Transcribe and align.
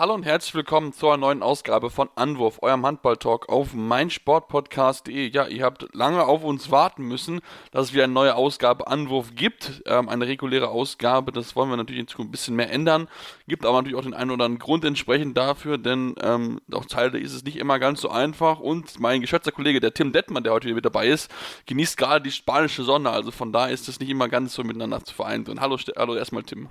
Hallo 0.00 0.14
und 0.14 0.24
herzlich 0.24 0.54
willkommen 0.54 0.94
zur 0.94 1.18
neuen 1.18 1.42
Ausgabe 1.42 1.90
von 1.90 2.08
Anwurf, 2.14 2.62
eurem 2.62 2.86
Handball-Talk 2.86 3.50
auf 3.50 3.74
meinsportpodcast.de. 3.74 5.28
Ja, 5.28 5.46
ihr 5.46 5.62
habt 5.62 5.94
lange 5.94 6.24
auf 6.24 6.42
uns 6.42 6.70
warten 6.70 7.02
müssen, 7.02 7.42
dass 7.70 7.88
es 7.88 7.92
wieder 7.92 8.04
eine 8.04 8.14
neue 8.14 8.34
Ausgabe 8.34 8.86
Anwurf 8.86 9.34
gibt. 9.34 9.82
Ähm, 9.84 10.08
eine 10.08 10.26
reguläre 10.26 10.68
Ausgabe, 10.68 11.32
das 11.32 11.54
wollen 11.54 11.68
wir 11.68 11.76
natürlich 11.76 12.00
in 12.00 12.08
Zukunft 12.08 12.30
ein 12.30 12.32
bisschen 12.32 12.56
mehr 12.56 12.72
ändern. 12.72 13.08
Gibt 13.46 13.66
aber 13.66 13.76
natürlich 13.76 13.98
auch 13.98 14.02
den 14.02 14.14
einen 14.14 14.30
oder 14.30 14.46
anderen 14.46 14.58
Grund 14.58 14.86
entsprechend 14.86 15.36
dafür, 15.36 15.76
denn 15.76 16.14
ähm, 16.22 16.62
auch 16.72 16.86
Teile 16.86 17.18
ist 17.18 17.34
es 17.34 17.44
nicht 17.44 17.56
immer 17.56 17.78
ganz 17.78 18.00
so 18.00 18.08
einfach. 18.08 18.58
Und 18.58 18.98
mein 19.00 19.20
geschätzter 19.20 19.52
Kollege, 19.52 19.80
der 19.80 19.92
Tim 19.92 20.12
Dettmann, 20.12 20.44
der 20.44 20.54
heute 20.54 20.64
wieder 20.64 20.76
mit 20.76 20.86
dabei 20.86 21.08
ist, 21.08 21.30
genießt 21.66 21.98
gerade 21.98 22.22
die 22.22 22.32
spanische 22.32 22.84
Sonne. 22.84 23.10
Also 23.10 23.32
von 23.32 23.52
da 23.52 23.66
ist 23.66 23.86
es 23.86 24.00
nicht 24.00 24.08
immer 24.08 24.30
ganz 24.30 24.54
so 24.54 24.64
miteinander 24.64 25.04
zu 25.04 25.14
vereinen. 25.14 25.60
hallo, 25.60 25.76
hallo 25.98 26.14
erstmal 26.14 26.44
Tim. 26.44 26.70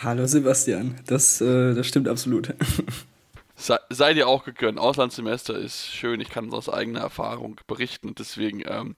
Hallo 0.00 0.26
Sebastian, 0.26 0.94
das, 1.06 1.40
äh, 1.40 1.74
das 1.74 1.84
stimmt 1.88 2.06
absolut. 2.06 2.54
Sei, 3.56 4.14
dir 4.14 4.28
auch 4.28 4.44
gegönnt. 4.44 4.78
Auslandssemester 4.78 5.58
ist 5.58 5.88
schön, 5.88 6.20
ich 6.20 6.30
kann 6.30 6.52
aus 6.52 6.68
eigener 6.68 7.00
Erfahrung 7.00 7.60
berichten. 7.66 8.14
Deswegen 8.16 8.62
ähm, 8.64 8.94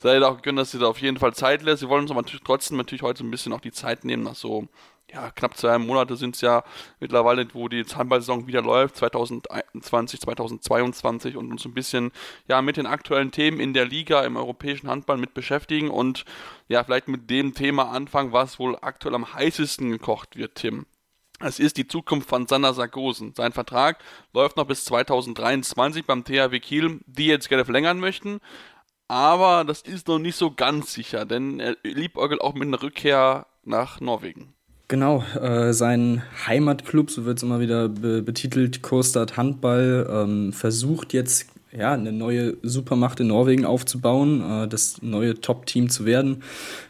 sei 0.00 0.18
dir 0.18 0.26
auch 0.26 0.38
gegönnt, 0.38 0.58
dass 0.58 0.74
ihr 0.74 0.80
da 0.80 0.88
auf 0.88 0.98
jeden 0.98 1.18
Fall 1.18 1.32
Zeit 1.34 1.62
lässt. 1.62 1.82
Wir 1.82 1.88
wollen 1.88 2.02
uns 2.02 2.10
aber 2.10 2.24
trotzdem 2.24 2.76
natürlich 2.76 3.02
heute 3.02 3.24
ein 3.24 3.30
bisschen 3.30 3.52
auch 3.52 3.60
die 3.60 3.70
Zeit 3.70 4.04
nehmen, 4.04 4.24
nach 4.24 4.34
so 4.34 4.66
ja, 5.12 5.30
knapp 5.30 5.56
zwei 5.56 5.78
Monate 5.78 6.16
sind 6.16 6.34
es 6.34 6.40
ja 6.40 6.64
mittlerweile, 7.00 7.46
wo 7.52 7.68
die 7.68 7.84
Handball-Saison 7.84 8.46
wieder 8.46 8.62
läuft, 8.62 8.96
2021, 8.96 10.20
2022 10.20 11.36
und 11.36 11.50
uns 11.50 11.64
ein 11.64 11.74
bisschen 11.74 12.12
ja, 12.48 12.62
mit 12.62 12.76
den 12.76 12.86
aktuellen 12.86 13.30
Themen 13.30 13.60
in 13.60 13.74
der 13.74 13.84
Liga 13.84 14.22
im 14.22 14.36
europäischen 14.36 14.88
Handball 14.88 15.18
mit 15.18 15.34
beschäftigen 15.34 15.90
und 15.90 16.24
ja, 16.68 16.82
vielleicht 16.82 17.08
mit 17.08 17.28
dem 17.30 17.54
Thema 17.54 17.90
anfangen, 17.90 18.32
was 18.32 18.58
wohl 18.58 18.76
aktuell 18.80 19.14
am 19.14 19.32
heißesten 19.34 19.90
gekocht 19.90 20.36
wird, 20.36 20.54
Tim. 20.54 20.86
Es 21.40 21.58
ist 21.58 21.76
die 21.76 21.88
Zukunft 21.88 22.28
von 22.28 22.46
Sander 22.46 22.72
Sargosen. 22.72 23.34
Sein 23.34 23.52
Vertrag 23.52 23.98
läuft 24.32 24.56
noch 24.56 24.66
bis 24.66 24.84
2023 24.84 26.04
beim 26.06 26.24
THW 26.24 26.60
Kiel, 26.60 27.00
die 27.06 27.26
jetzt 27.26 27.48
gerne 27.48 27.64
verlängern 27.64 27.98
möchten. 27.98 28.38
Aber 29.08 29.64
das 29.64 29.82
ist 29.82 30.06
noch 30.06 30.20
nicht 30.20 30.36
so 30.36 30.52
ganz 30.52 30.92
sicher, 30.92 31.26
denn 31.26 31.58
er 31.58 31.76
liebäugelt 31.82 32.40
auch 32.40 32.54
mit 32.54 32.68
einer 32.68 32.80
Rückkehr 32.80 33.46
nach 33.64 34.00
Norwegen. 34.00 34.54
Genau, 34.92 35.24
äh, 35.40 35.72
sein 35.72 36.20
Heimatclub, 36.46 37.10
so 37.10 37.24
wird 37.24 37.38
es 37.38 37.42
immer 37.42 37.60
wieder 37.60 37.88
be 37.88 38.20
betitelt, 38.20 38.82
Kostad 38.82 39.38
Handball, 39.38 40.06
ähm, 40.12 40.52
versucht 40.52 41.14
jetzt 41.14 41.46
ja, 41.74 41.94
eine 41.94 42.12
neue 42.12 42.58
Supermacht 42.62 43.18
in 43.18 43.28
Norwegen 43.28 43.64
aufzubauen, 43.64 44.42
äh, 44.42 44.68
das 44.68 45.00
neue 45.00 45.40
Top-Team 45.40 45.88
zu 45.88 46.04
werden. 46.04 46.42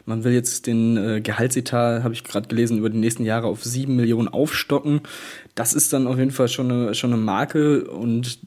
Man 0.05 0.25
will 0.25 0.33
jetzt 0.33 0.67
den 0.67 0.97
äh, 0.97 1.21
Gehaltsetat, 1.21 2.03
habe 2.03 2.13
ich 2.13 2.25
gerade 2.25 2.49
gelesen, 2.49 2.77
über 2.77 2.89
die 2.89 2.97
nächsten 2.97 3.23
Jahre 3.23 3.47
auf 3.47 3.63
sieben 3.63 3.95
Millionen 3.95 4.27
aufstocken. 4.27 4.99
Das 5.55 5.73
ist 5.73 5.93
dann 5.93 6.05
auf 6.05 6.17
jeden 6.17 6.31
Fall 6.31 6.49
schon 6.49 6.69
eine, 6.69 6.95
schon 6.95 7.13
eine 7.13 7.21
Marke 7.21 7.85
und 7.85 8.39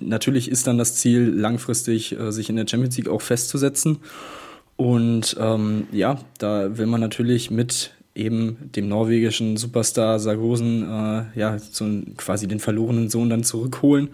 natürlich 0.00 0.50
ist 0.50 0.66
dann 0.66 0.76
das 0.76 0.96
Ziel, 0.96 1.32
langfristig 1.32 2.18
äh, 2.18 2.32
sich 2.32 2.50
in 2.50 2.56
der 2.56 2.66
Champions 2.66 2.96
League 2.96 3.08
auch 3.08 3.22
festzusetzen. 3.22 3.98
Und 4.74 5.36
ähm, 5.38 5.86
ja, 5.92 6.18
da 6.38 6.76
will 6.78 6.86
man 6.86 7.00
natürlich 7.00 7.52
mit 7.52 7.92
eben 8.14 8.70
dem 8.74 8.88
norwegischen 8.88 9.56
Superstar 9.56 10.18
Sargosen 10.20 10.82
äh, 10.82 11.24
ja, 11.38 11.58
so 11.58 11.86
quasi 12.16 12.46
den 12.46 12.60
verlorenen 12.60 13.10
Sohn 13.10 13.30
dann 13.30 13.44
zurückholen 13.44 14.10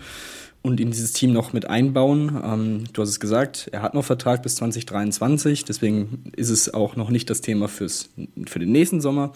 und 0.62 0.80
in 0.80 0.90
dieses 0.90 1.12
Team 1.12 1.32
noch 1.32 1.52
mit 1.52 1.68
einbauen. 1.68 2.40
Ähm, 2.44 2.84
du 2.92 3.02
hast 3.02 3.10
es 3.10 3.20
gesagt, 3.20 3.68
er 3.72 3.82
hat 3.82 3.94
noch 3.94 4.04
Vertrag 4.04 4.42
bis 4.42 4.56
2023, 4.56 5.64
deswegen 5.64 6.24
ist 6.36 6.50
es 6.50 6.72
auch 6.72 6.96
noch 6.96 7.10
nicht 7.10 7.30
das 7.30 7.40
Thema 7.40 7.68
fürs, 7.68 8.10
für 8.46 8.58
den 8.58 8.72
nächsten 8.72 9.00
Sommer. 9.00 9.32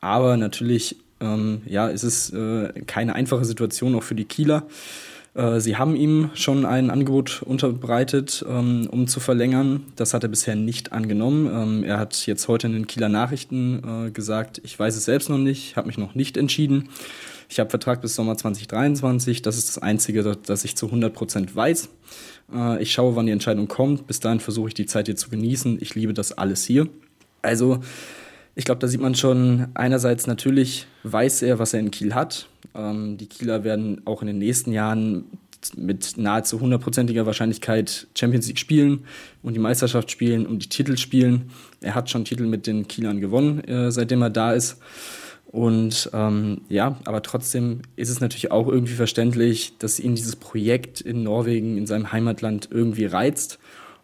Aber 0.00 0.36
natürlich 0.36 0.96
ähm, 1.20 1.62
ja, 1.66 1.88
ist 1.88 2.02
es 2.02 2.30
äh, 2.30 2.72
keine 2.86 3.14
einfache 3.14 3.44
Situation 3.44 3.94
auch 3.94 4.02
für 4.02 4.14
die 4.14 4.26
Kieler. 4.26 4.66
Äh, 5.36 5.60
sie 5.60 5.76
haben 5.76 5.94
ihm 5.94 6.30
schon 6.34 6.64
ein 6.64 6.90
Angebot 6.90 7.42
unterbreitet, 7.42 8.44
ähm, 8.48 8.88
um 8.90 9.06
zu 9.06 9.20
verlängern. 9.20 9.84
Das 9.94 10.14
hat 10.14 10.22
er 10.22 10.28
bisher 10.28 10.56
nicht 10.56 10.92
angenommen. 10.92 11.46
Ähm, 11.46 11.84
er 11.84 11.98
hat 11.98 12.26
jetzt 12.26 12.48
heute 12.48 12.68
in 12.68 12.72
den 12.72 12.86
Kieler 12.86 13.08
Nachrichten 13.08 14.06
äh, 14.06 14.10
gesagt, 14.10 14.60
ich 14.64 14.78
weiß 14.78 14.96
es 14.96 15.04
selbst 15.04 15.28
noch 15.28 15.38
nicht, 15.38 15.76
habe 15.76 15.88
mich 15.88 15.98
noch 15.98 16.14
nicht 16.14 16.36
entschieden. 16.36 16.88
Ich 17.48 17.60
habe 17.60 17.70
Vertrag 17.70 18.00
bis 18.00 18.16
Sommer 18.16 18.36
2023. 18.36 19.42
Das 19.42 19.58
ist 19.58 19.68
das 19.68 19.78
Einzige, 19.78 20.22
das 20.22 20.64
ich 20.64 20.74
zu 20.76 20.86
100 20.86 21.12
Prozent 21.12 21.54
weiß. 21.54 21.90
Äh, 22.54 22.82
ich 22.82 22.92
schaue, 22.92 23.14
wann 23.14 23.26
die 23.26 23.32
Entscheidung 23.32 23.68
kommt. 23.68 24.06
Bis 24.06 24.20
dahin 24.20 24.40
versuche 24.40 24.68
ich 24.68 24.74
die 24.74 24.86
Zeit 24.86 25.06
hier 25.06 25.16
zu 25.16 25.28
genießen. 25.28 25.78
Ich 25.80 25.94
liebe 25.94 26.14
das 26.14 26.32
alles 26.32 26.64
hier. 26.64 26.88
Also, 27.42 27.80
ich 28.56 28.64
glaube, 28.64 28.80
da 28.80 28.88
sieht 28.88 29.02
man 29.02 29.14
schon, 29.14 29.68
einerseits 29.74 30.26
natürlich 30.26 30.86
weiß 31.02 31.42
er, 31.42 31.58
was 31.58 31.74
er 31.74 31.80
in 31.80 31.90
Kiel 31.90 32.14
hat. 32.14 32.48
Ähm, 32.74 33.18
die 33.18 33.26
Kieler 33.26 33.64
werden 33.64 34.00
auch 34.06 34.22
in 34.22 34.26
den 34.26 34.38
nächsten 34.38 34.72
Jahren 34.72 35.26
mit 35.76 36.16
nahezu 36.16 36.60
hundertprozentiger 36.60 37.26
Wahrscheinlichkeit 37.26 38.06
Champions 38.16 38.46
League 38.46 38.58
spielen 38.58 39.04
und 39.42 39.54
die 39.54 39.60
Meisterschaft 39.60 40.10
spielen 40.10 40.46
und 40.46 40.64
die 40.64 40.68
Titel 40.68 40.96
spielen. 40.96 41.50
Er 41.82 41.94
hat 41.94 42.08
schon 42.08 42.24
Titel 42.24 42.46
mit 42.46 42.66
den 42.66 42.88
Kielern 42.88 43.20
gewonnen, 43.20 43.62
äh, 43.64 43.92
seitdem 43.92 44.22
er 44.22 44.30
da 44.30 44.52
ist. 44.52 44.78
Und 45.46 46.10
ähm, 46.14 46.62
ja, 46.68 46.98
aber 47.04 47.22
trotzdem 47.22 47.82
ist 47.94 48.08
es 48.08 48.20
natürlich 48.20 48.50
auch 48.52 48.68
irgendwie 48.68 48.94
verständlich, 48.94 49.74
dass 49.78 50.00
ihn 50.00 50.14
dieses 50.14 50.36
Projekt 50.36 51.02
in 51.02 51.22
Norwegen, 51.22 51.76
in 51.76 51.86
seinem 51.86 52.10
Heimatland 52.10 52.68
irgendwie 52.70 53.04
reizt 53.04 53.58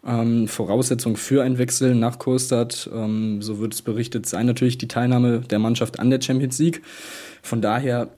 ähm, 0.06 0.48
Voraussetzung 0.48 1.16
für 1.16 1.42
einen 1.42 1.58
Wechsel 1.58 1.94
nach 1.94 2.18
Kostad, 2.18 2.90
ähm, 2.92 3.40
so 3.42 3.58
wird 3.58 3.74
es 3.74 3.82
berichtet, 3.82 4.26
sei 4.26 4.42
natürlich 4.42 4.78
die 4.78 4.88
Teilnahme 4.88 5.40
der 5.40 5.58
Mannschaft 5.58 6.00
an 6.00 6.10
der 6.10 6.20
Champions 6.20 6.58
League. 6.58 6.82
Von 7.42 7.62
daher, 7.62 8.08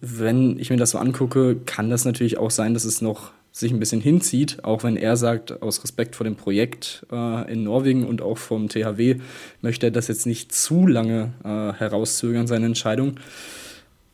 wenn 0.00 0.58
ich 0.58 0.70
mir 0.70 0.76
das 0.76 0.90
so 0.90 0.98
angucke, 0.98 1.56
kann 1.64 1.90
das 1.90 2.04
natürlich 2.04 2.38
auch 2.38 2.50
sein, 2.50 2.74
dass 2.74 2.84
es 2.84 3.00
noch 3.00 3.32
sich 3.52 3.70
ein 3.70 3.78
bisschen 3.78 4.00
hinzieht, 4.00 4.64
auch 4.64 4.82
wenn 4.82 4.96
er 4.96 5.16
sagt, 5.16 5.62
aus 5.62 5.82
Respekt 5.84 6.16
vor 6.16 6.24
dem 6.24 6.36
Projekt 6.36 7.06
äh, 7.12 7.52
in 7.52 7.64
Norwegen 7.64 8.06
und 8.06 8.22
auch 8.22 8.38
vom 8.38 8.68
THW 8.70 9.16
möchte 9.60 9.86
er 9.86 9.90
das 9.90 10.08
jetzt 10.08 10.26
nicht 10.26 10.52
zu 10.52 10.86
lange 10.86 11.34
äh, 11.44 11.78
herauszögern, 11.78 12.46
seine 12.46 12.66
Entscheidung. 12.66 13.18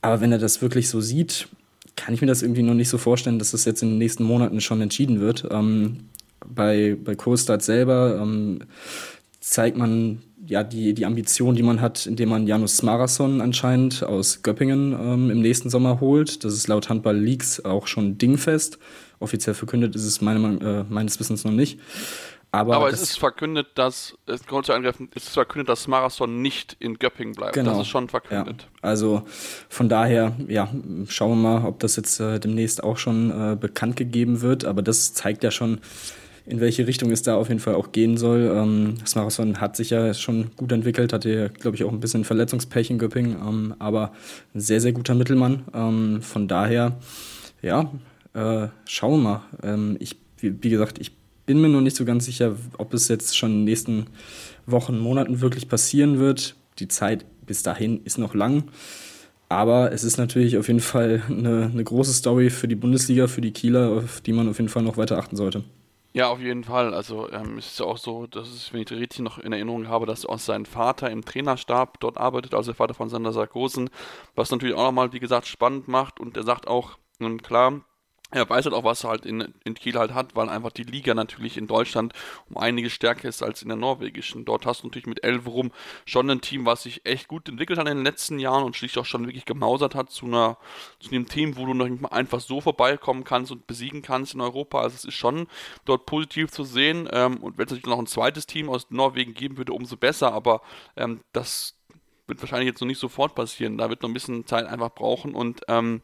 Aber 0.02 0.20
wenn 0.20 0.32
er 0.32 0.38
das 0.38 0.60
wirklich 0.60 0.88
so 0.88 1.00
sieht, 1.00 1.48
kann 1.94 2.14
ich 2.14 2.20
mir 2.20 2.26
das 2.26 2.42
irgendwie 2.42 2.62
noch 2.62 2.74
nicht 2.74 2.88
so 2.88 2.98
vorstellen, 2.98 3.38
dass 3.38 3.52
das 3.52 3.64
jetzt 3.64 3.82
in 3.82 3.90
den 3.90 3.98
nächsten 3.98 4.24
Monaten 4.24 4.60
schon 4.60 4.80
entschieden 4.80 5.20
wird. 5.20 5.46
Ähm, 5.50 6.08
bei, 6.54 6.97
bei 7.03 7.14
Kostad 7.14 7.62
selber 7.62 8.19
ähm, 8.20 8.60
zeigt 9.41 9.76
man 9.76 10.22
ja 10.47 10.62
die, 10.62 10.94
die 10.94 11.06
Ambition, 11.06 11.55
die 11.55 11.62
man 11.62 11.81
hat, 11.81 12.06
indem 12.06 12.31
man 12.31 12.46
Janus 12.46 12.76
Smarason 12.76 13.40
anscheinend 13.40 14.02
aus 14.02 14.43
Göppingen 14.43 14.93
ähm, 14.93 15.31
im 15.31 15.40
nächsten 15.40 15.70
Sommer 15.70 16.00
holt. 16.00 16.44
Das 16.44 16.55
ist 16.55 16.69
laut 16.69 16.88
Handball 16.88 17.17
Leaks 17.17 17.64
auch 17.64 17.87
schon 17.87 18.19
dingfest. 18.19 18.78
Offiziell 19.20 19.55
verkündet 19.55 19.94
ist 19.94 20.05
es 20.05 20.20
meine, 20.20 20.87
äh, 20.88 20.93
meines 20.93 21.19
Wissens 21.20 21.44
noch 21.44 21.52
nicht. 21.52 21.78
Aber, 22.50 22.76
Aber 22.76 22.88
es 22.88 23.02
ist 23.02 23.19
verkündet, 23.19 23.67
dass 23.75 24.17
es 24.25 24.40
zu 24.40 24.58
es 24.58 25.22
ist 25.22 25.34
verkündet, 25.34 25.69
dass 25.69 25.87
Marathon 25.87 26.40
nicht 26.40 26.76
in 26.78 26.99
Göppingen 26.99 27.34
bleibt. 27.34 27.52
Genau. 27.52 27.72
Das 27.72 27.81
ist 27.81 27.88
schon 27.88 28.08
verkündet. 28.08 28.62
Ja. 28.62 28.78
Also 28.81 29.22
von 29.69 29.90
daher, 29.90 30.34
ja, 30.46 30.69
schauen 31.08 31.43
wir 31.43 31.50
mal, 31.50 31.67
ob 31.67 31.81
das 31.81 31.96
jetzt 31.96 32.20
äh, 32.20 32.40
demnächst 32.40 32.82
auch 32.82 32.96
schon 32.96 33.31
äh, 33.31 33.55
bekannt 33.55 33.96
gegeben 33.96 34.40
wird. 34.40 34.64
Aber 34.64 34.81
das 34.81 35.12
zeigt 35.12 35.44
ja 35.44 35.50
schon, 35.50 35.81
in 36.48 36.60
welche 36.60 36.86
Richtung 36.86 37.10
es 37.10 37.22
da 37.22 37.36
auf 37.36 37.48
jeden 37.48 37.60
Fall 37.60 37.74
auch 37.74 37.92
gehen 37.92 38.16
soll. 38.16 38.52
Ähm, 38.54 38.94
das 39.00 39.14
Marathon 39.14 39.60
hat 39.60 39.76
sich 39.76 39.90
ja 39.90 40.14
schon 40.14 40.50
gut 40.56 40.72
entwickelt, 40.72 41.12
hatte, 41.12 41.50
glaube 41.50 41.76
ich, 41.76 41.84
auch 41.84 41.92
ein 41.92 42.00
bisschen 42.00 42.24
Verletzungspech 42.24 42.90
in 42.90 42.98
Göppingen, 42.98 43.36
ähm, 43.40 43.74
aber 43.78 44.12
ein 44.54 44.60
sehr, 44.60 44.80
sehr 44.80 44.92
guter 44.92 45.14
Mittelmann. 45.14 45.64
Ähm, 45.74 46.22
von 46.22 46.48
daher, 46.48 46.96
ja, 47.62 47.90
äh, 48.34 48.68
schauen 48.86 49.22
wir 49.22 49.30
mal. 49.30 49.42
Ähm, 49.62 49.96
ich, 50.00 50.16
wie, 50.38 50.62
wie, 50.62 50.70
gesagt, 50.70 50.98
ich 50.98 51.12
bin 51.46 51.60
mir 51.60 51.68
noch 51.68 51.80
nicht 51.80 51.96
so 51.96 52.04
ganz 52.04 52.24
sicher, 52.24 52.56
ob 52.78 52.94
es 52.94 53.08
jetzt 53.08 53.36
schon 53.36 53.50
in 53.50 53.58
den 53.58 53.64
nächsten 53.64 54.06
Wochen, 54.66 54.98
Monaten 54.98 55.40
wirklich 55.40 55.68
passieren 55.68 56.18
wird. 56.18 56.56
Die 56.78 56.88
Zeit 56.88 57.24
bis 57.46 57.62
dahin 57.62 58.00
ist 58.04 58.18
noch 58.18 58.34
lang. 58.34 58.64
Aber 59.48 59.92
es 59.92 60.04
ist 60.04 60.18
natürlich 60.18 60.58
auf 60.58 60.68
jeden 60.68 60.80
Fall 60.80 61.22
eine, 61.28 61.70
eine 61.72 61.82
große 61.82 62.12
Story 62.12 62.50
für 62.50 62.68
die 62.68 62.74
Bundesliga, 62.74 63.28
für 63.28 63.40
die 63.40 63.52
Kieler, 63.52 63.90
auf 63.90 64.20
die 64.20 64.32
man 64.32 64.48
auf 64.48 64.58
jeden 64.58 64.68
Fall 64.68 64.82
noch 64.82 64.98
weiter 64.98 65.18
achten 65.18 65.36
sollte. 65.36 65.64
Ja, 66.19 66.31
auf 66.31 66.41
jeden 66.41 66.65
Fall. 66.65 66.94
Also 66.94 67.31
ähm, 67.31 67.59
es 67.59 67.67
ist 67.69 67.79
ja 67.79 67.87
auch 67.87 67.97
so, 67.97 68.26
dass 68.26 68.49
es, 68.49 68.73
wenn 68.73 68.81
ich 68.82 68.91
richtig 68.91 69.20
noch 69.20 69.38
in 69.38 69.53
Erinnerung 69.53 69.87
habe, 69.87 70.05
dass 70.05 70.26
auch 70.26 70.41
sein 70.41 70.67
Vater 70.67 71.09
im 71.12 71.25
Trainerstab 71.25 72.00
dort 72.00 72.19
arbeitet, 72.19 72.55
also 72.55 72.73
der 72.73 72.76
Vater 72.76 72.94
von 72.94 73.09
Sander 73.09 73.32
Sarkosen, 73.32 73.88
was 74.35 74.50
natürlich 74.50 74.75
auch 74.75 74.82
nochmal, 74.82 75.12
wie 75.12 75.20
gesagt, 75.20 75.47
spannend 75.47 75.87
macht 75.87 76.19
und 76.19 76.37
er 76.37 76.43
sagt 76.43 76.67
auch, 76.67 76.99
nun 77.20 77.41
klar, 77.41 77.82
er 78.30 78.48
weiß 78.48 78.66
halt 78.66 78.75
auch, 78.75 78.84
was 78.84 79.04
er 79.04 79.10
halt 79.10 79.25
in, 79.25 79.54
in 79.64 79.75
Kiel 79.75 79.98
halt 79.98 80.12
hat, 80.12 80.36
weil 80.36 80.50
einfach 80.50 80.70
die 80.70 80.82
Liga 80.82 81.14
natürlich 81.14 81.56
in 81.56 81.66
Deutschland 81.66 82.12
um 82.50 82.58
einiges 82.58 82.92
stärker 82.92 83.26
ist 83.26 83.42
als 83.42 83.62
in 83.62 83.69
der 83.69 83.78
norwegischen. 83.78 84.44
Dort 84.44 84.66
hast 84.66 84.82
du 84.82 84.86
natürlich 84.86 85.06
mit 85.06 85.25
Elverum 85.25 85.72
schon 86.04 86.28
ein 86.28 86.42
Team, 86.42 86.66
was 86.66 86.82
sich 86.82 87.06
echt 87.06 87.28
gut 87.28 87.48
entwickelt 87.48 87.78
hat 87.78 87.88
in 87.88 87.96
den 87.96 88.04
letzten 88.04 88.38
Jahren 88.38 88.64
und 88.64 88.76
schließlich 88.76 88.98
auch 88.98 89.06
schon 89.06 89.26
wirklich 89.26 89.46
gemausert 89.46 89.94
hat 89.94 90.10
zu 90.10 90.26
einer 90.26 90.58
zu 91.00 91.10
einem 91.10 91.26
Team, 91.26 91.56
wo 91.56 91.64
du 91.64 91.72
noch 91.72 91.88
nicht 91.88 92.02
mal 92.02 92.08
einfach 92.08 92.40
so 92.40 92.60
vorbeikommen 92.60 93.25
kannst 93.25 93.50
und 93.50 93.66
besiegen 93.66 94.02
kannst 94.02 94.34
in 94.34 94.42
Europa. 94.42 94.82
Also 94.82 94.96
es 94.96 95.04
ist 95.06 95.14
schon 95.14 95.46
dort 95.86 96.04
positiv 96.04 96.50
zu 96.50 96.64
sehen. 96.64 97.08
Ähm, 97.10 97.38
und 97.38 97.56
wenn 97.56 97.64
es 97.64 97.70
natürlich 97.70 97.86
noch 97.86 97.98
ein 97.98 98.06
zweites 98.06 98.46
Team 98.46 98.69
aus 98.69 98.90
Norwegen 98.90 99.32
geben 99.32 99.56
würde, 99.56 99.72
umso 99.72 99.96
besser. 99.96 100.32
Aber 100.34 100.60
ähm, 100.96 101.20
das 101.32 101.78
wird 102.26 102.42
wahrscheinlich 102.42 102.69
jetzt 102.69 102.81
noch 102.82 102.88
nicht 102.88 103.00
sofort 103.00 103.34
passieren. 103.34 103.78
Da 103.78 103.88
wird 103.88 104.02
noch 104.02 104.10
ein 104.10 104.14
bisschen 104.14 104.46
Zeit 104.46 104.66
einfach 104.66 104.90
brauchen 104.90 105.34
und 105.34 105.62
ähm, 105.69 106.02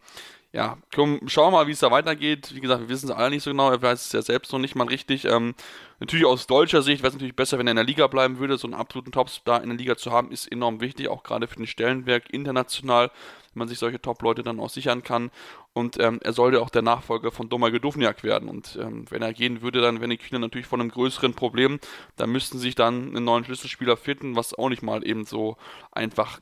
ja, 0.54 0.78
komm, 0.94 1.20
schauen 1.26 1.52
wir 1.52 1.58
mal, 1.58 1.66
wie 1.66 1.72
es 1.72 1.80
da 1.80 1.90
weitergeht. 1.90 2.54
Wie 2.54 2.60
gesagt, 2.60 2.82
wir 2.82 2.88
wissen 2.88 3.10
es 3.10 3.16
alle 3.16 3.30
nicht 3.30 3.42
so 3.42 3.50
genau. 3.50 3.72
Er 3.72 3.82
weiß 3.82 4.06
es 4.06 4.12
ja 4.12 4.22
selbst 4.22 4.52
noch 4.52 4.60
nicht 4.60 4.76
mal 4.76 4.86
richtig. 4.86 5.24
Ähm, 5.24 5.56
natürlich 5.98 6.24
aus 6.26 6.46
deutscher 6.46 6.80
Sicht 6.80 7.02
wäre 7.02 7.08
es 7.08 7.14
natürlich 7.14 7.34
besser, 7.34 7.58
wenn 7.58 7.66
er 7.66 7.72
in 7.72 7.76
der 7.76 7.84
Liga 7.84 8.06
bleiben 8.06 8.38
würde. 8.38 8.56
So 8.56 8.68
einen 8.68 8.74
absoluten 8.74 9.10
Topstar 9.10 9.64
in 9.64 9.70
der 9.70 9.78
Liga 9.78 9.96
zu 9.96 10.12
haben, 10.12 10.30
ist 10.30 10.46
enorm 10.46 10.80
wichtig, 10.80 11.08
auch 11.08 11.24
gerade 11.24 11.48
für 11.48 11.56
den 11.56 11.66
Stellenwerk 11.66 12.32
international, 12.32 13.08
wenn 13.52 13.58
man 13.58 13.68
sich 13.68 13.80
solche 13.80 14.00
Top-Leute 14.00 14.44
dann 14.44 14.60
auch 14.60 14.70
sichern 14.70 15.02
kann. 15.02 15.32
Und 15.72 15.98
ähm, 15.98 16.20
er 16.22 16.32
sollte 16.32 16.62
auch 16.62 16.70
der 16.70 16.82
Nachfolger 16.82 17.32
von 17.32 17.48
Domagoj 17.48 17.80
Duvniak 17.80 18.22
werden. 18.22 18.48
Und 18.48 18.78
ähm, 18.80 19.06
wenn 19.10 19.22
er 19.22 19.32
gehen 19.32 19.60
würde, 19.60 19.80
dann 19.80 19.98
wären 19.98 20.10
die 20.10 20.18
Kieler 20.18 20.38
natürlich 20.38 20.68
von 20.68 20.80
einem 20.80 20.92
größeren 20.92 21.34
Problem. 21.34 21.80
Da 22.14 22.28
müssten 22.28 22.60
sich 22.60 22.76
dann 22.76 23.08
einen 23.08 23.24
neuen 23.24 23.44
Schlüsselspieler 23.44 23.96
finden, 23.96 24.36
was 24.36 24.54
auch 24.54 24.68
nicht 24.68 24.82
mal 24.84 25.04
eben 25.04 25.24
so 25.24 25.56
einfach 25.90 26.38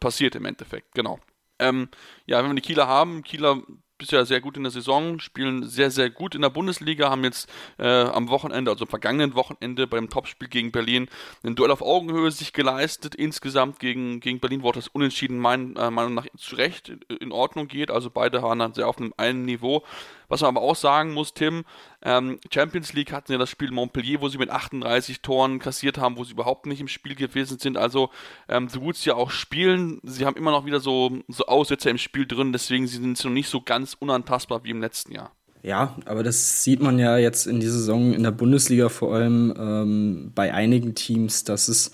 passiert 0.00 0.36
im 0.36 0.46
Endeffekt. 0.46 0.94
Genau. 0.94 1.18
Ähm, 1.62 1.88
ja, 2.26 2.42
wenn 2.42 2.50
wir 2.50 2.54
die 2.56 2.62
Kieler 2.62 2.88
haben, 2.88 3.22
Kieler 3.22 3.62
bisher 4.02 4.26
sehr 4.26 4.40
gut 4.40 4.56
in 4.56 4.64
der 4.64 4.72
Saison, 4.72 5.20
spielen 5.20 5.62
sehr, 5.68 5.92
sehr 5.92 6.10
gut 6.10 6.34
in 6.34 6.42
der 6.42 6.50
Bundesliga, 6.50 7.08
haben 7.08 7.22
jetzt 7.22 7.48
äh, 7.78 7.86
am 7.86 8.28
Wochenende, 8.28 8.70
also 8.70 8.84
am 8.84 8.88
vergangenen 8.88 9.34
Wochenende 9.36 9.86
beim 9.86 10.10
Topspiel 10.10 10.48
gegen 10.48 10.72
Berlin 10.72 11.08
ein 11.44 11.54
Duell 11.54 11.70
auf 11.70 11.82
Augenhöhe 11.82 12.30
sich 12.32 12.52
geleistet. 12.52 13.14
Insgesamt 13.14 13.78
gegen, 13.78 14.18
gegen 14.18 14.40
Berlin, 14.40 14.64
wo 14.64 14.72
das 14.72 14.88
Unentschieden 14.88 15.38
meiner 15.38 15.88
äh, 15.88 15.90
Meinung 15.90 16.14
nach 16.14 16.26
zu 16.36 16.56
Recht 16.56 16.88
in 17.20 17.30
Ordnung 17.30 17.68
geht. 17.68 17.90
Also 17.90 18.10
beide 18.10 18.42
waren 18.42 18.58
dann 18.58 18.74
sehr 18.74 18.88
auf 18.88 18.98
einem 18.98 19.14
einen 19.16 19.44
Niveau. 19.44 19.84
Was 20.32 20.40
man 20.40 20.56
aber 20.56 20.62
auch 20.62 20.76
sagen 20.76 21.12
muss, 21.12 21.34
Tim, 21.34 21.64
ähm, 22.02 22.38
Champions 22.50 22.94
League 22.94 23.12
hatten 23.12 23.32
ja 23.32 23.36
das 23.36 23.50
Spiel 23.50 23.70
Montpellier, 23.70 24.22
wo 24.22 24.30
sie 24.30 24.38
mit 24.38 24.48
38 24.48 25.20
Toren 25.20 25.58
kassiert 25.58 25.98
haben, 25.98 26.16
wo 26.16 26.24
sie 26.24 26.32
überhaupt 26.32 26.64
nicht 26.64 26.80
im 26.80 26.88
Spiel 26.88 27.14
gewesen 27.14 27.58
sind. 27.58 27.76
Also 27.76 28.08
ähm, 28.48 28.70
so 28.70 28.80
gut 28.80 28.96
sie 28.96 29.10
ja 29.10 29.14
auch 29.14 29.30
spielen, 29.30 30.00
sie 30.04 30.24
haben 30.24 30.38
immer 30.38 30.50
noch 30.50 30.64
wieder 30.64 30.80
so, 30.80 31.18
so 31.28 31.44
Aussetzer 31.44 31.90
im 31.90 31.98
Spiel 31.98 32.26
drin, 32.26 32.50
deswegen 32.50 32.86
sind 32.86 33.18
sie 33.18 33.28
noch 33.28 33.34
nicht 33.34 33.50
so 33.50 33.60
ganz 33.60 33.94
unantastbar 33.98 34.64
wie 34.64 34.70
im 34.70 34.80
letzten 34.80 35.12
Jahr. 35.12 35.32
Ja, 35.62 35.96
aber 36.06 36.22
das 36.22 36.64
sieht 36.64 36.80
man 36.80 36.98
ja 36.98 37.18
jetzt 37.18 37.46
in 37.46 37.60
dieser 37.60 37.74
Saison 37.74 38.14
in 38.14 38.22
der 38.22 38.30
Bundesliga 38.30 38.88
vor 38.88 39.14
allem 39.14 39.52
ähm, 39.58 40.32
bei 40.34 40.54
einigen 40.54 40.94
Teams, 40.94 41.44
dass 41.44 41.68
es 41.68 41.92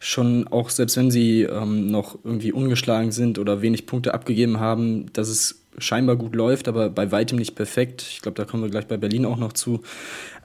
schon 0.00 0.48
auch, 0.48 0.70
selbst 0.70 0.96
wenn 0.96 1.12
sie 1.12 1.42
ähm, 1.42 1.88
noch 1.88 2.18
irgendwie 2.24 2.50
ungeschlagen 2.50 3.12
sind 3.12 3.38
oder 3.38 3.62
wenig 3.62 3.86
Punkte 3.86 4.12
abgegeben 4.12 4.58
haben, 4.58 5.12
dass 5.12 5.28
es 5.28 5.65
scheinbar 5.78 6.16
gut 6.16 6.34
läuft, 6.34 6.68
aber 6.68 6.90
bei 6.90 7.12
weitem 7.12 7.38
nicht 7.38 7.54
perfekt. 7.54 8.02
Ich 8.02 8.22
glaube, 8.22 8.36
da 8.36 8.44
kommen 8.44 8.62
wir 8.62 8.70
gleich 8.70 8.86
bei 8.86 8.96
Berlin 8.96 9.24
auch 9.24 9.36
noch 9.36 9.52
zu. 9.52 9.82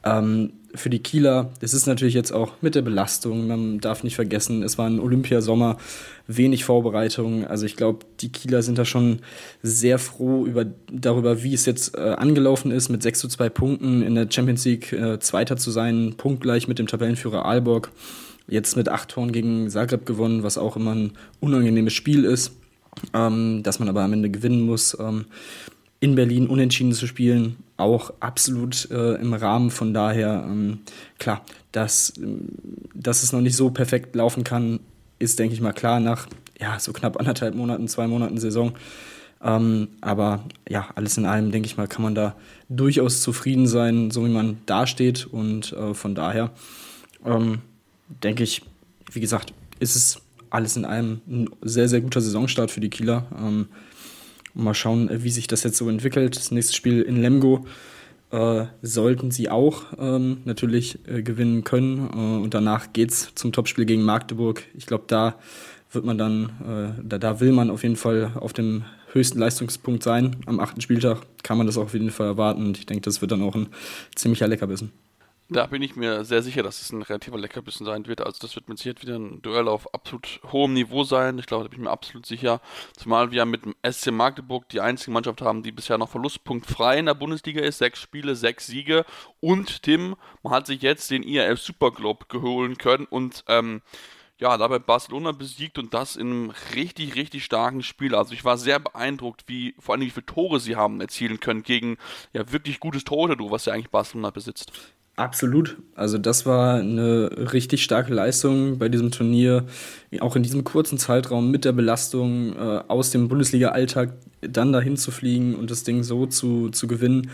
Ähm, 0.04 0.54
für 0.74 0.90
die 0.90 1.00
Kieler, 1.00 1.52
es 1.60 1.74
ist 1.74 1.86
natürlich 1.86 2.14
jetzt 2.14 2.32
auch 2.32 2.54
mit 2.62 2.76
der 2.76 2.82
Belastung, 2.82 3.48
man 3.48 3.80
darf 3.80 4.04
nicht 4.04 4.16
vergessen, 4.16 4.64
es 4.64 4.78
war 4.78 4.88
ein 4.88 5.00
Olympiasommer, 5.00 5.78
wenig 6.28 6.64
Vorbereitung. 6.64 7.46
Also 7.46 7.66
ich 7.66 7.76
glaube, 7.76 8.06
die 8.22 8.32
Kieler 8.32 8.64
sind 8.64 8.78
da 8.78 8.86
schon 8.86 9.20
sehr 9.62 10.00
froh 10.00 10.46
über, 10.46 10.66
darüber, 10.92 11.44
wie 11.44 11.54
es 11.54 11.66
jetzt 11.66 11.98
äh, 11.98 12.02
angelaufen 12.02 12.72
ist, 12.72 12.90
mit 12.90 13.04
6 13.04 13.20
zu 13.20 13.28
2 13.28 13.50
Punkten 13.50 14.02
in 14.02 14.16
der 14.16 14.28
Champions 14.30 14.64
League 14.66 14.94
äh, 14.94 15.20
Zweiter 15.20 15.58
zu 15.58 15.72
sein, 15.72 16.16
punktgleich 16.16 16.68
mit 16.68 16.80
dem 16.80 16.88
Tabellenführer 16.88 17.46
Aalborg. 17.46 17.92
Jetzt 18.48 18.76
mit 18.76 18.90
acht 18.90 19.10
Toren 19.10 19.32
gegen 19.32 19.70
Zagreb 19.70 20.06
gewonnen, 20.06 20.44
was 20.44 20.58
auch 20.58 20.76
immer 20.76 20.96
ein 20.96 21.12
unangenehmes 21.40 21.94
Spiel 21.94 22.26
ist 22.26 22.54
ähm, 23.14 23.64
dass 23.64 23.80
man 23.80 23.90
aber 23.90 24.02
am 24.02 24.14
Ende 24.14 24.30
gewinnen 24.30 24.62
muss. 24.62 24.98
Ähm, 25.00 25.26
in 26.00 26.16
Berlin 26.16 26.48
unentschieden 26.48 26.94
zu 26.94 27.06
spielen, 27.06 27.58
auch 27.78 28.12
absolut 28.20 28.90
äh, 28.90 29.16
im 29.16 29.34
Rahmen. 29.34 29.70
Von 29.70 29.94
daher, 29.94 30.44
ähm, 30.48 30.80
klar, 31.20 31.46
dass, 31.72 32.14
dass 32.96 33.22
es 33.22 33.32
noch 33.32 33.42
nicht 33.42 33.56
so 33.56 33.70
perfekt 33.70 34.16
laufen 34.16 34.44
kann, 34.44 34.80
ist, 35.20 35.38
denke 35.38 35.54
ich 35.54 35.62
mal, 35.62 35.74
klar 35.74 36.00
nach 36.00 36.28
ja, 36.60 36.80
so 36.80 36.92
knapp 36.92 37.18
anderthalb 37.18 37.56
Monaten, 37.56 37.88
zwei 37.88 38.08
Monaten 38.08 38.40
Saison. 38.40 38.74
Ähm, 39.44 39.90
aber 40.02 40.44
ja, 40.70 40.90
alles 40.96 41.18
in 41.18 41.26
allem, 41.26 41.52
denke 41.52 41.68
ich 41.68 41.78
mal, 41.78 41.88
kann 41.88 42.04
man 42.04 42.16
da 42.16 42.36
durchaus 42.70 43.22
zufrieden 43.22 43.68
sein, 43.68 44.12
so 44.12 44.26
wie 44.26 44.30
man 44.30 44.58
dasteht. 44.66 45.26
Und 45.26 45.74
äh, 45.74 45.94
von 45.94 46.16
daher 46.16 46.52
ähm, 47.26 47.60
denke 48.24 48.44
ich, 48.44 48.62
wie 49.12 49.20
gesagt, 49.20 49.54
ist 49.80 49.96
es 49.96 50.22
alles 50.52 50.78
in 50.78 50.86
allem 50.86 51.22
ein 51.28 51.50
sehr, 51.62 51.90
sehr 51.90 52.02
guter 52.02 52.22
Saisonstart 52.22 52.70
für 52.70 52.82
die 52.82 52.90
Kieler. 52.90 53.26
Ähm, 53.38 53.68
mal 54.54 54.74
schauen, 54.74 55.10
äh, 55.10 55.24
wie 55.24 55.32
sich 55.32 55.48
das 55.48 55.64
jetzt 55.64 55.78
so 55.78 55.90
entwickelt. 55.90 56.36
Das 56.36 56.52
nächste 56.52 56.74
Spiel 56.74 57.02
in 57.02 57.20
Lemgo 57.20 57.66
äh, 58.32 58.66
sollten 58.82 59.32
sie 59.32 59.50
auch 59.50 59.86
ähm, 59.98 60.38
natürlich 60.46 61.00
äh, 61.08 61.24
gewinnen 61.24 61.64
können. 61.64 62.10
Äh, 62.14 62.44
und 62.44 62.54
danach 62.54 62.94
geht 62.94 63.12
es 63.12 63.34
zum 63.36 63.52
Topspiel 63.52 63.86
gegen 63.86 64.04
Magdeburg. 64.04 64.64
Ich 64.76 64.86
glaube, 64.86 65.06
da 65.08 65.36
wird 65.92 66.06
man 66.06 66.18
dann, 66.18 66.46
äh, 66.98 67.02
da, 67.04 67.18
da 67.18 67.40
will 67.40 67.52
man 67.52 67.70
auf 67.70 67.84
jeden 67.84 67.98
Fall 67.98 68.32
auf 68.36 68.54
dem 68.54 68.84
höchsten 69.14 69.40
Leistungspunkt 69.40 70.04
sein. 70.04 70.38
Am 70.46 70.60
achten 70.60 70.82
Spieltag 70.82 71.20
kann 71.44 71.58
man 71.58 71.68
das 71.68 71.78
auch 71.78 71.84
auf 71.84 71.94
jeden 71.94 72.12
Fall 72.12 72.28
erwarten. 72.28 72.66
Und 72.66 72.78
ich 72.78 72.86
denke, 72.86 73.02
das 73.02 73.22
wird 73.22 73.32
dann 73.32 73.42
auch 73.42 73.56
ein 73.56 73.68
ziemlicher 74.16 74.48
Leckerbissen. 74.48 74.92
Da 75.54 75.66
bin 75.66 75.82
ich 75.82 75.98
mir 75.98 76.24
sehr 76.24 76.42
sicher, 76.42 76.64
dass 76.64 76.82
es 76.82 76.94
ein 76.94 77.02
relativer 77.02 77.38
Leckerbissen 77.38 77.86
sein 77.86 78.08
wird. 78.08 78.22
Also 78.22 78.38
das 78.40 78.56
wird 78.56 78.70
mit 78.70 78.78
Sicherheit 78.78 79.02
wieder 79.02 79.18
ein 79.18 79.42
Duell 79.42 79.68
auf 79.68 79.94
absolut 79.94 80.40
hohem 80.50 80.72
Niveau 80.72 81.04
sein. 81.04 81.38
Ich 81.40 81.46
glaube, 81.46 81.66
da 81.66 81.70
bin 81.70 81.80
ich 81.80 81.84
mir 81.84 81.92
absolut 81.92 82.26
sicher. 82.26 82.62
Zumal 82.98 83.32
wir 83.32 83.44
mit 83.44 83.66
dem 83.66 83.76
SC 83.86 84.12
Magdeburg 84.12 84.70
die 84.70 84.80
einzige 84.80 85.12
Mannschaft 85.12 85.42
haben, 85.42 85.62
die 85.62 85.74
bisher 85.74 85.98
noch 85.98 86.08
verlustpunktfrei 86.08 87.00
in 87.00 87.08
der 87.08 87.16
Bundesliga 87.16 87.60
ist. 87.60 87.80
Sechs 87.80 88.00
Spiele, 88.00 88.38
sechs 88.38 88.68
Siege. 88.68 89.04
Und 89.42 89.84
Tim, 89.84 90.16
man 90.42 90.54
hat 90.54 90.68
sich 90.68 90.82
jetzt 90.84 91.12
den 91.12 91.22
IRF 91.22 91.60
Superclub 91.60 92.30
geholen 92.30 92.78
können 92.78 93.06
und 93.06 93.44
ähm, 93.50 93.82
ja, 94.40 94.58
dabei 94.58 94.80
Barcelona 94.80 95.34
besiegt 95.34 95.78
und 95.78 95.94
das 95.94 96.16
in 96.16 96.28
einem 96.28 96.54
richtig, 96.76 97.16
richtig 97.16 97.44
starken 97.44 97.84
Spiel. 97.84 98.16
Also 98.16 98.34
ich 98.34 98.46
war 98.46 98.58
sehr 98.58 98.80
beeindruckt, 98.80 99.44
wie 99.48 99.76
vor 99.80 99.96
allem 99.96 100.04
wie 100.04 100.12
viele 100.12 100.26
Tore 100.26 100.62
sie 100.62 100.78
haben 100.78 101.02
erzielen 101.02 101.42
können 101.42 101.64
gegen 101.64 101.98
ja 102.32 102.50
wirklich 102.54 102.80
gutes 102.80 103.04
Torhüter, 103.04 103.52
was 103.52 103.66
ja 103.66 103.74
eigentlich 103.74 103.92
Barcelona 103.92 104.30
besitzt. 104.30 104.72
Absolut. 105.16 105.78
Also 105.96 106.18
das 106.18 106.46
war 106.46 106.80
eine 106.80 107.30
richtig 107.54 107.84
starke 107.84 108.14
Leistung 108.14 108.80
bei 108.80 108.90
diesem 108.90 109.12
Turnier. 109.12 109.66
Auch 110.20 110.36
in 110.36 110.44
diesem 110.44 110.64
kurzen 110.64 110.98
Zeitraum 110.98 111.52
mit 111.52 111.66
der 111.66 111.74
Belastung 111.74 112.56
äh, 112.56 112.82
aus 112.88 113.12
dem 113.12 113.28
Bundesliga-Alltag 113.28 114.14
dann 114.42 114.74
dahin 114.74 114.98
zu 114.98 115.12
fliegen 115.12 115.56
und 115.56 115.70
das 115.70 115.84
Ding 115.84 116.04
so 116.04 116.26
zu, 116.26 116.70
zu 116.70 116.88
gewinnen. 116.88 117.30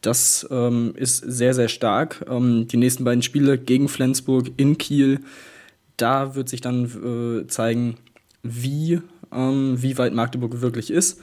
Das 0.00 0.46
ähm, 0.50 0.94
ist 0.94 1.18
sehr, 1.18 1.54
sehr 1.54 1.68
stark. 1.68 2.24
Ähm, 2.30 2.68
die 2.68 2.76
nächsten 2.76 3.04
beiden 3.04 3.22
Spiele 3.22 3.58
gegen 3.58 3.88
Flensburg 3.88 4.50
in 4.56 4.78
Kiel, 4.78 5.20
da 5.96 6.36
wird 6.36 6.48
sich 6.48 6.60
dann 6.60 6.84
äh, 7.42 7.46
zeigen, 7.48 7.96
wie, 8.42 9.00
ähm, 9.32 9.82
wie 9.82 9.98
weit 9.98 10.14
Magdeburg 10.14 10.60
wirklich 10.60 10.90
ist. 10.90 11.20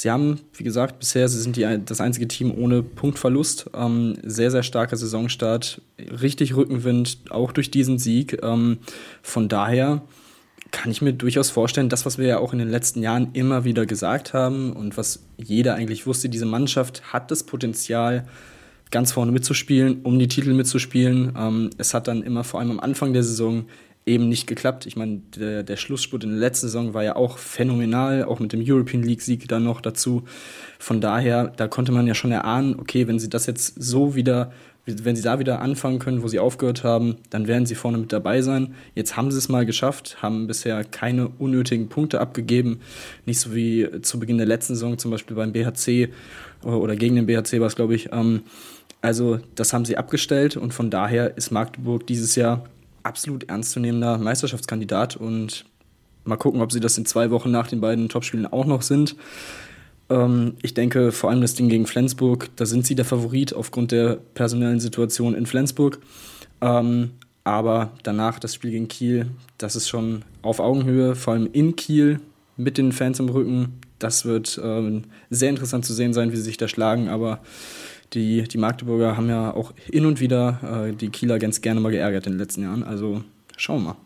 Sie 0.00 0.10
haben, 0.10 0.40
wie 0.54 0.64
gesagt, 0.64 0.98
bisher, 0.98 1.28
sie 1.28 1.38
sind 1.38 1.56
die, 1.56 1.78
das 1.84 2.00
einzige 2.00 2.26
Team 2.26 2.54
ohne 2.56 2.82
Punktverlust. 2.82 3.68
Ähm, 3.74 4.16
sehr, 4.22 4.50
sehr 4.50 4.62
starker 4.62 4.96
Saisonstart, 4.96 5.82
richtig 5.98 6.56
Rückenwind, 6.56 7.18
auch 7.28 7.52
durch 7.52 7.70
diesen 7.70 7.98
Sieg. 7.98 8.42
Ähm, 8.42 8.78
von 9.20 9.50
daher 9.50 10.00
kann 10.70 10.90
ich 10.90 11.02
mir 11.02 11.12
durchaus 11.12 11.50
vorstellen, 11.50 11.90
das, 11.90 12.06
was 12.06 12.16
wir 12.16 12.26
ja 12.26 12.38
auch 12.38 12.54
in 12.54 12.60
den 12.60 12.70
letzten 12.70 13.02
Jahren 13.02 13.28
immer 13.34 13.64
wieder 13.64 13.84
gesagt 13.84 14.32
haben 14.32 14.72
und 14.72 14.96
was 14.96 15.22
jeder 15.36 15.74
eigentlich 15.74 16.06
wusste, 16.06 16.30
diese 16.30 16.46
Mannschaft 16.46 17.12
hat 17.12 17.30
das 17.30 17.42
Potenzial, 17.42 18.26
ganz 18.90 19.12
vorne 19.12 19.32
mitzuspielen, 19.32 20.00
um 20.02 20.18
die 20.18 20.28
Titel 20.28 20.54
mitzuspielen. 20.54 21.34
Ähm, 21.36 21.68
es 21.76 21.92
hat 21.92 22.08
dann 22.08 22.22
immer 22.22 22.42
vor 22.42 22.60
allem 22.60 22.70
am 22.70 22.80
Anfang 22.80 23.12
der 23.12 23.22
Saison 23.22 23.66
eben 24.10 24.28
nicht 24.28 24.46
geklappt. 24.46 24.86
Ich 24.86 24.96
meine, 24.96 25.22
der, 25.36 25.62
der 25.62 25.76
Schlussspurt 25.76 26.24
in 26.24 26.30
der 26.30 26.38
letzten 26.38 26.66
Saison 26.66 26.92
war 26.94 27.04
ja 27.04 27.16
auch 27.16 27.38
phänomenal, 27.38 28.24
auch 28.24 28.40
mit 28.40 28.52
dem 28.52 28.62
European 28.64 29.02
League-Sieg 29.02 29.48
dann 29.48 29.64
noch 29.64 29.80
dazu. 29.80 30.24
Von 30.78 31.00
daher, 31.00 31.52
da 31.56 31.68
konnte 31.68 31.92
man 31.92 32.06
ja 32.06 32.14
schon 32.14 32.32
erahnen, 32.32 32.78
okay, 32.78 33.06
wenn 33.06 33.18
sie 33.18 33.30
das 33.30 33.46
jetzt 33.46 33.82
so 33.82 34.14
wieder 34.14 34.52
wenn 34.86 35.14
sie 35.14 35.22
da 35.22 35.38
wieder 35.38 35.60
anfangen 35.60 35.98
können, 35.98 36.22
wo 36.22 36.26
sie 36.26 36.38
aufgehört 36.38 36.84
haben, 36.84 37.16
dann 37.28 37.46
werden 37.46 37.66
sie 37.66 37.74
vorne 37.74 37.98
mit 37.98 38.12
dabei 38.12 38.42
sein. 38.42 38.74
Jetzt 38.94 39.16
haben 39.16 39.30
sie 39.30 39.38
es 39.38 39.48
mal 39.48 39.66
geschafft, 39.66 40.22
haben 40.22 40.46
bisher 40.46 40.84
keine 40.84 41.28
unnötigen 41.28 41.88
Punkte 41.88 42.20
abgegeben. 42.20 42.80
Nicht 43.26 43.40
so 43.40 43.54
wie 43.54 43.88
zu 44.02 44.18
Beginn 44.18 44.38
der 44.38 44.46
letzten 44.46 44.74
Saison, 44.74 44.98
zum 44.98 45.10
Beispiel 45.10 45.36
beim 45.36 45.52
BHC 45.52 46.08
oder 46.62 46.96
gegen 46.96 47.14
den 47.16 47.26
BHC 47.26 47.60
war 47.60 47.66
es, 47.66 47.76
glaube 47.76 47.94
ich. 47.94 48.10
Ähm, 48.10 48.40
also, 49.02 49.38
das 49.54 49.72
haben 49.72 49.84
sie 49.84 49.96
abgestellt 49.96 50.56
und 50.56 50.74
von 50.74 50.90
daher 50.90 51.36
ist 51.36 51.50
Magdeburg 51.50 52.06
dieses 52.06 52.34
Jahr 52.34 52.64
absolut 53.02 53.48
ernstzunehmender 53.48 54.18
Meisterschaftskandidat 54.18 55.16
und 55.16 55.64
mal 56.24 56.36
gucken, 56.36 56.60
ob 56.60 56.72
sie 56.72 56.80
das 56.80 56.98
in 56.98 57.06
zwei 57.06 57.30
Wochen 57.30 57.50
nach 57.50 57.68
den 57.68 57.80
beiden 57.80 58.08
Topspielen 58.08 58.46
auch 58.46 58.66
noch 58.66 58.82
sind. 58.82 59.16
Ähm, 60.08 60.54
ich 60.62 60.74
denke, 60.74 61.12
vor 61.12 61.30
allem 61.30 61.40
das 61.40 61.54
Ding 61.54 61.68
gegen 61.68 61.86
Flensburg, 61.86 62.50
da 62.56 62.66
sind 62.66 62.86
sie 62.86 62.94
der 62.94 63.04
Favorit 63.04 63.54
aufgrund 63.54 63.92
der 63.92 64.18
personellen 64.34 64.80
Situation 64.80 65.34
in 65.34 65.46
Flensburg. 65.46 66.00
Ähm, 66.60 67.12
aber 67.44 67.92
danach 68.02 68.38
das 68.38 68.54
Spiel 68.54 68.72
gegen 68.72 68.88
Kiel, 68.88 69.26
das 69.56 69.76
ist 69.76 69.88
schon 69.88 70.22
auf 70.42 70.60
Augenhöhe, 70.60 71.14
vor 71.14 71.32
allem 71.32 71.48
in 71.52 71.74
Kiel 71.74 72.20
mit 72.56 72.76
den 72.76 72.92
Fans 72.92 73.18
im 73.18 73.28
Rücken. 73.30 73.80
Das 73.98 74.24
wird 74.24 74.60
ähm, 74.62 75.04
sehr 75.30 75.50
interessant 75.50 75.84
zu 75.84 75.94
sehen 75.94 76.12
sein, 76.12 76.32
wie 76.32 76.36
sie 76.36 76.42
sich 76.42 76.58
da 76.58 76.68
schlagen. 76.68 77.08
Aber 77.08 77.40
die, 78.12 78.42
die 78.42 78.58
Magdeburger 78.58 79.16
haben 79.16 79.28
ja 79.28 79.54
auch 79.54 79.72
hin 79.90 80.06
und 80.06 80.20
wieder 80.20 80.86
äh, 80.88 80.92
die 80.92 81.10
Kieler 81.10 81.38
ganz 81.38 81.60
gerne 81.60 81.80
mal 81.80 81.92
geärgert 81.92 82.26
in 82.26 82.34
den 82.34 82.38
letzten 82.38 82.62
Jahren. 82.62 82.82
Also 82.82 83.22
schauen 83.56 83.82
wir 83.82 83.88
mal. 83.90 83.96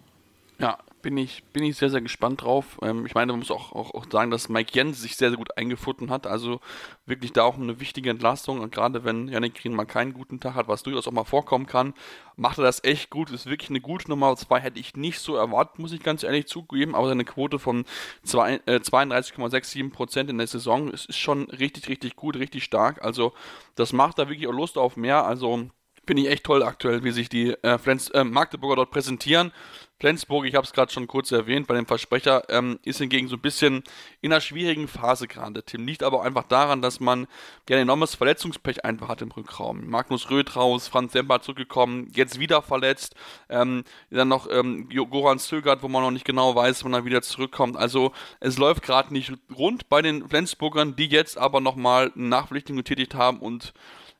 Ja, 0.59 0.79
bin 1.05 1.19
ich, 1.19 1.45
bin 1.53 1.63
ich 1.63 1.77
sehr, 1.77 1.91
sehr 1.91 2.01
gespannt 2.01 2.43
drauf. 2.43 2.79
Ähm, 2.83 3.05
ich 3.05 3.15
meine, 3.15 3.33
man 3.33 3.41
muss 3.41 3.51
auch, 3.51 3.73
auch, 3.73 3.95
auch 3.95 4.07
sagen, 4.11 4.31
dass 4.31 4.49
Mike 4.49 4.73
Jens 4.73 5.03
sich 5.03 5.17
sehr, 5.17 5.29
sehr 5.29 5.37
gut 5.37 5.57
eingefunden 5.57 6.11
hat. 6.11 6.27
Also 6.27 6.61
wirklich 7.05 7.33
da 7.35 7.45
auch 7.45 7.57
eine 7.57 7.79
wichtige 7.79 8.09
Entlastung. 8.09 8.61
Und 8.61 8.73
gerade 8.73 9.05
wenn 9.05 9.29
Yannick 9.29 9.55
Green 9.55 9.75
mal 9.75 9.85
keinen 9.85 10.15
guten 10.15 10.41
Tag 10.41 10.55
hat, 10.55 10.67
was 10.67 10.83
durchaus 10.83 11.07
auch 11.07 11.13
mal 11.13 11.25
vorkommen 11.25 11.67
kann, 11.67 11.93
macht 12.37 12.59
er 12.59 12.65
das 12.65 12.83
echt 12.83 13.11
gut. 13.11 13.31
Ist 13.31 13.45
wirklich 13.45 13.69
eine 13.69 13.83
gute 13.83 14.09
Nummer 14.09 14.35
2. 14.35 14.61
Hätte 14.61 14.81
ich 14.81 14.97
nicht 14.97 15.21
so 15.21 15.37
erwartet, 15.37 15.79
muss 15.79 15.93
ich 15.93 16.03
ganz 16.03 16.23
ehrlich 16.23 16.47
zugeben. 16.47 16.95
Aber 16.95 17.09
seine 17.09 17.27
Quote 17.27 17.59
von 17.59 17.81
äh, 18.25 18.81
32,67% 18.81 20.31
in 20.31 20.39
der 20.39 20.47
Saison 20.47 20.91
ist, 20.91 21.05
ist 21.11 21.19
schon 21.19 21.45
richtig, 21.51 21.89
richtig 21.89 22.17
gut, 22.17 22.37
richtig 22.37 22.65
stark. 22.65 23.05
Also 23.05 23.35
das 23.75 23.93
macht 23.93 24.19
da 24.19 24.31
wirklich 24.31 24.49
auch 24.49 24.53
Lust 24.53 24.79
auf 24.79 24.97
mehr. 24.97 25.27
Also 25.27 25.69
finde 26.07 26.23
ich 26.23 26.29
echt 26.29 26.45
toll 26.45 26.63
aktuell, 26.63 27.05
wie 27.05 27.11
sich 27.11 27.29
die 27.29 27.51
äh, 27.63 27.79
Flens, 27.79 28.09
äh, 28.11 28.25
Magdeburger 28.25 28.77
dort 28.77 28.91
präsentieren. 28.91 29.53
Flensburg, 30.01 30.45
ich 30.45 30.55
habe 30.55 30.67
es 30.67 30.73
gerade 30.73 30.93
schon 30.93 31.07
kurz 31.07 31.31
erwähnt, 31.31 31.67
bei 31.67 31.75
dem 31.75 31.87
Versprecher 31.87 32.43
ähm, 32.51 32.79
ist 32.85 32.99
hingegen 32.99 33.29
so 33.29 33.37
ein 33.37 33.41
bisschen 33.41 33.85
in 34.21 34.33
einer 34.33 34.41
schwierigen 34.41 34.89
Phase 34.89 35.29
gerade. 35.29 35.63
Tim 35.63 35.87
liegt 35.87 36.03
aber 36.03 36.23
einfach 36.23 36.43
daran, 36.43 36.83
dass 36.83 36.99
man 37.01 37.27
ja 37.71 37.77
ein 37.77 37.83
enormes 37.83 38.15
Verletzungspech 38.15 38.85
einfach 38.85 39.09
hat 39.09 39.23
im 39.23 39.31
Rückraum. 39.31 39.89
Magnus 39.89 40.31
Röth 40.31 40.57
raus, 40.57 40.89
Franz 40.89 41.13
Semper 41.13 41.41
zurückgekommen, 41.41 42.11
jetzt 42.13 42.41
wieder 42.41 42.61
verletzt. 42.61 43.15
Ähm, 43.49 43.85
dann 44.11 44.29
noch 44.29 44.47
ähm, 44.51 44.89
Goran 44.89 45.39
Zögert, 45.39 45.83
wo 45.83 45.89
man 45.89 46.03
noch 46.03 46.11
nicht 46.11 46.27
genau 46.27 46.55
weiß, 46.55 46.85
wann 46.85 46.93
er 46.93 47.05
wieder 47.05 47.23
zurückkommt. 47.23 47.77
Also 47.77 48.13
es 48.41 48.59
läuft 48.59 48.83
gerade 48.83 49.13
nicht 49.13 49.33
rund 49.57 49.89
bei 49.89 50.03
den 50.03 50.29
Flensburgern, 50.29 50.97
die 50.97 51.07
jetzt 51.07 51.39
aber 51.39 51.61
nochmal 51.61 52.13
eine 52.15 52.27
Nachpflichtung 52.27 52.77
getätigt 52.77 53.15
haben 53.15 53.39
und 53.39 53.73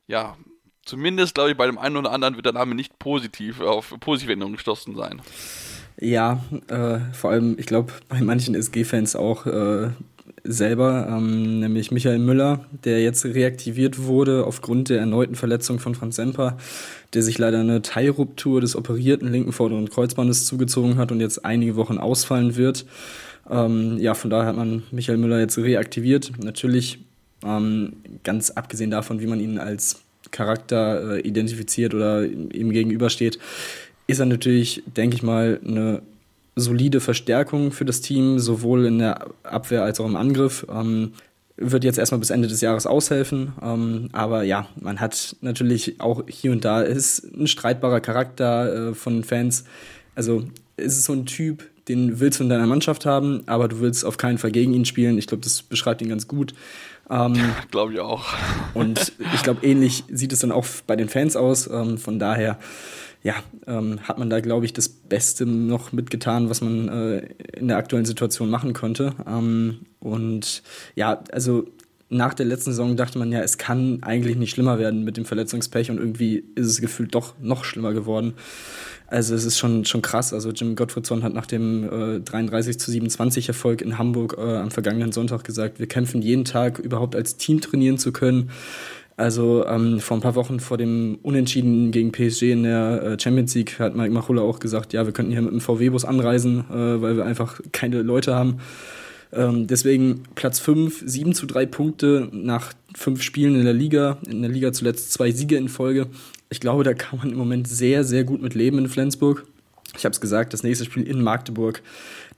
ja, 0.07 0.37
zumindest, 0.85 1.35
glaube 1.35 1.51
ich, 1.51 1.57
bei 1.57 1.65
dem 1.65 1.77
einen 1.77 1.97
oder 1.97 2.11
anderen 2.11 2.35
wird 2.35 2.45
der 2.45 2.53
Name 2.53 2.75
nicht 2.75 2.97
positiv 2.99 3.59
auf 3.61 3.93
positive 3.99 4.33
Änderungen 4.33 4.55
gestoßen 4.55 4.95
sein. 4.95 5.21
Ja, 5.99 6.43
äh, 6.67 6.99
vor 7.13 7.31
allem, 7.31 7.57
ich 7.57 7.65
glaube, 7.65 7.93
bei 8.09 8.21
manchen 8.21 8.53
SG-Fans 8.53 9.15
auch 9.15 9.45
äh, 9.45 9.89
selber, 10.43 11.07
ähm, 11.09 11.59
nämlich 11.59 11.91
Michael 11.91 12.19
Müller, 12.19 12.65
der 12.83 13.01
jetzt 13.01 13.25
reaktiviert 13.25 14.03
wurde 14.03 14.45
aufgrund 14.45 14.89
der 14.89 14.99
erneuten 14.99 15.35
Verletzung 15.35 15.79
von 15.79 15.95
Franz 15.95 16.17
Semper, 16.17 16.57
der 17.13 17.23
sich 17.23 17.37
leider 17.37 17.59
eine 17.59 17.81
Teilruptur 17.81 18.61
des 18.61 18.75
operierten 18.75 19.31
linken 19.31 19.53
vorderen 19.53 19.89
Kreuzbandes 19.89 20.45
zugezogen 20.45 20.97
hat 20.97 21.11
und 21.11 21.21
jetzt 21.21 21.45
einige 21.45 21.75
Wochen 21.75 21.97
ausfallen 21.97 22.55
wird. 22.55 22.85
Ähm, 23.49 23.97
ja, 23.99 24.13
von 24.13 24.29
daher 24.29 24.47
hat 24.47 24.57
man 24.57 24.83
Michael 24.91 25.17
Müller 25.17 25.39
jetzt 25.39 25.57
reaktiviert. 25.57 26.31
Natürlich 26.43 26.99
ähm, 27.43 27.93
ganz 28.23 28.51
abgesehen 28.51 28.91
davon, 28.91 29.19
wie 29.21 29.27
man 29.27 29.39
ihn 29.39 29.59
als 29.59 30.04
Charakter 30.31 31.15
äh, 31.15 31.19
identifiziert 31.21 31.93
oder 31.93 32.25
ihm 32.25 32.71
gegenübersteht, 32.71 33.39
ist 34.07 34.19
er 34.19 34.25
natürlich, 34.25 34.83
denke 34.85 35.15
ich 35.15 35.23
mal, 35.23 35.59
eine 35.65 36.01
solide 36.55 37.01
Verstärkung 37.01 37.71
für 37.71 37.85
das 37.85 38.01
Team, 38.01 38.39
sowohl 38.39 38.85
in 38.85 38.99
der 38.99 39.27
Abwehr 39.43 39.83
als 39.83 39.99
auch 39.99 40.05
im 40.05 40.15
Angriff. 40.15 40.65
Ähm, 40.69 41.13
wird 41.57 41.85
jetzt 41.85 41.97
erstmal 41.97 42.19
bis 42.19 42.31
Ende 42.31 42.47
des 42.47 42.61
Jahres 42.61 42.85
aushelfen. 42.85 43.53
Ähm, 43.61 44.09
aber 44.11 44.43
ja, 44.43 44.67
man 44.79 44.99
hat 44.99 45.35
natürlich 45.41 45.99
auch 45.99 46.23
hier 46.27 46.51
und 46.51 46.65
da 46.65 46.81
ist 46.81 47.23
ein 47.33 47.47
streitbarer 47.47 48.01
Charakter 48.01 48.89
äh, 48.89 48.93
von 48.93 49.23
Fans. 49.23 49.63
Also 50.15 50.43
ist 50.77 50.97
es 50.97 51.05
so 51.05 51.13
ein 51.13 51.25
Typ, 51.25 51.63
den 51.87 52.19
willst 52.19 52.39
du 52.39 52.43
in 52.43 52.49
deiner 52.49 52.67
Mannschaft 52.67 53.05
haben, 53.05 53.43
aber 53.45 53.67
du 53.67 53.79
willst 53.79 54.03
auf 54.05 54.17
keinen 54.17 54.37
Fall 54.37 54.51
gegen 54.51 54.73
ihn 54.73 54.85
spielen. 54.85 55.17
Ich 55.17 55.27
glaube, 55.27 55.43
das 55.43 55.61
beschreibt 55.61 56.01
ihn 56.01 56.09
ganz 56.09 56.27
gut. 56.27 56.53
Ähm, 57.09 57.33
glaube 57.71 57.93
ich 57.93 57.99
auch. 57.99 58.25
und 58.73 59.13
ich 59.33 59.43
glaube, 59.43 59.65
ähnlich 59.65 60.03
sieht 60.09 60.33
es 60.33 60.39
dann 60.39 60.51
auch 60.51 60.65
bei 60.87 60.95
den 60.95 61.09
Fans 61.09 61.35
aus. 61.35 61.67
Ähm, 61.67 61.97
von 61.97 62.19
daher, 62.19 62.59
ja, 63.23 63.35
ähm, 63.67 63.99
hat 64.03 64.17
man 64.17 64.29
da, 64.29 64.39
glaube 64.39 64.65
ich, 64.65 64.73
das 64.73 64.89
Beste 64.89 65.45
noch 65.45 65.91
mitgetan, 65.91 66.49
was 66.49 66.61
man 66.61 66.87
äh, 66.89 67.17
in 67.57 67.67
der 67.67 67.77
aktuellen 67.77 68.05
Situation 68.05 68.49
machen 68.49 68.73
konnte. 68.73 69.13
Ähm, 69.27 69.85
und 69.99 70.63
ja, 70.95 71.23
also 71.31 71.65
nach 72.15 72.33
der 72.33 72.45
letzten 72.45 72.71
Saison 72.71 72.95
dachte 72.95 73.19
man 73.19 73.31
ja, 73.31 73.41
es 73.41 73.57
kann 73.57 73.99
eigentlich 74.01 74.37
nicht 74.37 74.51
schlimmer 74.51 74.79
werden 74.79 75.03
mit 75.03 75.17
dem 75.17 75.25
Verletzungspech 75.25 75.91
und 75.91 75.97
irgendwie 75.97 76.43
ist 76.55 76.67
es 76.67 76.81
gefühlt 76.81 77.13
doch 77.13 77.33
noch 77.41 77.63
schlimmer 77.63 77.93
geworden. 77.93 78.33
Also 79.07 79.35
es 79.35 79.45
ist 79.45 79.59
schon, 79.59 79.85
schon 79.85 80.01
krass. 80.01 80.33
Also 80.33 80.49
Jim 80.49 80.75
Gottfriedson 80.75 81.23
hat 81.23 81.33
nach 81.33 81.45
dem 81.45 82.17
äh, 82.17 82.19
33 82.19 82.79
zu 82.79 82.91
27 82.91 83.47
Erfolg 83.47 83.81
in 83.81 83.97
Hamburg 83.97 84.35
äh, 84.37 84.57
am 84.57 84.71
vergangenen 84.71 85.11
Sonntag 85.11 85.43
gesagt, 85.43 85.79
wir 85.79 85.87
kämpfen 85.87 86.21
jeden 86.21 86.45
Tag 86.45 86.79
überhaupt 86.79 87.15
als 87.15 87.37
Team 87.37 87.61
trainieren 87.61 87.97
zu 87.97 88.11
können. 88.11 88.49
Also 89.17 89.65
ähm, 89.65 89.99
vor 90.01 90.17
ein 90.17 90.21
paar 90.21 90.35
Wochen 90.35 90.59
vor 90.59 90.77
dem 90.77 91.19
Unentschieden 91.21 91.91
gegen 91.91 92.11
PSG 92.11 92.51
in 92.51 92.63
der 92.63 93.03
äh, 93.03 93.19
Champions 93.19 93.55
League 93.55 93.79
hat 93.79 93.95
Mike 93.95 94.11
Machulla 94.11 94.41
auch 94.41 94.59
gesagt, 94.59 94.91
ja, 94.91 95.05
wir 95.05 95.13
könnten 95.13 95.31
hier 95.31 95.41
mit 95.41 95.51
dem 95.51 95.61
VW-Bus 95.61 96.03
anreisen, 96.03 96.65
äh, 96.69 97.01
weil 97.01 97.15
wir 97.15 97.25
einfach 97.25 97.61
keine 97.71 98.01
Leute 98.01 98.35
haben. 98.35 98.57
Ähm, 99.35 99.67
deswegen 99.67 100.23
Platz 100.35 100.59
5, 100.59 101.03
7 101.05 101.33
zu 101.33 101.45
3 101.45 101.65
Punkte 101.65 102.29
nach 102.31 102.73
fünf 102.95 103.21
Spielen 103.21 103.55
in 103.55 103.65
der 103.65 103.73
Liga. 103.73 104.17
In 104.27 104.41
der 104.41 104.51
Liga 104.51 104.71
zuletzt 104.71 105.11
zwei 105.11 105.31
Siege 105.31 105.57
in 105.57 105.69
Folge. 105.69 106.07
Ich 106.49 106.59
glaube, 106.59 106.83
da 106.83 106.93
kann 106.93 107.19
man 107.19 107.31
im 107.31 107.37
Moment 107.37 107.67
sehr, 107.67 108.03
sehr 108.03 108.23
gut 108.23 108.41
mit 108.41 108.53
leben 108.55 108.77
in 108.77 108.87
Flensburg. 108.87 109.45
Ich 109.97 110.05
habe 110.05 110.13
es 110.13 110.21
gesagt, 110.21 110.53
das 110.53 110.63
nächste 110.63 110.85
Spiel 110.85 111.03
in 111.03 111.21
Magdeburg, 111.21 111.81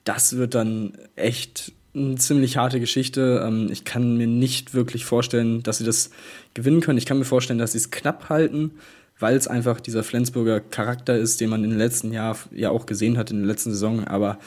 das 0.03 0.37
wird 0.37 0.55
dann 0.55 0.93
echt 1.15 1.71
eine 1.93 2.15
ziemlich 2.15 2.57
harte 2.57 2.79
Geschichte. 2.79 3.43
Ähm, 3.45 3.69
ich 3.71 3.83
kann 3.83 4.17
mir 4.17 4.27
nicht 4.27 4.73
wirklich 4.73 5.05
vorstellen, 5.05 5.63
dass 5.63 5.79
sie 5.79 5.85
das 5.85 6.09
gewinnen 6.53 6.81
können. 6.81 6.97
Ich 6.97 7.05
kann 7.05 7.19
mir 7.19 7.25
vorstellen, 7.25 7.59
dass 7.59 7.73
sie 7.73 7.79
es 7.79 7.91
knapp 7.91 8.29
halten, 8.29 8.71
weil 9.19 9.35
es 9.35 9.47
einfach 9.47 9.79
dieser 9.79 10.03
Flensburger 10.03 10.59
Charakter 10.59 11.17
ist, 11.17 11.41
den 11.41 11.49
man 11.49 11.63
in 11.63 11.71
den 11.71 11.79
letzten 11.79 12.11
Jahren 12.11 12.37
ja 12.51 12.69
auch 12.69 12.85
gesehen 12.85 13.17
hat, 13.17 13.31
in 13.31 13.39
der 13.39 13.47
letzten 13.47 13.71
Saison. 13.71 14.03
Aber 14.05 14.37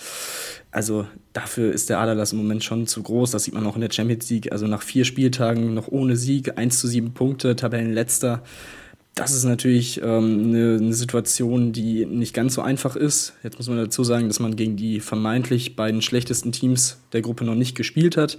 also 0.70 1.06
dafür 1.32 1.72
ist 1.72 1.90
der 1.90 1.98
Aderlass 1.98 2.32
im 2.32 2.38
Moment 2.38 2.62
schon 2.62 2.86
zu 2.86 3.02
groß. 3.02 3.32
Das 3.32 3.44
sieht 3.44 3.54
man 3.54 3.66
auch 3.66 3.74
in 3.74 3.80
der 3.80 3.90
Champions 3.90 4.30
League. 4.30 4.52
Also 4.52 4.66
nach 4.66 4.82
vier 4.82 5.04
Spieltagen 5.04 5.74
noch 5.74 5.88
ohne 5.88 6.16
Sieg, 6.16 6.56
1 6.56 6.78
zu 6.78 6.86
7 6.86 7.14
Punkte, 7.14 7.56
Tabellenletzter 7.56 8.42
das 9.14 9.32
ist 9.32 9.44
natürlich 9.44 10.00
ähm, 10.02 10.44
eine, 10.44 10.78
eine, 10.80 10.94
Situation, 10.94 11.72
die 11.72 12.06
nicht 12.06 12.32
ganz 12.32 12.54
so 12.54 12.62
einfach 12.62 12.96
ist. 12.96 13.34
Jetzt 13.42 13.58
muss 13.58 13.68
man 13.68 13.76
dazu 13.76 14.04
sagen, 14.04 14.28
dass 14.28 14.40
man 14.40 14.56
gegen 14.56 14.76
die 14.76 15.00
vermeintlich 15.00 15.76
beiden 15.76 16.00
schlechtesten 16.00 16.52
Teams 16.52 16.98
der 17.12 17.20
Gruppe 17.20 17.44
noch 17.44 17.54
nicht 17.54 17.76
gespielt 17.76 18.16
hat. 18.16 18.38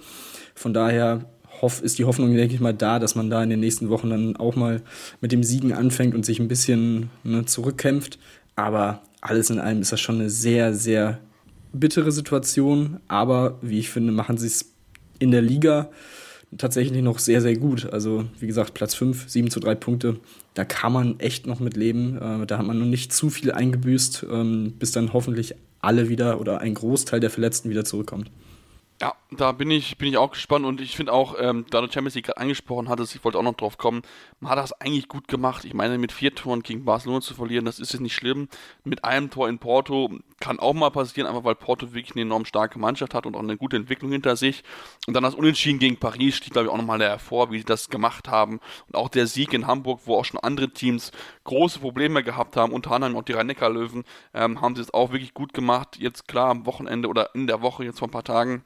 Von 0.56 0.74
daher 0.74 1.26
hoff, 1.62 1.82
ist 1.82 2.00
die 2.00 2.06
Hoffnung, 2.06 2.34
denke 2.34 2.56
ich 2.56 2.60
mal, 2.60 2.74
da, 2.74 3.00
dass 3.00 3.16
man 3.16 3.30
da 3.30 3.44
in 3.44 3.50
den 3.50 3.60
nächsten 3.60 3.90
Wochen 3.90 4.10
dann 4.10 4.36
auch 4.36 4.56
mal 4.56 4.82
mit 5.22 5.32
dem 5.32 5.44
Siegen 5.44 5.74
anfängt 5.74 6.16
und 6.16 6.26
sich 6.26 6.40
ein 6.40 6.48
bisschen 6.48 7.10
ne, 7.24 7.46
zurückkämpft. 7.46 8.20
Aber 8.56 9.02
alles 9.22 9.50
in 9.50 9.60
allem 9.60 9.82
ist 9.82 9.92
das 9.92 10.00
schon 10.00 10.16
eine 10.16 10.30
sehr, 10.30 10.74
sehr 10.74 11.20
bittere 11.74 12.12
Situation. 12.12 13.00
Aber 13.08 13.58
wie 13.62 13.80
ich 13.80 13.90
finde, 13.90 14.12
machen 14.12 14.38
sie 14.38 14.48
es 14.48 14.74
in 15.20 15.32
der 15.32 15.42
Liga 15.42 15.90
tatsächlich 16.58 17.02
noch 17.02 17.20
sehr, 17.20 17.42
sehr 17.42 17.56
gut. 17.56 17.92
Also, 17.92 18.26
wie 18.40 18.48
gesagt, 18.48 18.74
Platz 18.74 18.94
5, 18.96 19.30
7 19.30 19.50
zu 19.50 19.60
3 19.60 19.76
Punkte. 19.76 20.20
Da 20.54 20.66
kann 20.66 20.92
man 20.92 21.20
echt 21.20 21.48
noch 21.48 21.60
mit 21.60 21.78
leben. 21.78 22.18
Äh, 22.18 22.46
da 22.46 22.58
hat 22.58 22.66
man 22.66 22.78
noch 22.78 22.86
nicht 22.86 23.14
zu 23.14 23.30
viel 23.30 23.52
eingebüßt, 23.52 24.26
ähm, 24.30 24.74
bis 24.78 24.92
dann 24.92 25.14
hoffentlich 25.14 25.56
alle 25.80 26.10
wieder 26.10 26.42
oder 26.42 26.60
ein 26.60 26.74
Großteil 26.74 27.20
der 27.20 27.30
Verletzten 27.30 27.70
wieder 27.70 27.86
zurückkommt. 27.86 28.30
Ja, 29.02 29.16
da 29.32 29.52
bin 29.52 29.72
ich, 29.72 29.98
bin 29.98 30.10
ich 30.10 30.18
auch 30.18 30.30
gespannt 30.30 30.64
und 30.64 30.80
ich 30.80 30.96
finde 30.96 31.12
auch, 31.12 31.34
ähm, 31.40 31.66
da 31.72 31.82
du 31.82 31.92
Champions 31.92 32.14
League 32.14 32.26
gerade 32.26 32.38
angesprochen 32.40 32.88
hattest, 32.88 33.16
ich 33.16 33.24
wollte 33.24 33.40
auch 33.40 33.44
noch 33.44 33.56
drauf 33.56 33.80
kommen, 33.80 34.04
man 34.40 34.52
hat 34.52 34.60
das 34.60 34.74
eigentlich 34.74 35.08
gut 35.08 35.28
gemacht. 35.28 35.66
Ich 35.66 35.74
meine, 35.74 35.98
mit 35.98 36.12
vier 36.12 36.36
Toren 36.36 36.62
gegen 36.62 36.86
Barcelona 36.86 37.22
zu 37.22 37.34
verlieren, 37.34 37.66
das 37.66 37.80
ist 37.80 37.94
jetzt 37.94 38.02
nicht 38.02 38.14
schlimm. 38.14 38.48
Mit 38.84 39.04
einem 39.04 39.32
Tor 39.32 39.50
in 39.50 39.58
Porto, 39.58 40.20
kann 40.40 40.60
auch 40.60 40.74
mal 40.74 40.92
passieren, 40.92 41.28
einfach 41.28 41.44
weil 41.44 41.56
Porto 41.56 41.94
wirklich 41.94 42.16
eine 42.16 42.22
enorm 42.22 42.46
starke 42.46 42.78
Mannschaft 42.78 43.16
hat 43.16 43.26
und 43.26 43.36
auch 43.36 43.40
eine 43.42 43.58
gute 43.58 43.76
Entwicklung 43.76 44.12
hinter 44.12 44.36
sich. 44.36 44.64
Und 45.08 45.16
dann 45.16 45.24
das 45.24 45.34
Unentschieden 45.34 45.80
gegen 45.80 45.98
Paris 45.98 46.36
steht, 46.36 46.54
glaube 46.54 46.68
ich, 46.68 46.72
auch 46.72 46.78
nochmal 46.78 47.02
hervor, 47.02 47.52
wie 47.52 47.58
sie 47.58 47.66
das 47.66 47.90
gemacht 47.90 48.28
haben. 48.28 48.60
Und 48.88 48.96
auch 48.96 49.10
der 49.10 49.26
Sieg 49.26 49.52
in 49.54 49.66
Hamburg, 49.66 50.02
wo 50.06 50.18
auch 50.18 50.26
schon 50.26 50.40
andere 50.40 50.70
Teams 50.70 51.12
große 51.46 51.80
Probleme 51.80 52.22
gehabt 52.22 52.56
haben, 52.56 52.72
unter 52.72 52.92
anderem 52.92 53.16
auch 53.16 53.24
die 53.24 53.34
Rhein-Neckar-Löwen, 53.34 54.04
ähm, 54.36 54.62
haben 54.62 54.76
sie 54.76 54.84
es 54.84 54.94
auch 54.94 55.12
wirklich 55.12 55.34
gut 55.34 55.56
gemacht. 55.56 55.98
Jetzt 55.98 56.28
klar 56.28 56.52
am 56.52 56.68
Wochenende 56.68 57.08
oder 57.08 57.34
in 57.34 57.48
der 57.48 57.64
Woche, 57.64 57.84
jetzt 57.84 57.98
vor 57.98 58.08
ein 58.08 58.12
paar 58.12 58.24
Tagen, 58.24 58.64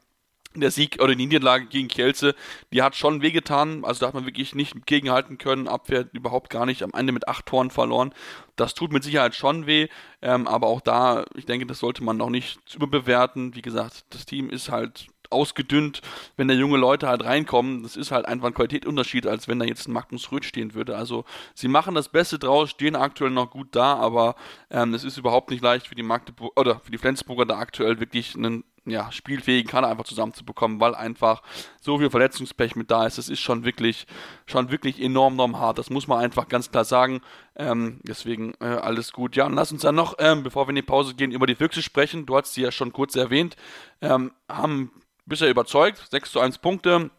der 0.61 0.71
Sieg 0.71 0.97
oder 1.01 1.15
die 1.15 1.25
Niederlage 1.25 1.65
gegen 1.65 1.87
Kielce, 1.87 2.35
die 2.71 2.81
hat 2.81 2.95
schon 2.95 3.21
wehgetan. 3.21 3.83
Also 3.85 4.01
da 4.01 4.07
hat 4.07 4.13
man 4.13 4.25
wirklich 4.25 4.55
nicht 4.55 4.85
gegenhalten 4.85 5.37
können. 5.37 5.67
Abwehr 5.67 6.07
überhaupt 6.13 6.49
gar 6.49 6.65
nicht. 6.65 6.83
Am 6.83 6.91
Ende 6.93 7.13
mit 7.13 7.27
acht 7.27 7.45
Toren 7.45 7.69
verloren. 7.69 8.13
Das 8.55 8.73
tut 8.73 8.91
mit 8.91 9.03
Sicherheit 9.03 9.35
schon 9.35 9.67
weh. 9.67 9.87
Ähm, 10.21 10.47
aber 10.47 10.67
auch 10.67 10.81
da, 10.81 11.25
ich 11.35 11.45
denke, 11.45 11.65
das 11.65 11.79
sollte 11.79 12.03
man 12.03 12.17
noch 12.17 12.29
nicht 12.29 12.75
überbewerten. 12.75 13.55
Wie 13.55 13.61
gesagt, 13.61 14.05
das 14.09 14.25
Team 14.25 14.49
ist 14.49 14.69
halt 14.69 15.07
ausgedünnt, 15.29 16.01
wenn 16.37 16.47
da 16.47 16.53
junge 16.53 16.77
Leute 16.77 17.07
halt 17.07 17.23
reinkommen. 17.23 17.83
Das 17.83 17.95
ist 17.95 18.11
halt 18.11 18.25
einfach 18.25 18.47
ein 18.47 18.53
Qualitätsunterschied, 18.53 19.27
als 19.27 19.47
wenn 19.47 19.59
da 19.59 19.65
jetzt 19.65 19.87
ein 19.87 19.93
Magnus 19.93 20.31
Röth 20.31 20.45
stehen 20.45 20.73
würde. 20.73 20.95
Also 20.95 21.25
sie 21.53 21.67
machen 21.67 21.95
das 21.95 22.09
Beste 22.09 22.39
draus, 22.39 22.69
stehen 22.69 22.95
aktuell 22.95 23.31
noch 23.31 23.51
gut 23.51 23.69
da, 23.71 23.95
aber 23.95 24.35
ähm, 24.69 24.93
es 24.93 25.03
ist 25.03 25.17
überhaupt 25.17 25.51
nicht 25.51 25.63
leicht 25.63 25.87
für 25.87 25.95
die 25.95 26.03
Magdeburg 26.03 26.59
oder 26.59 26.79
für 26.79 26.91
die 26.91 26.97
Flensburger 26.97 27.45
da 27.45 27.57
aktuell 27.57 27.99
wirklich 27.99 28.35
einen 28.35 28.63
ja, 28.85 29.11
spielfähigen 29.11 29.69
Kader 29.69 29.87
einfach 29.87 30.05
zusammenzubekommen, 30.05 30.79
weil 30.79 30.95
einfach 30.95 31.41
so 31.81 31.97
viel 31.97 32.09
Verletzungspech 32.09 32.75
mit 32.75 32.91
da 32.91 33.05
ist. 33.05 33.17
Das 33.17 33.29
ist 33.29 33.39
schon 33.39 33.65
wirklich, 33.65 34.05
schon 34.45 34.71
wirklich 34.71 35.01
enorm, 35.01 35.33
enorm 35.33 35.59
hart. 35.59 35.77
Das 35.77 35.89
muss 35.89 36.07
man 36.07 36.19
einfach 36.19 36.47
ganz 36.47 36.71
klar 36.71 36.85
sagen. 36.85 37.21
Ähm, 37.55 37.99
deswegen 38.03 38.53
äh, 38.59 38.65
alles 38.65 39.11
gut. 39.11 39.35
Ja, 39.35 39.45
und 39.45 39.53
lass 39.53 39.71
uns 39.71 39.81
dann 39.81 39.95
noch, 39.95 40.15
ähm, 40.19 40.43
bevor 40.43 40.67
wir 40.67 40.69
in 40.69 40.75
die 40.75 40.81
Pause 40.81 41.15
gehen, 41.15 41.31
über 41.31 41.47
die 41.47 41.55
Füchse 41.55 41.81
sprechen. 41.81 42.25
Du 42.25 42.37
hast 42.37 42.53
sie 42.53 42.61
ja 42.61 42.71
schon 42.71 42.93
kurz 42.93 43.15
erwähnt. 43.15 43.55
Ähm, 44.01 44.31
haben 44.49 44.91
bisher 45.25 45.49
überzeugt. 45.49 46.05
6 46.11 46.31
zu 46.31 46.39
1 46.39 46.59
Punkte. 46.59 47.09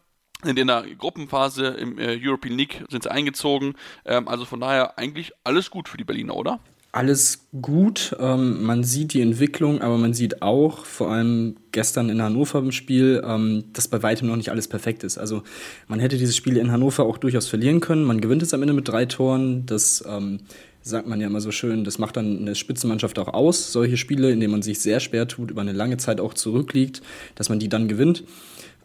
In 0.45 0.55
der 0.55 0.85
Gruppenphase 0.97 1.67
im 1.67 1.97
äh, 1.97 2.19
European 2.21 2.57
League 2.57 2.83
sind 2.89 3.03
sie 3.03 3.11
eingezogen. 3.11 3.75
Ähm, 4.05 4.27
also 4.27 4.45
von 4.45 4.59
daher 4.59 4.97
eigentlich 4.97 5.33
alles 5.43 5.71
gut 5.71 5.89
für 5.89 5.97
die 5.97 6.03
Berliner, 6.03 6.35
oder? 6.35 6.59
Alles 6.91 7.47
gut. 7.61 8.15
Ähm, 8.19 8.63
man 8.63 8.83
sieht 8.83 9.13
die 9.13 9.21
Entwicklung, 9.21 9.81
aber 9.81 9.97
man 9.97 10.13
sieht 10.13 10.41
auch, 10.41 10.85
vor 10.85 11.11
allem 11.11 11.57
gestern 11.71 12.09
in 12.09 12.21
Hannover 12.21 12.59
im 12.59 12.71
Spiel, 12.71 13.21
ähm, 13.25 13.65
dass 13.73 13.87
bei 13.87 14.01
weitem 14.01 14.27
noch 14.27 14.35
nicht 14.35 14.49
alles 14.49 14.67
perfekt 14.67 15.03
ist. 15.03 15.17
Also 15.17 15.43
man 15.87 15.99
hätte 15.99 16.17
dieses 16.17 16.35
Spiel 16.35 16.57
in 16.57 16.71
Hannover 16.71 17.03
auch 17.03 17.17
durchaus 17.17 17.47
verlieren 17.47 17.81
können. 17.81 18.03
Man 18.03 18.21
gewinnt 18.21 18.41
es 18.41 18.53
am 18.53 18.61
Ende 18.61 18.73
mit 18.73 18.87
drei 18.87 19.05
Toren. 19.05 19.65
Das 19.65 20.03
ähm, 20.07 20.39
sagt 20.81 21.07
man 21.07 21.19
ja 21.19 21.27
immer 21.27 21.41
so 21.41 21.51
schön, 21.51 21.83
das 21.83 21.99
macht 21.99 22.17
dann 22.17 22.39
eine 22.39 22.55
Spitzenmannschaft 22.55 23.19
auch 23.19 23.33
aus, 23.33 23.71
solche 23.71 23.97
Spiele, 23.97 24.31
in 24.31 24.39
denen 24.39 24.51
man 24.51 24.61
sich 24.61 24.79
sehr 24.79 24.99
schwer 24.99 25.27
tut, 25.27 25.51
über 25.51 25.61
eine 25.61 25.73
lange 25.73 25.97
Zeit 25.97 26.21
auch 26.21 26.33
zurückliegt, 26.33 27.01
dass 27.35 27.49
man 27.49 27.59
die 27.59 27.69
dann 27.69 27.87
gewinnt. 27.87 28.23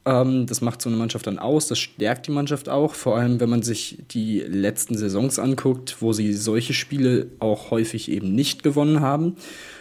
Ähm, 0.04 0.46
das 0.46 0.60
macht 0.60 0.82
so 0.82 0.88
eine 0.88 0.98
Mannschaft 0.98 1.26
dann 1.26 1.38
aus, 1.38 1.68
das 1.68 1.78
stärkt 1.78 2.26
die 2.26 2.32
Mannschaft 2.32 2.68
auch, 2.68 2.94
vor 2.94 3.16
allem 3.16 3.40
wenn 3.40 3.50
man 3.50 3.62
sich 3.62 3.98
die 4.10 4.40
letzten 4.40 4.96
Saisons 4.96 5.38
anguckt, 5.38 5.96
wo 6.00 6.12
sie 6.12 6.32
solche 6.32 6.74
Spiele 6.74 7.28
auch 7.38 7.70
häufig 7.70 8.10
eben 8.10 8.34
nicht 8.34 8.62
gewonnen 8.62 9.00
haben. 9.00 9.36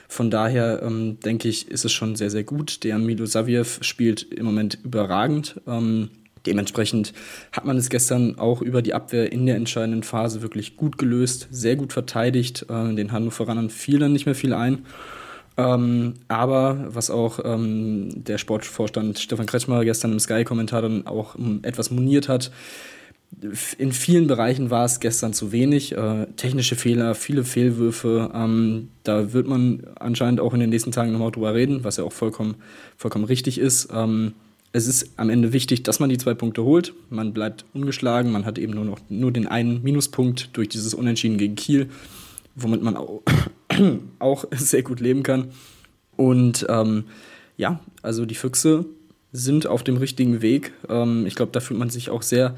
Von 0.07 0.29
daher 0.29 0.83
ähm, 0.83 1.19
denke 1.21 1.47
ich, 1.47 1.71
ist 1.71 1.85
es 1.85 1.93
schon 1.93 2.15
sehr, 2.15 2.29
sehr 2.29 2.43
gut. 2.43 2.83
Der 2.83 2.99
Milo 2.99 3.25
Saviev 3.25 3.79
spielt 3.81 4.23
im 4.23 4.45
Moment 4.45 4.77
überragend. 4.83 5.61
Ähm, 5.67 6.09
Dementsprechend 6.45 7.13
hat 7.51 7.65
man 7.65 7.77
es 7.77 7.89
gestern 7.89 8.39
auch 8.39 8.61
über 8.61 8.81
die 8.81 8.93
Abwehr 8.93 9.31
in 9.31 9.45
der 9.45 9.55
entscheidenden 9.55 10.03
Phase 10.03 10.41
wirklich 10.41 10.75
gut 10.75 10.97
gelöst, 10.97 11.47
sehr 11.51 11.75
gut 11.75 11.93
verteidigt. 11.93 12.65
Äh, 12.67 12.95
den 12.95 13.11
Hannoveranern 13.11 13.69
fiel 13.69 13.99
dann 13.99 14.13
nicht 14.13 14.25
mehr 14.25 14.35
viel 14.35 14.53
ein. 14.53 14.85
Ähm, 15.57 16.13
aber 16.27 16.87
was 16.89 17.09
auch 17.09 17.39
ähm, 17.43 18.23
der 18.23 18.37
Sportvorstand 18.37 19.19
Stefan 19.19 19.45
Kretschmer 19.45 19.83
gestern 19.83 20.13
im 20.13 20.19
Sky-Kommentar 20.19 20.81
dann 20.81 21.07
auch 21.07 21.35
ähm, 21.35 21.59
etwas 21.63 21.91
moniert 21.91 22.29
hat, 22.29 22.51
in 23.77 23.91
vielen 23.91 24.27
Bereichen 24.27 24.69
war 24.69 24.85
es 24.85 24.99
gestern 24.99 25.33
zu 25.33 25.51
wenig. 25.51 25.93
Äh, 25.93 26.27
technische 26.35 26.75
Fehler, 26.75 27.15
viele 27.15 27.43
Fehlwürfe. 27.43 28.29
Ähm, 28.33 28.89
da 29.03 29.33
wird 29.33 29.47
man 29.47 29.83
anscheinend 29.99 30.39
auch 30.39 30.53
in 30.53 30.59
den 30.59 30.69
nächsten 30.69 30.91
Tagen 30.91 31.11
nochmal 31.11 31.31
drüber 31.31 31.53
reden, 31.53 31.83
was 31.83 31.97
ja 31.97 32.03
auch 32.03 32.11
vollkommen, 32.11 32.55
vollkommen 32.97 33.25
richtig 33.25 33.57
ist. 33.57 33.89
Ähm, 33.93 34.33
es 34.73 34.87
ist 34.87 35.11
am 35.17 35.29
Ende 35.29 35.53
wichtig, 35.53 35.83
dass 35.83 35.99
man 35.99 36.09
die 36.09 36.17
zwei 36.17 36.33
Punkte 36.33 36.63
holt. 36.63 36.93
Man 37.09 37.33
bleibt 37.33 37.65
ungeschlagen. 37.73 38.31
Man 38.31 38.45
hat 38.45 38.57
eben 38.57 38.73
nur 38.73 38.85
noch 38.85 38.99
nur 39.09 39.31
den 39.31 39.47
einen 39.47 39.81
Minuspunkt 39.81 40.49
durch 40.53 40.69
dieses 40.69 40.93
Unentschieden 40.93 41.37
gegen 41.37 41.55
Kiel, 41.55 41.89
womit 42.55 42.81
man 42.81 42.95
auch, 42.95 43.21
auch 44.19 44.45
sehr 44.51 44.83
gut 44.83 44.99
leben 44.99 45.23
kann. 45.23 45.51
Und 46.17 46.65
ähm, 46.69 47.05
ja, 47.57 47.79
also 48.01 48.25
die 48.25 48.35
Füchse 48.35 48.85
sind 49.31 49.67
auf 49.67 49.83
dem 49.83 49.97
richtigen 49.97 50.41
Weg. 50.41 50.73
Ähm, 50.89 51.25
ich 51.25 51.35
glaube, 51.35 51.51
da 51.51 51.59
fühlt 51.59 51.79
man 51.79 51.89
sich 51.89 52.09
auch 52.09 52.21
sehr 52.21 52.55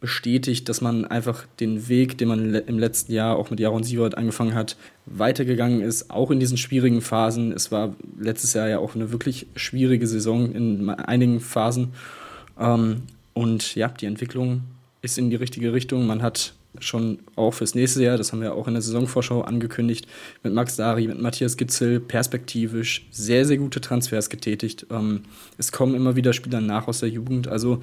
bestätigt, 0.00 0.68
dass 0.68 0.80
man 0.80 1.06
einfach 1.06 1.46
den 1.60 1.88
Weg, 1.88 2.18
den 2.18 2.28
man 2.28 2.54
im 2.54 2.78
letzten 2.78 3.12
Jahr 3.12 3.36
auch 3.36 3.50
mit 3.50 3.60
Jaron 3.60 3.84
Sievert 3.84 4.18
angefangen 4.18 4.54
hat, 4.54 4.76
weitergegangen 5.06 5.80
ist, 5.80 6.10
auch 6.10 6.30
in 6.30 6.40
diesen 6.40 6.58
schwierigen 6.58 7.00
Phasen. 7.00 7.52
Es 7.52 7.72
war 7.72 7.94
letztes 8.18 8.52
Jahr 8.52 8.68
ja 8.68 8.78
auch 8.78 8.94
eine 8.94 9.12
wirklich 9.12 9.46
schwierige 9.56 10.06
Saison 10.06 10.52
in 10.52 10.90
einigen 10.90 11.40
Phasen. 11.40 11.92
Ähm, 12.58 13.04
und 13.32 13.74
ja, 13.74 13.88
die 13.88 14.06
Entwicklung 14.06 14.62
ist 15.00 15.18
in 15.18 15.30
die 15.30 15.36
richtige 15.36 15.72
Richtung. 15.72 16.06
Man 16.06 16.22
hat 16.22 16.54
schon 16.80 17.18
auch 17.36 17.52
fürs 17.52 17.74
nächste 17.74 18.02
Jahr, 18.02 18.16
das 18.16 18.32
haben 18.32 18.40
wir 18.40 18.54
auch 18.54 18.66
in 18.66 18.74
der 18.74 18.82
Saisonvorschau 18.82 19.42
angekündigt, 19.42 20.06
mit 20.42 20.52
Max 20.52 20.76
Dari, 20.76 21.06
mit 21.06 21.20
Matthias 21.20 21.56
Gitzel 21.56 22.00
perspektivisch 22.00 23.06
sehr, 23.10 23.44
sehr 23.44 23.58
gute 23.58 23.80
Transfers 23.80 24.30
getätigt. 24.30 24.86
Ähm, 24.90 25.22
es 25.58 25.72
kommen 25.72 25.94
immer 25.94 26.16
wieder 26.16 26.32
Spieler 26.32 26.60
nach 26.60 26.88
aus 26.88 27.00
der 27.00 27.08
Jugend. 27.08 27.48
Also 27.48 27.82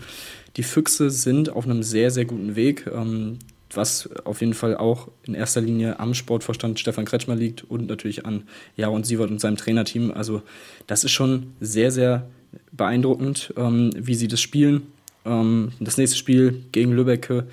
die 0.58 0.64
Füchse 0.64 1.10
sind 1.10 1.50
auf 1.50 1.66
einem 1.66 1.84
sehr, 1.84 2.12
sehr 2.12 2.26
guten 2.26 2.56
Weg, 2.56 2.86
ähm, 2.94 3.40
was 3.74 4.10
auf 4.26 4.42
jeden 4.42 4.54
Fall 4.54 4.76
auch 4.76 5.08
in 5.24 5.34
erster 5.34 5.62
Linie 5.62 6.00
am 6.00 6.14
Sportvorstand 6.14 6.80
Stefan 6.80 7.06
Kretschmer 7.06 7.36
liegt 7.36 7.64
und 7.64 7.88
natürlich 7.88 8.26
an 8.26 8.44
Jaron 8.76 9.06
Sievert 9.06 9.32
und 9.32 9.40
seinem 9.40 9.56
Trainerteam. 9.56 10.12
Also 10.12 10.42
das 10.88 11.06
ist 11.06 11.12
schon 11.12 11.54
sehr, 11.62 11.92
sehr 11.92 12.28
beeindruckend, 12.74 13.54
ähm, 13.56 13.92
wie 13.96 14.16
sie 14.16 14.28
das 14.28 14.42
spielen. 14.42 14.88
das 15.24 15.98
nächste 15.98 16.18
Spiel 16.18 16.64
gegen 16.72 16.94
Lübbecke 16.94 17.46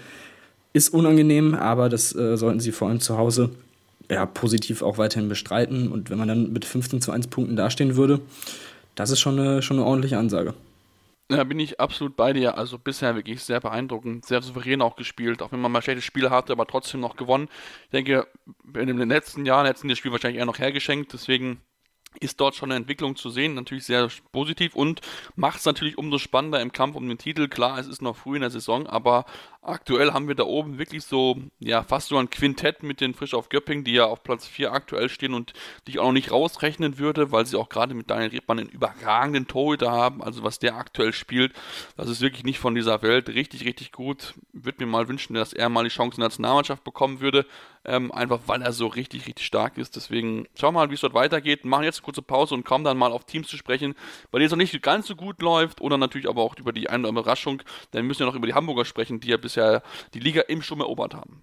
ist 0.78 0.90
unangenehm, 0.90 1.54
aber 1.54 1.88
das 1.88 2.14
äh, 2.14 2.36
sollten 2.36 2.60
sie 2.60 2.72
vor 2.72 2.88
allem 2.88 3.00
zu 3.00 3.18
Hause 3.18 3.50
ja, 4.10 4.24
positiv 4.24 4.82
auch 4.82 4.96
weiterhin 4.96 5.28
bestreiten. 5.28 5.90
Und 5.92 6.08
wenn 6.08 6.18
man 6.18 6.28
dann 6.28 6.52
mit 6.52 6.64
15 6.64 7.02
zu 7.02 7.10
1 7.10 7.26
Punkten 7.26 7.56
dastehen 7.56 7.96
würde, 7.96 8.20
das 8.94 9.10
ist 9.10 9.20
schon 9.20 9.38
eine, 9.38 9.60
schon 9.60 9.78
eine 9.78 9.86
ordentliche 9.86 10.18
Ansage. 10.18 10.54
Da 11.28 11.44
bin 11.44 11.60
ich 11.60 11.78
absolut 11.78 12.16
bei 12.16 12.32
dir. 12.32 12.56
Also 12.56 12.78
bisher 12.78 13.14
wirklich 13.16 13.42
sehr 13.42 13.60
beeindruckend, 13.60 14.24
sehr 14.24 14.40
souverän 14.40 14.80
auch 14.80 14.96
gespielt, 14.96 15.42
auch 15.42 15.52
wenn 15.52 15.60
man 15.60 15.70
mal 15.70 15.82
schlechte 15.82 16.00
Spiele 16.00 16.30
hatte, 16.30 16.52
aber 16.52 16.66
trotzdem 16.66 17.00
noch 17.00 17.16
gewonnen. 17.16 17.48
Ich 17.84 17.90
denke, 17.90 18.26
in 18.74 18.86
den 18.86 19.08
letzten 19.08 19.44
Jahren 19.44 19.66
hätten 19.66 19.88
die 19.88 19.96
Spiel 19.96 20.12
wahrscheinlich 20.12 20.38
eher 20.38 20.46
noch 20.46 20.58
hergeschenkt, 20.58 21.12
deswegen 21.12 21.60
ist 22.20 22.40
dort 22.40 22.54
schon 22.54 22.70
eine 22.70 22.76
Entwicklung 22.76 23.16
zu 23.16 23.30
sehen, 23.30 23.54
natürlich 23.54 23.84
sehr 23.84 24.08
positiv 24.32 24.74
und 24.74 25.00
macht 25.36 25.58
es 25.58 25.66
natürlich 25.66 25.98
umso 25.98 26.18
spannender 26.18 26.60
im 26.60 26.72
Kampf 26.72 26.96
um 26.96 27.08
den 27.08 27.18
Titel. 27.18 27.48
Klar, 27.48 27.78
es 27.78 27.86
ist 27.86 28.02
noch 28.02 28.16
früh 28.16 28.36
in 28.36 28.40
der 28.40 28.50
Saison, 28.50 28.86
aber 28.86 29.26
aktuell 29.68 30.12
haben 30.12 30.28
wir 30.28 30.34
da 30.34 30.44
oben 30.44 30.78
wirklich 30.78 31.04
so, 31.04 31.36
ja, 31.58 31.82
fast 31.82 32.08
so 32.08 32.16
ein 32.16 32.30
Quintett 32.30 32.82
mit 32.82 33.00
den 33.00 33.14
Frisch 33.14 33.34
auf 33.34 33.48
Göpping, 33.48 33.84
die 33.84 33.92
ja 33.92 34.06
auf 34.06 34.22
Platz 34.22 34.46
4 34.46 34.72
aktuell 34.72 35.08
stehen 35.08 35.34
und 35.34 35.52
die 35.86 35.92
ich 35.92 35.98
auch 35.98 36.06
noch 36.06 36.12
nicht 36.12 36.30
rausrechnen 36.32 36.98
würde, 36.98 37.32
weil 37.32 37.46
sie 37.46 37.56
auch 37.56 37.68
gerade 37.68 37.94
mit 37.94 38.10
Daniel 38.10 38.30
Rebmann 38.30 38.58
einen 38.58 38.68
überragenden 38.68 39.46
Torhüter 39.46 39.90
haben. 39.90 40.22
Also 40.22 40.42
was 40.42 40.58
der 40.58 40.76
aktuell 40.76 41.12
spielt, 41.12 41.52
das 41.96 42.08
ist 42.08 42.20
wirklich 42.20 42.44
nicht 42.44 42.58
von 42.58 42.74
dieser 42.74 43.02
Welt. 43.02 43.28
Richtig, 43.28 43.64
richtig 43.64 43.92
gut. 43.92 44.34
Würde 44.52 44.84
mir 44.84 44.90
mal 44.90 45.08
wünschen, 45.08 45.34
dass 45.34 45.52
er 45.52 45.68
mal 45.68 45.84
die 45.84 45.90
Chance 45.90 46.16
in 46.16 46.20
der 46.20 46.28
Nationalmannschaft 46.28 46.84
bekommen 46.84 47.20
würde. 47.20 47.46
Ähm, 47.84 48.12
einfach 48.12 48.40
weil 48.46 48.60
er 48.60 48.72
so 48.72 48.86
richtig, 48.86 49.26
richtig 49.26 49.46
stark 49.46 49.78
ist. 49.78 49.96
Deswegen 49.96 50.46
schauen 50.54 50.74
wir 50.74 50.80
mal, 50.80 50.90
wie 50.90 50.94
es 50.94 51.00
dort 51.00 51.14
weitergeht. 51.14 51.64
Machen 51.64 51.84
jetzt 51.84 51.98
eine 51.98 52.04
kurze 52.04 52.22
Pause 52.22 52.54
und 52.54 52.64
kommen 52.64 52.84
dann 52.84 52.98
mal 52.98 53.12
auf 53.12 53.24
Teams 53.24 53.48
zu 53.48 53.56
sprechen, 53.56 53.94
bei 54.30 54.38
denen 54.38 54.46
es 54.46 54.50
noch 54.50 54.58
nicht 54.58 54.82
ganz 54.82 55.06
so 55.06 55.16
gut 55.16 55.40
läuft 55.40 55.80
oder 55.80 55.96
natürlich 55.96 56.28
aber 56.28 56.42
auch 56.42 56.56
über 56.56 56.72
die 56.72 56.90
eine 56.90 57.08
Überraschung. 57.08 57.62
Dann 57.92 58.06
müssen 58.06 58.20
wir 58.20 58.26
noch 58.26 58.34
über 58.34 58.46
die 58.46 58.54
Hamburger 58.54 58.84
sprechen, 58.84 59.20
die 59.20 59.28
ja 59.28 59.36
bisher 59.36 59.57
die 60.14 60.20
Liga 60.20 60.42
im 60.42 60.62
Sturm 60.62 60.80
erobert 60.80 61.14
haben. 61.14 61.42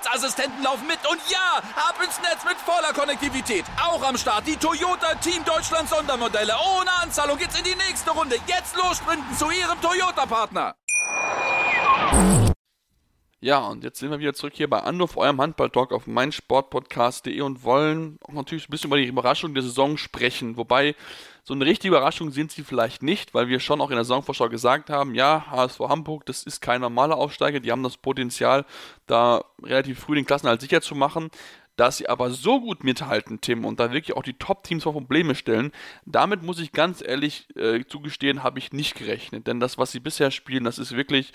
Sicherheitsassistenten 0.01 0.63
laufen 0.63 0.87
mit. 0.87 0.99
Und 1.09 1.19
ja, 1.29 1.57
ab 1.75 1.95
ins 2.03 2.19
Netz 2.21 2.43
mit 2.45 2.57
voller 2.57 2.93
Konnektivität. 2.93 3.65
Auch 3.81 4.03
am 4.03 4.17
Start 4.17 4.47
die 4.47 4.55
Toyota 4.55 5.15
Team 5.15 5.43
Deutschland 5.45 5.89
Sondermodelle. 5.89 6.53
Ohne 6.77 6.91
Anzahlung 7.01 7.37
geht's 7.37 7.57
in 7.57 7.63
die 7.63 7.75
nächste 7.75 8.11
Runde. 8.11 8.35
Jetzt 8.47 8.75
los 8.75 8.97
sprinten 8.97 9.35
zu 9.37 9.49
Ihrem 9.49 9.79
Toyota-Partner. 9.81 10.75
Ja, 13.43 13.57
und 13.59 13.83
jetzt 13.83 13.99
sind 13.99 14.11
wir 14.11 14.19
wieder 14.19 14.35
zurück 14.35 14.53
hier 14.55 14.69
bei 14.69 14.81
Anruf, 14.81 15.17
eurem 15.17 15.41
Handball-Talk 15.41 15.93
auf 15.93 16.05
meinsportpodcast.de 16.05 17.41
und 17.41 17.63
wollen 17.63 18.19
auch 18.23 18.33
natürlich 18.33 18.67
ein 18.67 18.71
bisschen 18.71 18.89
über 18.89 18.97
die 18.97 19.07
Überraschung 19.07 19.55
der 19.55 19.63
Saison 19.63 19.97
sprechen. 19.97 20.57
Wobei, 20.57 20.95
so 21.43 21.53
eine 21.53 21.65
richtige 21.65 21.95
Überraschung 21.95 22.31
sind 22.31 22.51
sie 22.51 22.63
vielleicht 22.63 23.01
nicht, 23.01 23.33
weil 23.33 23.47
wir 23.47 23.59
schon 23.59 23.81
auch 23.81 23.89
in 23.89 23.95
der 23.95 24.05
Saisonvorschau 24.05 24.49
gesagt 24.49 24.89
haben, 24.89 25.15
ja, 25.15 25.45
HSV 25.49 25.79
Hamburg, 25.79 26.25
das 26.25 26.43
ist 26.43 26.61
kein 26.61 26.81
normaler 26.81 27.17
Aufsteiger, 27.17 27.59
die 27.59 27.71
haben 27.71 27.83
das 27.83 27.97
Potenzial, 27.97 28.65
da 29.07 29.43
relativ 29.63 29.99
früh 29.99 30.15
den 30.15 30.25
Klassenhalt 30.25 30.61
sicher 30.61 30.81
zu 30.81 30.95
machen. 30.95 31.29
Dass 31.77 31.97
sie 31.97 32.09
aber 32.09 32.29
so 32.31 32.59
gut 32.59 32.83
mithalten, 32.83 33.39
Tim, 33.39 33.65
und 33.65 33.79
da 33.79 33.91
wirklich 33.91 34.15
auch 34.15 34.23
die 34.23 34.37
Top-Teams 34.37 34.83
vor 34.83 34.91
Probleme 34.91 35.33
stellen, 35.35 35.71
damit 36.05 36.43
muss 36.43 36.59
ich 36.59 36.73
ganz 36.73 37.01
ehrlich 37.01 37.47
äh, 37.55 37.85
zugestehen, 37.85 38.43
habe 38.43 38.59
ich 38.59 38.73
nicht 38.73 38.95
gerechnet. 38.95 39.47
Denn 39.47 39.59
das, 39.59 39.77
was 39.77 39.91
sie 39.91 40.01
bisher 40.01 40.31
spielen, 40.31 40.65
das 40.65 40.77
ist 40.77 40.95
wirklich 40.95 41.31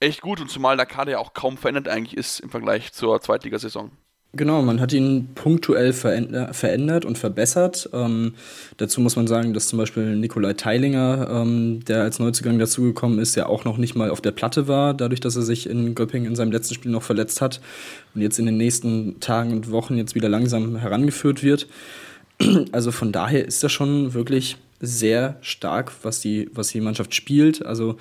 echt 0.00 0.22
gut 0.22 0.40
und 0.40 0.48
zumal 0.48 0.76
der 0.76 0.86
Kader 0.86 1.12
ja 1.12 1.18
auch 1.18 1.34
kaum 1.34 1.58
verändert 1.58 1.88
eigentlich 1.88 2.16
ist 2.16 2.40
im 2.40 2.50
Vergleich 2.50 2.92
zur 2.92 3.20
Zweitligasaison. 3.20 3.90
Genau, 4.36 4.62
man 4.62 4.80
hat 4.80 4.92
ihn 4.92 5.28
punktuell 5.34 5.92
verändert 5.92 7.04
und 7.04 7.18
verbessert. 7.18 7.88
Ähm, 7.92 8.34
dazu 8.78 9.00
muss 9.00 9.14
man 9.14 9.28
sagen, 9.28 9.54
dass 9.54 9.68
zum 9.68 9.78
Beispiel 9.78 10.16
Nikolai 10.16 10.54
Teilinger, 10.54 11.28
ähm, 11.30 11.84
der 11.84 12.02
als 12.02 12.18
Neuzugang 12.18 12.58
dazugekommen 12.58 13.20
ist, 13.20 13.36
ja 13.36 13.46
auch 13.46 13.64
noch 13.64 13.78
nicht 13.78 13.94
mal 13.94 14.10
auf 14.10 14.20
der 14.20 14.32
Platte 14.32 14.66
war, 14.66 14.92
dadurch, 14.92 15.20
dass 15.20 15.36
er 15.36 15.42
sich 15.42 15.68
in 15.68 15.94
Göppingen 15.94 16.28
in 16.28 16.36
seinem 16.36 16.50
letzten 16.50 16.74
Spiel 16.74 16.90
noch 16.90 17.04
verletzt 17.04 17.40
hat 17.40 17.60
und 18.14 18.22
jetzt 18.22 18.40
in 18.40 18.46
den 18.46 18.56
nächsten 18.56 19.20
Tagen 19.20 19.52
und 19.52 19.70
Wochen 19.70 19.96
jetzt 19.96 20.16
wieder 20.16 20.28
langsam 20.28 20.76
herangeführt 20.76 21.42
wird. 21.42 21.68
Also 22.72 22.90
von 22.90 23.12
daher 23.12 23.46
ist 23.46 23.62
das 23.62 23.70
schon 23.70 24.14
wirklich 24.14 24.56
sehr 24.80 25.36
stark, 25.40 25.92
was 26.02 26.18
die, 26.18 26.50
was 26.52 26.68
die 26.68 26.80
Mannschaft 26.80 27.14
spielt. 27.14 27.64
Also 27.64 27.96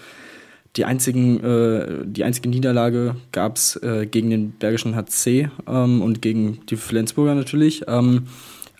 die, 0.76 0.86
einzigen, 0.86 1.44
äh, 1.44 2.06
die 2.06 2.24
einzige 2.24 2.50
Niederlage 2.50 3.16
gab 3.32 3.58
es 3.58 3.76
äh, 3.78 4.06
gegen 4.06 4.30
den 4.30 4.52
Bergischen 4.52 4.96
HC 4.96 5.50
ähm, 5.68 6.02
und 6.02 6.22
gegen 6.22 6.60
die 6.70 6.76
Flensburger 6.76 7.36
natürlich. 7.36 7.84
Ähm, 7.88 8.28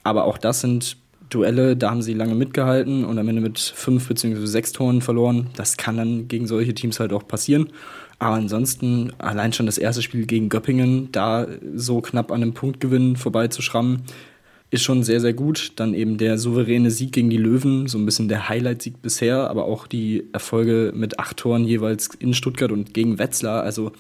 aber 0.04 0.26
auch 0.26 0.38
das 0.38 0.62
sind 0.62 0.98
Duelle, 1.30 1.76
da 1.76 1.92
haben 1.92 2.02
sie 2.02 2.14
lange 2.14 2.36
mitgehalten 2.36 3.06
und 3.06 3.18
am 3.18 3.28
Ende 3.28 3.42
mit 3.42 3.60
fünf 3.60 4.08
bzw. 4.08 4.46
sechs 4.46 4.72
Toren 4.72 5.02
verloren. 5.02 5.48
Das 5.56 5.78
kann 5.78 5.98
dann 5.98 6.28
gegen 6.28 6.48
solche 6.48 6.74
Teams 6.74 7.00
halt 7.00 7.14
auch 7.14 7.28
passieren. 7.28 7.70
Aber 8.20 8.36
ansonsten, 8.36 9.12
allein 9.18 9.54
schon 9.54 9.66
das 9.66 9.78
erste 9.78 10.02
Spiel 10.02 10.26
gegen 10.26 10.50
Göppingen, 10.50 11.12
da 11.12 11.48
so 11.76 12.02
knapp 12.02 12.32
an 12.32 12.42
einem 12.42 12.54
Punktgewinn 12.54 13.16
vorbeizuschrammen, 13.16 14.04
ist 14.74 14.84
schon 14.84 15.04
sehr, 15.04 15.20
sehr 15.20 15.34
gut. 15.34 15.74
Dann 15.76 15.94
eben 15.94 16.18
der 16.18 16.38
souveräne 16.38 16.92
Sieg 16.92 17.12
gegen 17.12 17.30
die 17.30 17.38
Löwen, 17.38 17.88
so 17.88 17.98
ein 17.98 18.06
bisschen 18.06 18.28
der 18.28 18.50
Highlight-Sieg 18.50 19.02
bisher, 19.02 19.50
aber 19.50 19.66
auch 19.66 19.88
die 19.88 20.26
Erfolge 20.34 20.92
mit 20.96 21.20
acht 21.20 21.38
Toren 21.38 21.66
jeweils 21.66 22.10
in 22.20 22.34
Stuttgart 22.34 22.72
und 22.72 22.94
gegen 22.94 23.20
Wetzlar. 23.20 23.64
Also 23.64 23.92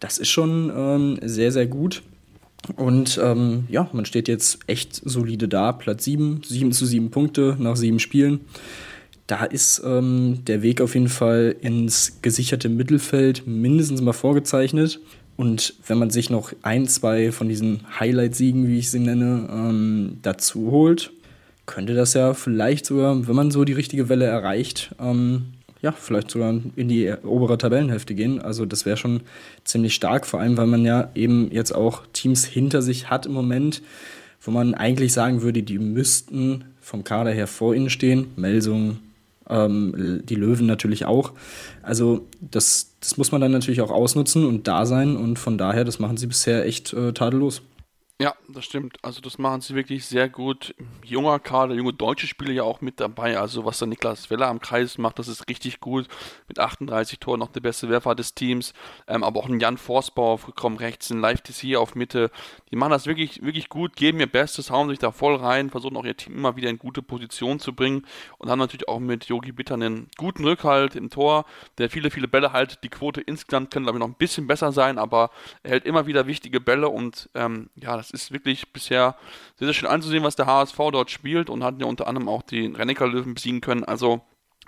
das 0.00 0.18
ist 0.18 0.28
schon 0.28 0.70
ähm, 0.76 1.18
sehr, 1.22 1.50
sehr 1.50 1.66
gut. 1.66 2.02
Und 2.76 3.20
ähm, 3.22 3.64
ja, 3.68 3.88
man 3.92 4.04
steht 4.04 4.28
jetzt 4.28 4.58
echt 4.66 5.00
solide 5.04 5.48
da. 5.48 5.72
Platz 5.72 6.04
7, 6.04 6.42
7 6.44 6.72
zu 6.72 6.86
7 6.86 7.10
Punkte 7.10 7.56
nach 7.58 7.76
sieben 7.76 7.98
Spielen. 7.98 8.40
Da 9.26 9.44
ist 9.44 9.82
ähm, 9.84 10.44
der 10.46 10.62
Weg 10.62 10.80
auf 10.80 10.94
jeden 10.94 11.08
Fall 11.08 11.56
ins 11.60 12.18
gesicherte 12.20 12.68
Mittelfeld 12.68 13.46
mindestens 13.46 14.02
mal 14.02 14.12
vorgezeichnet. 14.12 15.00
Und 15.36 15.74
wenn 15.86 15.98
man 15.98 16.10
sich 16.10 16.30
noch 16.30 16.52
ein, 16.62 16.86
zwei 16.86 17.32
von 17.32 17.48
diesen 17.48 17.80
Highlight-Siegen, 17.98 18.68
wie 18.68 18.78
ich 18.78 18.90
sie 18.90 19.00
nenne, 19.00 19.48
ähm, 19.50 20.18
dazu 20.22 20.70
holt, 20.70 21.12
könnte 21.66 21.94
das 21.94 22.14
ja 22.14 22.34
vielleicht 22.34 22.86
sogar, 22.86 23.26
wenn 23.26 23.34
man 23.34 23.50
so 23.50 23.64
die 23.64 23.72
richtige 23.72 24.08
Welle 24.08 24.26
erreicht, 24.26 24.94
ähm, 25.00 25.46
ja, 25.82 25.92
vielleicht 25.92 26.30
sogar 26.30 26.60
in 26.76 26.88
die 26.88 27.12
obere 27.24 27.58
Tabellenhälfte 27.58 28.14
gehen. 28.14 28.40
Also 28.40 28.64
das 28.64 28.86
wäre 28.86 28.96
schon 28.96 29.20
ziemlich 29.64 29.94
stark, 29.94 30.26
vor 30.26 30.40
allem 30.40 30.56
weil 30.56 30.66
man 30.66 30.84
ja 30.84 31.10
eben 31.14 31.50
jetzt 31.52 31.74
auch 31.74 32.02
Teams 32.12 32.44
hinter 32.46 32.80
sich 32.80 33.10
hat 33.10 33.26
im 33.26 33.32
Moment, 33.32 33.82
wo 34.40 34.50
man 34.50 34.74
eigentlich 34.74 35.12
sagen 35.12 35.42
würde, 35.42 35.62
die 35.62 35.78
müssten 35.78 36.64
vom 36.80 37.04
Kader 37.04 37.32
her 37.32 37.46
vor 37.46 37.74
ihnen 37.74 37.90
stehen. 37.90 38.28
Melsung, 38.36 38.98
ähm, 39.48 40.22
die 40.24 40.34
Löwen 40.34 40.66
natürlich 40.66 41.06
auch. 41.06 41.32
Also 41.82 42.26
das, 42.40 42.94
das 43.00 43.16
muss 43.16 43.32
man 43.32 43.40
dann 43.40 43.52
natürlich 43.52 43.80
auch 43.80 43.90
ausnutzen 43.90 44.46
und 44.46 44.66
da 44.66 44.86
sein 44.86 45.16
und 45.16 45.38
von 45.38 45.58
daher, 45.58 45.84
das 45.84 45.98
machen 45.98 46.16
sie 46.16 46.26
bisher 46.26 46.64
echt 46.64 46.92
äh, 46.92 47.12
tadellos. 47.12 47.62
Ja, 48.20 48.36
das 48.48 48.64
stimmt. 48.64 48.96
Also 49.02 49.20
das 49.20 49.38
machen 49.38 49.60
sie 49.60 49.74
wirklich 49.74 50.06
sehr 50.06 50.28
gut. 50.28 50.72
Junger 51.02 51.40
Kader, 51.40 51.74
junge 51.74 51.92
deutsche 51.92 52.28
Spieler 52.28 52.52
ja 52.52 52.62
auch 52.62 52.80
mit 52.80 53.00
dabei. 53.00 53.40
Also 53.40 53.64
was 53.64 53.80
der 53.80 53.88
Niklas 53.88 54.30
Weller 54.30 54.46
am 54.46 54.60
Kreis 54.60 54.98
macht, 54.98 55.18
das 55.18 55.26
ist 55.26 55.48
richtig 55.48 55.80
gut. 55.80 56.06
Mit 56.46 56.60
38 56.60 57.18
Toren 57.18 57.40
noch 57.40 57.48
der 57.50 57.58
beste 57.60 57.88
Werfer 57.88 58.14
des 58.14 58.36
Teams. 58.36 58.72
Ähm, 59.08 59.24
aber 59.24 59.40
auch 59.40 59.48
ein 59.48 59.58
Jan 59.58 59.78
Forsbau 59.78 60.34
auf 60.34 60.46
Rückraum 60.46 60.76
rechts, 60.76 61.10
ein 61.10 61.18
Live 61.18 61.40
TC 61.40 61.74
auf 61.74 61.96
Mitte. 61.96 62.30
Die 62.70 62.76
machen 62.76 62.92
das 62.92 63.06
wirklich, 63.06 63.42
wirklich 63.42 63.68
gut, 63.68 63.96
geben 63.96 64.20
ihr 64.20 64.30
Bestes, 64.30 64.70
hauen 64.70 64.90
sich 64.90 65.00
da 65.00 65.10
voll 65.10 65.34
rein, 65.34 65.70
versuchen 65.70 65.96
auch 65.96 66.04
ihr 66.04 66.16
Team 66.16 66.34
immer 66.36 66.54
wieder 66.54 66.70
in 66.70 66.78
gute 66.78 67.02
Position 67.02 67.58
zu 67.58 67.72
bringen 67.72 68.06
und 68.38 68.48
haben 68.48 68.60
natürlich 68.60 68.86
auch 68.86 69.00
mit 69.00 69.24
Yogi 69.24 69.50
Bitter 69.50 69.74
einen 69.74 70.08
guten 70.16 70.44
Rückhalt 70.44 70.94
im 70.94 71.10
Tor, 71.10 71.46
der 71.78 71.90
viele, 71.90 72.12
viele 72.12 72.28
Bälle 72.28 72.52
halt. 72.52 72.78
Die 72.84 72.90
Quote 72.90 73.20
insgesamt 73.22 73.72
kann, 73.72 73.82
glaube 73.82 73.98
ich, 73.98 74.00
noch 74.00 74.08
ein 74.08 74.14
bisschen 74.14 74.46
besser 74.46 74.70
sein, 74.70 74.98
aber 74.98 75.30
er 75.64 75.72
hält 75.72 75.84
immer 75.84 76.06
wieder 76.06 76.28
wichtige 76.28 76.60
Bälle 76.60 76.88
und 76.88 77.28
ähm, 77.34 77.70
ja, 77.74 77.96
das 77.96 78.03
ist 78.10 78.32
wirklich 78.32 78.72
bisher 78.72 79.16
sehr, 79.56 79.66
sehr 79.66 79.74
schön 79.74 79.88
anzusehen, 79.88 80.24
was 80.24 80.36
der 80.36 80.46
HSV 80.46 80.76
dort 80.92 81.10
spielt 81.10 81.50
und 81.50 81.64
hat 81.64 81.80
ja 81.80 81.86
unter 81.86 82.06
anderem 82.06 82.28
auch 82.28 82.42
die 82.42 82.66
Rennecker 82.66 83.06
Löwen 83.06 83.34
besiegen 83.34 83.60
können. 83.60 83.84
Also, 83.84 84.22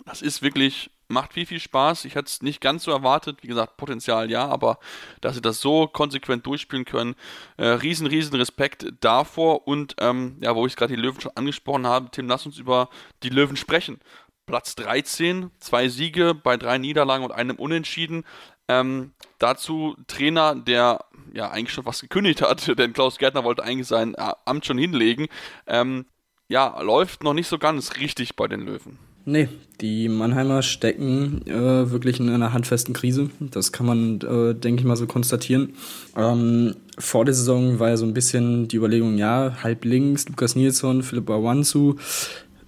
das 0.04 0.22
ist 0.22 0.42
wirklich, 0.42 0.90
macht 1.08 1.32
viel, 1.32 1.46
viel 1.46 1.60
Spaß. 1.60 2.04
Ich 2.04 2.14
hätte 2.14 2.26
es 2.26 2.42
nicht 2.42 2.60
ganz 2.60 2.84
so 2.84 2.90
erwartet. 2.90 3.42
Wie 3.42 3.48
gesagt, 3.48 3.76
Potenzial 3.76 4.30
ja, 4.30 4.46
aber 4.46 4.78
dass 5.20 5.34
sie 5.34 5.40
das 5.40 5.60
so 5.60 5.86
konsequent 5.86 6.46
durchspielen 6.46 6.84
können, 6.84 7.14
äh, 7.56 7.66
riesen, 7.66 8.06
riesen 8.06 8.36
Respekt 8.36 8.86
davor. 9.00 9.66
Und 9.66 9.96
ähm, 9.98 10.36
ja, 10.40 10.54
wo 10.54 10.66
ich 10.66 10.76
gerade 10.76 10.94
die 10.94 11.00
Löwen 11.00 11.20
schon 11.20 11.32
angesprochen 11.34 11.86
habe, 11.86 12.10
Tim, 12.10 12.28
lass 12.28 12.46
uns 12.46 12.58
über 12.58 12.90
die 13.22 13.30
Löwen 13.30 13.56
sprechen. 13.56 14.00
Platz 14.46 14.76
13, 14.76 15.50
zwei 15.58 15.88
Siege 15.88 16.34
bei 16.34 16.56
drei 16.56 16.78
Niederlagen 16.78 17.24
und 17.24 17.32
einem 17.32 17.56
Unentschieden. 17.56 18.24
Ähm, 18.68 19.12
dazu 19.38 19.96
Trainer, 20.06 20.54
der 20.54 21.04
ja 21.36 21.50
eigentlich 21.50 21.72
schon 21.72 21.84
fast 21.84 22.00
gekündigt 22.00 22.42
hat, 22.42 22.66
denn 22.78 22.92
Klaus 22.92 23.18
Gärtner 23.18 23.44
wollte 23.44 23.62
eigentlich 23.62 23.86
sein 23.86 24.14
äh, 24.14 24.32
Amt 24.44 24.66
schon 24.66 24.78
hinlegen. 24.78 25.26
Ähm, 25.66 26.06
ja, 26.48 26.80
läuft 26.80 27.22
noch 27.22 27.34
nicht 27.34 27.48
so 27.48 27.58
ganz 27.58 27.96
richtig 27.96 28.36
bei 28.36 28.48
den 28.48 28.60
Löwen. 28.60 28.98
Nee, 29.28 29.48
die 29.80 30.08
Mannheimer 30.08 30.62
stecken 30.62 31.44
äh, 31.48 31.90
wirklich 31.90 32.20
in 32.20 32.28
einer 32.28 32.52
handfesten 32.52 32.94
Krise. 32.94 33.28
Das 33.40 33.72
kann 33.72 33.84
man, 33.84 34.20
äh, 34.20 34.54
denke 34.54 34.80
ich 34.80 34.86
mal, 34.86 34.94
so 34.94 35.08
konstatieren. 35.08 35.74
Ähm, 36.16 36.76
vor 36.96 37.24
der 37.24 37.34
Saison 37.34 37.80
war 37.80 37.88
ja 37.88 37.96
so 37.96 38.06
ein 38.06 38.14
bisschen 38.14 38.68
die 38.68 38.76
Überlegung, 38.76 39.18
ja, 39.18 39.56
halb 39.64 39.84
links, 39.84 40.28
Lukas 40.28 40.54
Nilsson, 40.54 41.02
Philipp 41.02 41.28
Awanzu. 41.28 41.96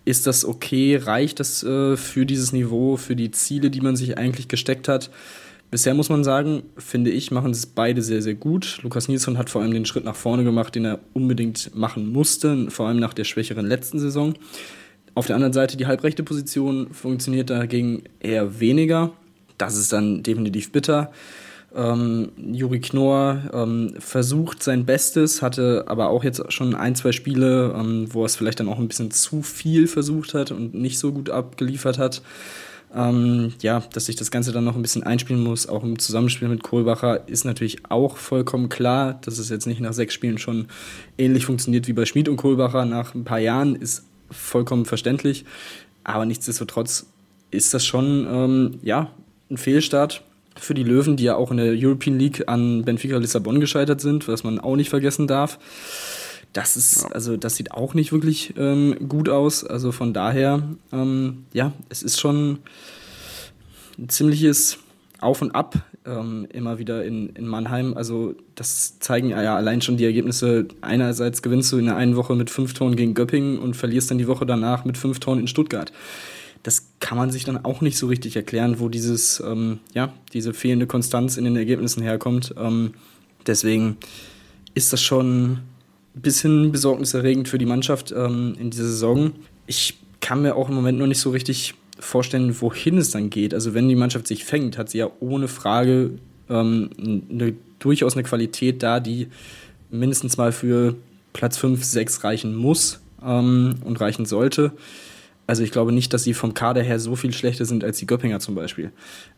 Ist 0.04 0.26
das 0.26 0.44
okay? 0.44 0.96
Reicht 0.96 1.38
das 1.38 1.62
äh, 1.62 1.96
für 1.96 2.26
dieses 2.26 2.52
Niveau, 2.52 2.96
für 2.96 3.14
die 3.14 3.31
Ziele, 3.31 3.70
die 3.70 3.81
man 3.81 3.94
sich 3.94 4.18
eigentlich 4.18 4.48
gesteckt 4.48 4.88
hat? 4.88 5.11
Bisher 5.70 5.92
muss 5.92 6.09
man 6.09 6.24
sagen, 6.24 6.62
finde 6.78 7.11
ich, 7.11 7.31
machen 7.31 7.50
es 7.50 7.66
beide 7.66 8.00
sehr, 8.00 8.22
sehr 8.22 8.35
gut. 8.35 8.78
Lukas 8.83 9.09
Nilsson 9.09 9.37
hat 9.37 9.50
vor 9.50 9.61
allem 9.61 9.72
den 9.72 9.85
Schritt 9.85 10.04
nach 10.04 10.16
vorne 10.16 10.42
gemacht, 10.42 10.74
den 10.74 10.87
er 10.87 11.00
unbedingt 11.12 11.74
machen 11.74 12.11
musste, 12.11 12.70
vor 12.70 12.88
allem 12.88 12.98
nach 12.98 13.12
der 13.12 13.24
schwächeren 13.24 13.66
letzten 13.66 13.98
Saison. 13.98 14.35
Auf 15.14 15.26
der 15.26 15.37
anderen 15.37 15.52
Seite 15.52 15.76
die 15.76 15.87
halbrechte 15.87 16.22
Position 16.22 16.92
funktioniert 16.92 17.50
dagegen 17.50 18.04
eher 18.20 18.61
weniger. 18.61 19.11
Das 19.59 19.76
ist 19.76 19.92
dann 19.92 20.22
definitiv 20.22 20.72
bitter. 20.72 21.11
Ähm, 21.74 22.31
Juri 22.37 22.81
Knorr 22.81 23.50
ähm, 23.52 23.94
versucht 23.98 24.62
sein 24.62 24.87
Bestes, 24.87 25.42
hatte 25.42 25.85
aber 25.87 26.09
auch 26.09 26.24
jetzt 26.24 26.50
schon 26.50 26.74
ein, 26.74 26.94
zwei 26.94 27.12
Spiele, 27.12 27.74
ähm, 27.78 28.07
wo 28.11 28.22
er 28.22 28.26
es 28.26 28.37
vielleicht 28.37 28.61
dann 28.61 28.68
auch 28.68 28.78
ein 28.78 28.88
bisschen 28.88 29.11
zu 29.11 29.42
viel 29.42 29.87
versucht 29.87 30.33
hat 30.33 30.50
und 30.50 30.72
nicht 30.72 30.98
so 30.98 31.12
gut 31.12 31.28
abgeliefert 31.28 31.98
hat. 31.98 32.22
Ähm, 32.94 33.53
ja, 33.61 33.83
dass 33.92 34.07
sich 34.07 34.16
das 34.16 34.31
Ganze 34.31 34.51
dann 34.53 34.64
noch 34.64 34.74
ein 34.74 34.83
bisschen 34.83 35.03
einspielen 35.03 35.42
muss, 35.42 35.68
auch 35.68 35.85
im 35.85 35.98
Zusammenspiel 35.98 36.48
mit 36.48 36.62
Kohlbacher, 36.62 37.29
ist 37.29 37.44
natürlich 37.44 37.90
auch 37.90 38.16
vollkommen 38.16 38.68
klar, 38.68 39.18
dass 39.22 39.38
es 39.38 39.51
jetzt 39.51 39.66
nicht 39.66 39.81
nach 39.81 39.92
sechs 39.92 40.14
Spielen 40.14 40.38
schon 40.38 40.68
ähnlich 41.18 41.44
funktioniert 41.44 41.87
wie 41.87 41.92
bei 41.92 42.07
Schmid 42.07 42.29
und 42.29 42.38
Kohlbacher 42.38 42.87
nach 42.87 43.14
ein 43.14 43.24
paar 43.24 43.40
Jahren, 43.40 43.77
ist 43.77 44.05
vollkommen 44.31 44.87
verständlich. 44.87 45.44
Aber 46.05 46.24
nichtsdestotrotz 46.24 47.07
ist 47.51 47.74
das 47.74 47.85
schon 47.85 48.27
ähm, 48.31 48.79
ja, 48.83 49.11
ein 49.51 49.59
Fehlstart 49.59 50.22
für 50.57 50.74
die 50.74 50.83
Löwen, 50.83 51.16
die 51.16 51.24
ja 51.24 51.37
auch 51.37 51.51
in 51.51 51.59
der 51.59 51.74
European 51.77 52.18
League 52.18 52.48
an 52.48 52.85
Benfica 52.85 53.18
Lissabon 53.18 53.61
gescheitert 53.61 54.01
sind, 54.01 54.29
was 54.29 54.44
man 54.44 54.59
auch 54.59 54.77
nicht 54.77 54.90
vergessen 54.90 55.27
darf 55.27 55.59
das 56.60 56.76
ist, 56.76 57.02
ja. 57.02 57.10
also 57.10 57.36
das 57.36 57.56
sieht 57.56 57.72
auch 57.72 57.94
nicht 57.94 58.12
wirklich 58.12 58.54
ähm, 58.56 58.96
gut 59.08 59.28
aus. 59.28 59.64
Also 59.64 59.92
von 59.92 60.12
daher, 60.12 60.62
ähm, 60.92 61.44
ja, 61.52 61.72
es 61.88 62.02
ist 62.02 62.18
schon 62.20 62.58
ein 63.98 64.08
ziemliches 64.08 64.78
Auf 65.20 65.42
und 65.42 65.54
Ab 65.54 65.82
ähm, 66.08 66.46
immer 66.52 66.78
wieder 66.78 67.04
in, 67.04 67.30
in 67.30 67.46
Mannheim. 67.46 67.94
Also 67.94 68.34
das 68.54 68.98
zeigen 68.98 69.30
ja 69.30 69.56
allein 69.56 69.82
schon 69.82 69.96
die 69.96 70.04
Ergebnisse. 70.04 70.66
Einerseits 70.80 71.42
gewinnst 71.42 71.70
du 71.72 71.78
in 71.78 71.86
der 71.86 71.96
einen 71.96 72.16
Woche 72.16 72.34
mit 72.34 72.50
fünf 72.50 72.74
Toren 72.74 72.96
gegen 72.96 73.14
Göppingen 73.14 73.58
und 73.58 73.76
verlierst 73.76 74.10
dann 74.10 74.18
die 74.18 74.28
Woche 74.28 74.46
danach 74.46 74.84
mit 74.84 74.96
fünf 74.96 75.20
Toren 75.20 75.40
in 75.40 75.48
Stuttgart. 75.48 75.92
Das 76.62 76.88
kann 76.98 77.16
man 77.16 77.30
sich 77.30 77.44
dann 77.44 77.64
auch 77.64 77.80
nicht 77.80 77.96
so 77.96 78.08
richtig 78.08 78.34
erklären, 78.36 78.80
wo 78.80 78.88
dieses, 78.88 79.40
ähm, 79.40 79.78
ja, 79.94 80.12
diese 80.32 80.52
fehlende 80.54 80.86
Konstanz 80.86 81.36
in 81.36 81.44
den 81.44 81.56
Ergebnissen 81.56 82.02
herkommt. 82.02 82.54
Ähm, 82.58 82.94
deswegen 83.46 83.96
ist 84.74 84.92
das 84.92 85.00
schon 85.00 85.60
ein 86.18 86.22
bisschen 86.22 86.72
besorgniserregend 86.72 87.48
für 87.48 87.59
die 87.59 87.66
Mannschaft 87.66 88.12
ähm, 88.12 88.57
in 88.59 88.70
dieser 88.70 88.85
Saison. 88.85 89.33
Ich 89.66 89.98
kann 90.20 90.42
mir 90.42 90.57
auch 90.57 90.68
im 90.68 90.74
Moment 90.74 90.98
noch 90.98 91.07
nicht 91.07 91.20
so 91.20 91.31
richtig 91.31 91.74
vorstellen, 92.00 92.61
wohin 92.61 92.98
es 92.98 93.11
dann 93.11 93.31
geht. 93.31 93.54
Also 93.54 93.72
wenn 93.72 93.88
die 93.88 93.94
Mannschaft 93.94 94.26
sich 94.26 94.44
fängt, 94.44 94.78
hat 94.78 94.90
sie 94.90 94.98
ja 94.98 95.11
ohne 95.20 95.46
Frage 95.46 96.12
ähm, 96.50 96.90
eine, 96.98 97.54
durchaus 97.78 98.14
eine 98.14 98.24
Qualität 98.24 98.83
da, 98.83 98.98
die 98.98 99.28
mindestens 99.90 100.37
mal 100.37 100.50
für 100.50 100.96
Platz 101.33 101.57
5, 101.57 101.85
6 101.85 102.24
reichen 102.24 102.57
muss 102.57 103.00
ähm, 103.24 103.76
und 103.85 104.00
reichen 104.00 104.26
sollte. 104.26 104.72
Also 105.46 105.62
ich 105.62 105.70
glaube 105.70 105.92
nicht, 105.92 106.12
dass 106.12 106.24
sie 106.24 106.35
vom 106.35 106.52
Kader 106.52 106.83
her 106.83 106.98
so 106.98 107.14
viel 107.14 107.33
schlechter 107.33 107.64
sind 107.64 107.85
als 107.85 107.98
die 107.98 108.07
Göppinger 108.07 108.40
zum 108.40 108.57
Beispiel. 108.57 108.90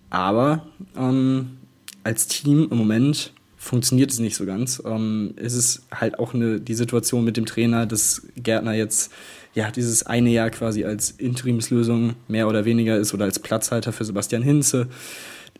Aber 0.08 0.66
ähm, 0.96 1.58
als 2.04 2.26
Team 2.26 2.68
im 2.70 2.78
Moment 2.78 3.32
funktioniert 3.60 4.10
es 4.10 4.18
nicht 4.18 4.36
so 4.36 4.46
ganz. 4.46 4.82
Ähm, 4.86 5.34
es 5.36 5.52
ist 5.52 5.82
halt 5.92 6.18
auch 6.18 6.32
eine, 6.32 6.60
die 6.60 6.74
Situation 6.74 7.24
mit 7.24 7.36
dem 7.36 7.44
Trainer, 7.44 7.84
dass 7.84 8.22
Gärtner 8.34 8.72
jetzt 8.72 9.12
ja 9.54 9.70
dieses 9.70 10.02
eine 10.06 10.30
Jahr 10.30 10.48
quasi 10.48 10.84
als 10.84 11.10
Interimslösung 11.10 12.14
mehr 12.26 12.48
oder 12.48 12.64
weniger 12.64 12.96
ist 12.96 13.12
oder 13.12 13.26
als 13.26 13.38
Platzhalter 13.38 13.92
für 13.92 14.06
Sebastian 14.06 14.42
Hinze. 14.42 14.88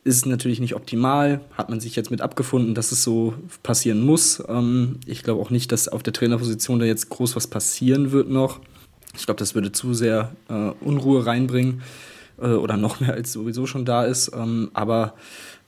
Ist 0.03 0.25
natürlich 0.25 0.61
nicht 0.61 0.75
optimal, 0.75 1.43
hat 1.59 1.69
man 1.69 1.79
sich 1.79 1.95
jetzt 1.95 2.11
mit 2.11 2.23
abgefunden, 2.23 2.75
dass 2.75 2.91
es 2.91 3.03
so 3.03 3.35
passieren 3.63 4.01
muss. 4.01 4.43
Ähm, 4.49 4.97
ich 5.05 5.23
glaube 5.23 5.43
auch 5.43 5.51
nicht, 5.51 5.71
dass 5.71 5.87
auf 5.87 6.03
der 6.03 6.15
Trainerposition 6.15 6.79
da 6.79 6.87
jetzt 6.87 7.11
groß 7.11 7.37
was 7.37 7.49
passieren 7.49 8.13
wird 8.13 8.31
noch. 8.31 8.61
Ich 9.15 9.27
glaube, 9.27 9.39
das 9.39 9.55
würde 9.55 9.73
zu 9.73 9.93
sehr 9.93 10.35
äh, 10.49 10.71
Unruhe 10.81 11.27
reinbringen 11.27 11.83
äh, 12.41 12.47
oder 12.47 12.79
noch 12.79 13.01
mehr 13.01 13.13
als 13.13 13.31
sowieso 13.31 13.67
schon 13.67 13.85
da 13.85 14.05
ist. 14.05 14.33
Ähm, 14.35 14.71
aber 14.73 15.17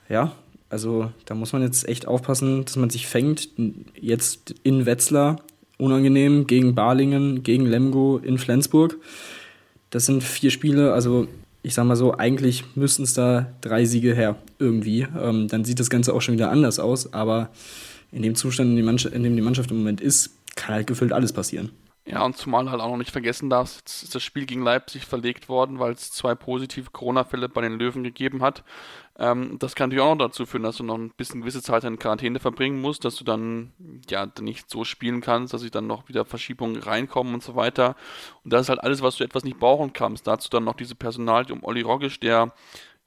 ja, 0.09 0.33
also 0.73 1.13
da 1.27 1.35
muss 1.35 1.53
man 1.53 1.63
jetzt 1.63 1.87
echt 1.87 2.09
aufpassen, 2.09 2.65
dass 2.65 2.77
man 2.77 2.91
sich 2.91 3.07
fängt. 3.07 3.51
Jetzt 3.95 4.55
in 4.63 4.87
Wetzlar, 4.87 5.37
unangenehm, 5.79 6.47
gegen 6.47 6.75
Balingen, 6.75 7.43
gegen 7.43 7.67
Lemgo 7.67 8.19
in 8.19 8.39
Flensburg. 8.39 8.97
Das 9.91 10.07
sind 10.07 10.23
vier 10.23 10.51
Spiele, 10.51 10.95
also 10.95 11.29
ich 11.63 11.75
sag 11.75 11.85
mal 11.85 11.97
so, 11.97 12.17
eigentlich 12.17 12.65
müssten 12.75 13.03
es 13.03 13.13
da 13.13 13.53
drei 13.61 13.85
Siege 13.85 14.15
her, 14.15 14.37
irgendwie. 14.59 15.07
Ähm, 15.21 15.47
dann 15.49 15.65
sieht 15.65 15.79
das 15.79 15.91
Ganze 15.91 16.15
auch 16.15 16.23
schon 16.23 16.35
wieder 16.35 16.51
anders 16.51 16.79
aus, 16.79 17.13
aber 17.13 17.51
in 18.11 18.23
dem 18.23 18.35
Zustand, 18.35 18.71
in 18.71 18.77
dem, 18.77 18.89
in 18.89 19.23
dem 19.23 19.37
die 19.37 19.43
Mannschaft 19.43 19.71
im 19.71 19.79
Moment 19.79 20.01
ist, 20.01 20.31
kann 20.57 20.75
halt 20.75 20.87
gefühlt 20.87 21.13
alles 21.13 21.33
passieren. 21.33 21.71
Ja, 22.05 22.25
und 22.25 22.37
zumal 22.37 22.69
halt 22.69 22.81
auch 22.81 22.91
noch 22.91 22.97
nicht 22.97 23.13
vergessen 23.13 23.49
darfst, 23.49 23.79
jetzt 23.79 24.03
ist 24.03 24.15
das 24.15 24.25
Spiel 24.25 24.45
gegen 24.45 24.63
Leipzig 24.63 25.07
verlegt 25.07 25.49
worden, 25.49 25.79
weil 25.79 25.93
es 25.93 26.11
zwei 26.11 26.35
positive 26.35 26.91
Corona-Fälle 26.91 27.49
bei 27.49 27.61
den 27.61 27.79
Löwen 27.79 28.03
gegeben 28.03 28.43
hat. 28.43 28.65
Ähm, 29.19 29.59
das 29.59 29.75
kann 29.75 29.91
natürlich 29.91 30.05
auch 30.05 30.15
noch 30.15 30.27
dazu 30.27 30.47
führen, 30.47 30.63
dass 30.63 30.77
du 30.77 30.85
noch 30.85 30.97
ein 30.97 31.11
bisschen 31.11 31.41
gewisse 31.41 31.63
Zeit 31.63 31.85
in 31.85 31.99
Quarantäne 31.99 32.41
verbringen 32.41 32.81
musst, 32.81 33.05
dass 33.05 33.17
du 33.17 33.25
dann 33.25 33.73
ja 34.09 34.27
nicht 34.41 34.71
so 34.71 34.85
spielen 34.85 35.21
kannst, 35.21 35.53
dass 35.53 35.61
sich 35.61 35.71
dann 35.71 35.87
noch 35.87 36.09
wieder 36.09 36.25
Verschiebungen 36.25 36.81
reinkommen 36.81 37.35
und 37.35 37.43
so 37.43 37.55
weiter. 37.55 37.95
Und 38.43 38.53
das 38.53 38.63
ist 38.63 38.69
halt 38.71 38.83
alles, 38.83 39.03
was 39.03 39.17
du 39.17 39.25
etwas 39.25 39.45
nicht 39.45 39.59
brauchen 39.59 39.93
kannst. 39.93 40.27
Dazu 40.27 40.49
dann 40.49 40.65
noch 40.65 40.77
diese 40.77 40.95
Personal 40.95 41.51
um 41.53 41.63
Olli 41.63 41.83
Roggisch, 41.83 42.21
der 42.21 42.53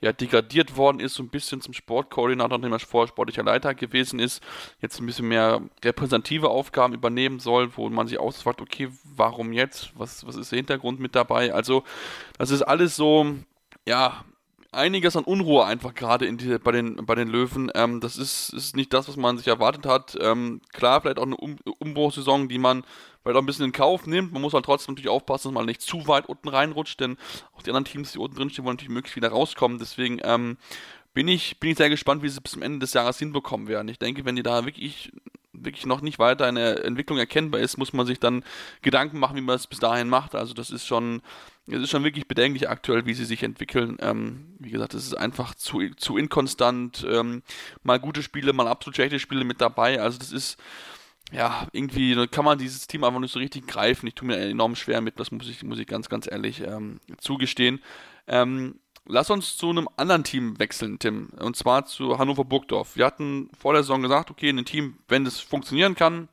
ja 0.01 0.11
degradiert 0.11 0.77
worden 0.77 0.99
ist, 0.99 1.15
so 1.15 1.23
ein 1.23 1.29
bisschen 1.29 1.61
zum 1.61 1.73
Sportkoordinator, 1.73 2.57
nachdem 2.57 2.73
er 2.73 2.79
vorher 2.79 3.07
sportlicher 3.07 3.43
Leiter 3.43 3.73
gewesen 3.73 4.19
ist, 4.19 4.43
jetzt 4.81 4.99
ein 4.99 5.05
bisschen 5.05 5.27
mehr 5.27 5.61
repräsentative 5.83 6.49
Aufgaben 6.49 6.93
übernehmen 6.93 7.39
soll, 7.39 7.75
wo 7.75 7.89
man 7.89 8.07
sich 8.07 8.19
auch 8.19 8.31
fragt, 8.33 8.61
okay, 8.61 8.89
warum 9.03 9.53
jetzt? 9.53 9.91
Was, 9.97 10.25
was 10.27 10.35
ist 10.35 10.51
der 10.51 10.57
Hintergrund 10.57 10.99
mit 10.99 11.15
dabei? 11.15 11.53
Also, 11.53 11.83
das 12.37 12.51
ist 12.51 12.61
alles 12.61 12.95
so, 12.95 13.35
ja, 13.87 14.25
einiges 14.75 15.15
an 15.15 15.23
Unruhe 15.23 15.65
einfach 15.65 15.93
gerade 15.93 16.31
die, 16.31 16.57
bei, 16.59 16.71
den, 16.71 16.97
bei 17.05 17.15
den 17.15 17.27
Löwen. 17.27 17.71
Ähm, 17.75 17.99
das 18.01 18.17
ist, 18.17 18.49
ist 18.53 18.75
nicht 18.75 18.93
das, 18.93 19.07
was 19.07 19.17
man 19.17 19.37
sich 19.37 19.47
erwartet 19.47 19.85
hat. 19.85 20.17
Ähm, 20.19 20.61
klar, 20.71 21.01
vielleicht 21.01 21.19
auch 21.19 21.23
eine 21.23 21.37
um 21.37 21.57
Umbruchsaison, 21.79 22.47
die 22.47 22.57
man 22.57 22.83
vielleicht 23.21 23.37
auch 23.37 23.41
ein 23.41 23.45
bisschen 23.45 23.65
in 23.65 23.71
Kauf 23.71 24.05
nimmt. 24.05 24.33
Man 24.33 24.41
muss 24.41 24.53
halt 24.53 24.65
trotzdem 24.65 24.93
natürlich 24.93 25.09
aufpassen, 25.09 25.49
dass 25.49 25.53
man 25.53 25.65
nicht 25.65 25.81
zu 25.81 26.07
weit 26.07 26.27
unten 26.27 26.49
reinrutscht, 26.49 26.99
denn 26.99 27.17
auch 27.55 27.61
die 27.61 27.71
anderen 27.71 27.85
Teams, 27.85 28.11
die 28.11 28.19
unten 28.19 28.35
drin 28.35 28.49
stehen, 28.49 28.65
wollen 28.65 28.75
natürlich 28.75 28.93
möglichst 28.93 29.15
wieder 29.15 29.29
rauskommen. 29.29 29.79
Deswegen 29.79 30.19
ähm, 30.23 30.57
bin, 31.13 31.27
ich, 31.27 31.59
bin 31.59 31.71
ich 31.71 31.77
sehr 31.77 31.89
gespannt, 31.89 32.21
wie 32.21 32.29
sie 32.29 32.41
bis 32.41 32.51
zum 32.51 32.61
Ende 32.61 32.79
des 32.79 32.93
Jahres 32.93 33.17
hinbekommen 33.17 33.67
werden. 33.67 33.87
Ich 33.87 33.99
denke, 33.99 34.25
wenn 34.25 34.35
die 34.35 34.43
da 34.43 34.65
wirklich 34.65 35.11
wirklich 35.65 35.85
noch 35.85 36.01
nicht 36.01 36.19
weiter 36.19 36.45
eine 36.45 36.83
Entwicklung 36.83 37.17
erkennbar 37.17 37.61
ist, 37.61 37.77
muss 37.77 37.93
man 37.93 38.05
sich 38.05 38.19
dann 38.19 38.43
Gedanken 38.81 39.19
machen, 39.19 39.35
wie 39.35 39.41
man 39.41 39.55
es 39.55 39.67
bis 39.67 39.79
dahin 39.79 40.09
macht. 40.09 40.35
Also 40.35 40.53
das 40.53 40.71
ist 40.71 40.85
schon, 40.85 41.21
es 41.67 41.81
ist 41.81 41.89
schon 41.89 42.03
wirklich 42.03 42.27
bedenklich 42.27 42.69
aktuell, 42.69 43.05
wie 43.05 43.13
sie 43.13 43.25
sich 43.25 43.43
entwickeln. 43.43 43.97
Ähm, 43.99 44.55
wie 44.59 44.71
gesagt, 44.71 44.93
es 44.93 45.05
ist 45.05 45.15
einfach 45.15 45.55
zu, 45.55 45.81
zu 45.95 46.17
inkonstant. 46.17 47.05
Ähm, 47.09 47.43
mal 47.83 47.99
gute 47.99 48.23
Spiele, 48.23 48.53
mal 48.53 48.67
absolut 48.67 48.95
schlechte 48.95 49.19
Spiele 49.19 49.43
mit 49.43 49.61
dabei. 49.61 49.99
Also 49.99 50.19
das 50.19 50.31
ist, 50.31 50.57
ja, 51.31 51.67
irgendwie 51.71 52.27
kann 52.27 52.45
man 52.45 52.57
dieses 52.57 52.87
Team 52.87 53.03
einfach 53.03 53.19
nicht 53.19 53.33
so 53.33 53.39
richtig 53.39 53.67
greifen. 53.67 54.07
Ich 54.07 54.15
tue 54.15 54.27
mir 54.27 54.37
enorm 54.37 54.75
schwer 54.75 55.01
mit, 55.01 55.19
das 55.19 55.31
muss 55.31 55.49
ich, 55.49 55.63
muss 55.63 55.79
ich 55.79 55.87
ganz, 55.87 56.07
ganz 56.07 56.27
ehrlich 56.29 56.61
ähm, 56.61 56.99
zugestehen. 57.17 57.81
Ähm, 58.27 58.79
Lass 59.07 59.29
uns 59.29 59.57
zu 59.57 59.69
einem 59.69 59.87
anderen 59.97 60.23
Team 60.23 60.57
wechseln, 60.57 60.97
Tim. 60.97 61.29
Und 61.39 61.55
zwar 61.55 61.85
zu 61.85 62.17
Hannover 62.17 62.43
Burgdorf. 62.43 62.95
Wir 62.95 63.05
hatten 63.05 63.49
vor 63.57 63.73
der 63.73 63.83
Saison 63.83 64.01
gesagt, 64.01 64.31
okay, 64.31 64.49
ein 64.49 64.65
Team, 64.65 64.97
wenn 65.07 65.25
das 65.25 65.39
funktionieren 65.39 65.93
kann, 65.93 66.27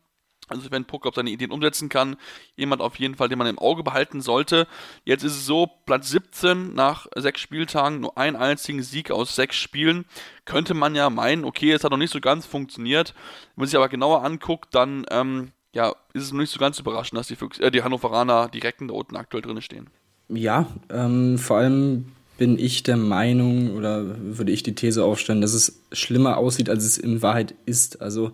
also 0.48 0.70
wenn 0.70 0.84
Burgdorf 0.84 1.14
seine 1.14 1.30
Ideen 1.30 1.50
umsetzen 1.50 1.88
kann, 1.88 2.16
jemand 2.56 2.82
auf 2.82 2.96
jeden 2.96 3.14
Fall, 3.14 3.28
den 3.28 3.38
man 3.38 3.46
im 3.46 3.58
Auge 3.58 3.82
behalten 3.82 4.20
sollte. 4.20 4.66
Jetzt 5.04 5.22
ist 5.22 5.36
es 5.36 5.46
so, 5.46 5.68
Platz 5.86 6.10
17 6.10 6.74
nach 6.74 7.06
sechs 7.14 7.40
Spieltagen, 7.40 8.00
nur 8.00 8.16
einen 8.18 8.36
einzigen 8.36 8.82
Sieg 8.82 9.10
aus 9.10 9.34
sechs 9.34 9.56
Spielen. 9.56 10.04
Könnte 10.44 10.74
man 10.74 10.94
ja 10.94 11.10
meinen, 11.10 11.44
okay, 11.44 11.72
es 11.72 11.84
hat 11.84 11.90
noch 11.90 11.98
nicht 11.98 12.12
so 12.12 12.20
ganz 12.20 12.46
funktioniert. 12.46 13.14
Wenn 13.54 13.62
man 13.62 13.68
sich 13.68 13.76
aber 13.76 13.88
genauer 13.88 14.24
anguckt, 14.24 14.74
dann 14.74 15.06
ähm, 15.10 15.52
ja, 15.74 15.94
ist 16.12 16.24
es 16.24 16.32
noch 16.32 16.40
nicht 16.40 16.52
so 16.52 16.58
ganz 16.58 16.78
überraschend, 16.78 17.18
dass 17.18 17.28
die, 17.28 17.36
äh, 17.62 17.70
die 17.70 17.82
Hannoveraner 17.82 18.48
direkt 18.48 18.80
da 18.80 18.92
unten 18.92 19.16
aktuell 19.16 19.42
drin 19.42 19.62
stehen. 19.62 19.88
Ja, 20.28 20.66
ähm, 20.90 21.38
vor 21.38 21.58
allem 21.58 22.12
bin 22.42 22.58
ich 22.58 22.82
der 22.82 22.96
Meinung 22.96 23.76
oder 23.76 24.04
würde 24.18 24.50
ich 24.50 24.64
die 24.64 24.74
These 24.74 25.04
aufstellen, 25.04 25.40
dass 25.40 25.54
es 25.54 25.80
schlimmer 25.92 26.38
aussieht, 26.38 26.68
als 26.68 26.84
es 26.84 26.98
in 26.98 27.22
Wahrheit 27.22 27.54
ist. 27.66 28.02
Also 28.02 28.32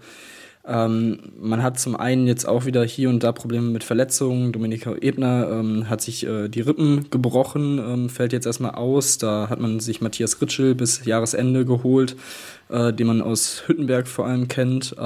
ähm, 0.66 1.18
man 1.38 1.62
hat 1.62 1.79
zum 1.79 1.94
einen 1.94 2.27
jetzt 2.27 2.49
auch 2.49 2.64
wieder 2.64 2.83
hier 2.87 3.11
und 3.11 3.23
da 3.23 3.33
Probleme 3.33 3.66
mit 3.66 3.85
Verletzungen. 3.85 4.51
Dominika 4.51 4.94
Ebner 4.99 5.51
ähm, 5.51 5.90
hat 5.90 6.01
sich 6.01 6.25
äh, 6.25 6.49
die 6.49 6.62
Rippen 6.62 7.11
gebrochen, 7.11 7.79
ähm, 7.79 8.09
fällt 8.09 8.33
jetzt 8.33 8.47
erstmal 8.47 8.77
aus. 8.77 9.18
Da 9.18 9.51
hat 9.51 9.61
man 9.61 9.79
sich 9.79 10.01
Matthias 10.01 10.40
Ritschel 10.40 10.75
bis 10.75 11.05
Jahresende 11.05 11.66
geholt, 11.66 12.16
äh, 12.71 12.94
den 12.94 13.09
man 13.09 13.21
aus 13.21 13.64
Hüttenberg 13.66 14.09
vor 14.09 14.25
allem 14.25 14.49
kennt. 14.49 14.97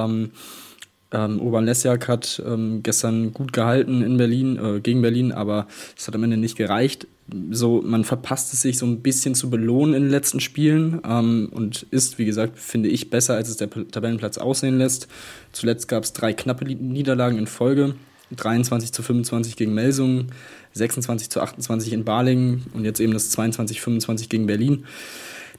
Ähm, 1.12 1.40
Urban 1.40 1.64
Lesjak 1.64 2.09
hat 2.09 2.42
ähm, 2.46 2.83
gestern 2.83 3.33
gut 3.33 3.53
gehalten 3.53 4.03
in 4.03 4.16
Berlin, 4.16 4.59
äh, 4.59 4.81
gegen 4.81 5.03
Berlin, 5.03 5.33
aber 5.33 5.66
es 5.96 6.07
hat 6.07 6.14
am 6.14 6.25
Ende 6.25 6.37
nicht 6.37 6.57
gereicht. 6.57 7.07
So, 7.51 7.83
man 7.83 8.05
verpasst 8.05 8.53
es 8.53 8.62
sich 8.62 8.79
so 8.79 8.87
ein 8.87 9.01
bisschen 9.01 9.35
zu 9.35 9.48
belohnen 9.48 9.94
in 9.94 10.03
den 10.05 10.11
letzten 10.11 10.40
Spielen 10.40 11.01
ähm, 11.07 11.48
und 11.53 11.87
ist, 11.90 12.18
wie 12.18 12.25
gesagt, 12.25 12.59
finde 12.59 12.88
ich, 12.88 13.11
besser, 13.11 13.35
als 13.35 13.48
es 13.48 13.57
der 13.57 13.70
Tabellenplatz 13.70 14.38
aussehen 14.38 14.79
lässt. 14.79 15.09
Zuletzt 15.53 15.88
gab 15.88 16.05
es 16.05 16.12
drei 16.12 16.33
knappe 16.33 16.64
Niederlagen 16.64 17.38
in 17.38 17.46
Folge. 17.46 17.94
23 18.35 18.92
zu 18.92 19.03
25 19.03 19.57
gegen 19.57 19.75
Melsungen, 19.75 20.33
26 20.72 21.29
zu 21.29 21.42
28 21.42 21.92
in 21.92 22.05
Balingen 22.05 22.64
und 22.72 22.85
jetzt 22.85 23.01
eben 23.01 23.12
das 23.12 23.31
22 23.31 23.81
25 23.81 24.29
gegen 24.29 24.46
Berlin. 24.46 24.85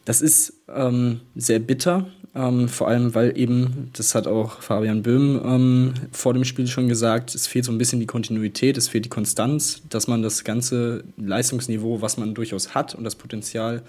Das 0.05 0.21
ist 0.21 0.53
ähm, 0.67 1.21
sehr 1.35 1.59
bitter, 1.59 2.07
ähm, 2.35 2.67
vor 2.67 2.87
allem 2.87 3.15
weil 3.15 3.37
eben, 3.37 3.89
das 3.93 4.15
hat 4.15 4.27
auch 4.27 4.61
Fabian 4.61 5.01
Böhm 5.01 5.41
ähm, 5.45 5.93
vor 6.11 6.33
dem 6.33 6.43
Spiel 6.43 6.67
schon 6.67 6.89
gesagt, 6.89 7.35
es 7.35 7.47
fehlt 7.47 7.63
so 7.63 7.71
ein 7.71 7.77
bisschen 7.77 7.99
die 7.99 8.05
Kontinuität, 8.05 8.77
es 8.77 8.89
fehlt 8.89 9.05
die 9.05 9.09
Konstanz, 9.09 9.81
dass 9.89 10.07
man 10.07 10.21
das 10.21 10.43
ganze 10.43 11.03
Leistungsniveau, 11.17 12.01
was 12.01 12.17
man 12.17 12.33
durchaus 12.33 12.75
hat 12.75 12.95
und 12.95 13.03
das 13.05 13.15
Potenzial 13.15 13.83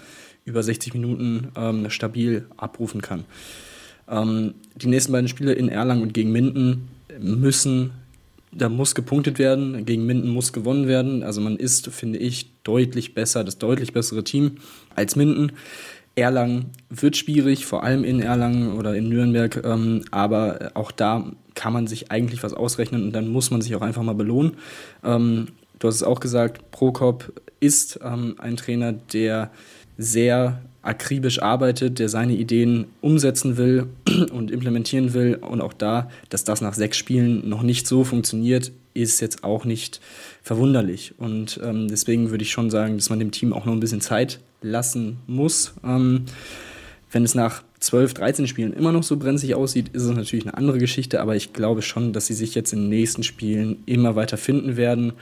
über 0.45 0.63
60 0.63 0.93
Minuten 0.93 1.49
ähm, 1.57 1.89
stabil 1.89 2.45
abrufen 2.55 3.01
kann. 3.01 3.25
Ähm, 4.07 4.53
die 4.75 4.87
nächsten 4.87 5.11
beiden 5.11 5.27
Spiele 5.27 5.53
in 5.53 5.67
Erlangen 5.67 6.03
und 6.03 6.13
gegen 6.13 6.31
Minden 6.31 6.87
müssen 7.19 7.91
da 8.55 8.69
muss 8.69 8.95
gepunktet 8.95 9.37
werden, 9.37 9.85
gegen 9.85 10.05
Minden 10.05 10.29
muss 10.29 10.53
gewonnen 10.53 10.87
werden. 10.87 11.23
Also 11.23 11.41
man 11.41 11.57
ist, 11.57 11.87
finde 11.87 12.19
ich, 12.19 12.51
deutlich 12.63 13.13
besser, 13.13 13.43
das 13.43 13.57
deutlich 13.57 13.91
bessere 13.91 14.23
Team 14.23 14.57
als 14.95 15.17
Minden 15.17 15.51
Erlangen 16.15 16.71
wird 16.89 17.17
schwierig, 17.17 17.65
vor 17.65 17.83
allem 17.83 18.03
in 18.03 18.21
Erlangen 18.21 18.73
oder 18.73 18.95
in 18.95 19.09
Nürnberg, 19.09 19.61
ähm, 19.65 20.03
aber 20.11 20.71
auch 20.73 20.91
da 20.91 21.31
kann 21.55 21.73
man 21.73 21.87
sich 21.87 22.11
eigentlich 22.11 22.43
was 22.43 22.53
ausrechnen 22.53 23.03
und 23.03 23.11
dann 23.13 23.27
muss 23.27 23.51
man 23.51 23.61
sich 23.61 23.75
auch 23.75 23.81
einfach 23.81 24.03
mal 24.03 24.15
belohnen. 24.15 24.53
Ähm, 25.03 25.47
du 25.79 25.87
hast 25.87 25.95
es 25.95 26.03
auch 26.03 26.19
gesagt, 26.19 26.71
Prokop 26.71 27.33
ist 27.59 27.99
ähm, 28.03 28.35
ein 28.37 28.57
Trainer, 28.57 28.93
der 28.93 29.51
sehr 29.97 30.61
akribisch 30.81 31.41
arbeitet, 31.41 31.99
der 31.99 32.09
seine 32.09 32.33
Ideen 32.33 32.85
umsetzen 33.01 33.57
will 33.57 33.87
und 34.31 34.51
implementieren 34.51 35.13
will. 35.13 35.35
Und 35.35 35.61
auch 35.61 35.73
da, 35.73 36.09
dass 36.29 36.43
das 36.43 36.61
nach 36.61 36.75
sechs 36.75 36.97
Spielen 36.97 37.49
noch 37.49 37.63
nicht 37.63 37.87
so 37.87 38.03
funktioniert, 38.03 38.71
ist 38.93 39.19
jetzt 39.19 39.43
auch 39.43 39.65
nicht 39.65 39.99
verwunderlich. 40.43 41.15
Und 41.17 41.59
ähm, 41.63 41.87
deswegen 41.87 42.29
würde 42.29 42.43
ich 42.43 42.51
schon 42.51 42.69
sagen, 42.69 42.97
dass 42.97 43.09
man 43.09 43.19
dem 43.19 43.31
Team 43.31 43.51
auch 43.51 43.65
noch 43.65 43.73
ein 43.73 43.79
bisschen 43.79 44.01
Zeit 44.01 44.39
lassen 44.61 45.17
muss. 45.27 45.73
Ähm, 45.83 46.25
wenn 47.11 47.23
es 47.23 47.35
nach 47.35 47.63
12, 47.79 48.15
13 48.15 48.47
Spielen 48.47 48.73
immer 48.73 48.91
noch 48.91 49.03
so 49.03 49.17
brenzlig 49.17 49.55
aussieht, 49.55 49.89
ist 49.93 50.03
es 50.03 50.15
natürlich 50.15 50.45
eine 50.45 50.57
andere 50.57 50.79
Geschichte. 50.79 51.21
Aber 51.21 51.35
ich 51.35 51.53
glaube 51.53 51.81
schon, 51.81 52.13
dass 52.13 52.27
sie 52.27 52.33
sich 52.33 52.55
jetzt 52.55 52.73
in 52.73 52.81
den 52.81 52.89
nächsten 52.89 53.23
Spielen 53.23 53.83
immer 53.85 54.15
weiter 54.15 54.37
finden 54.37 54.75
werden 54.75 55.13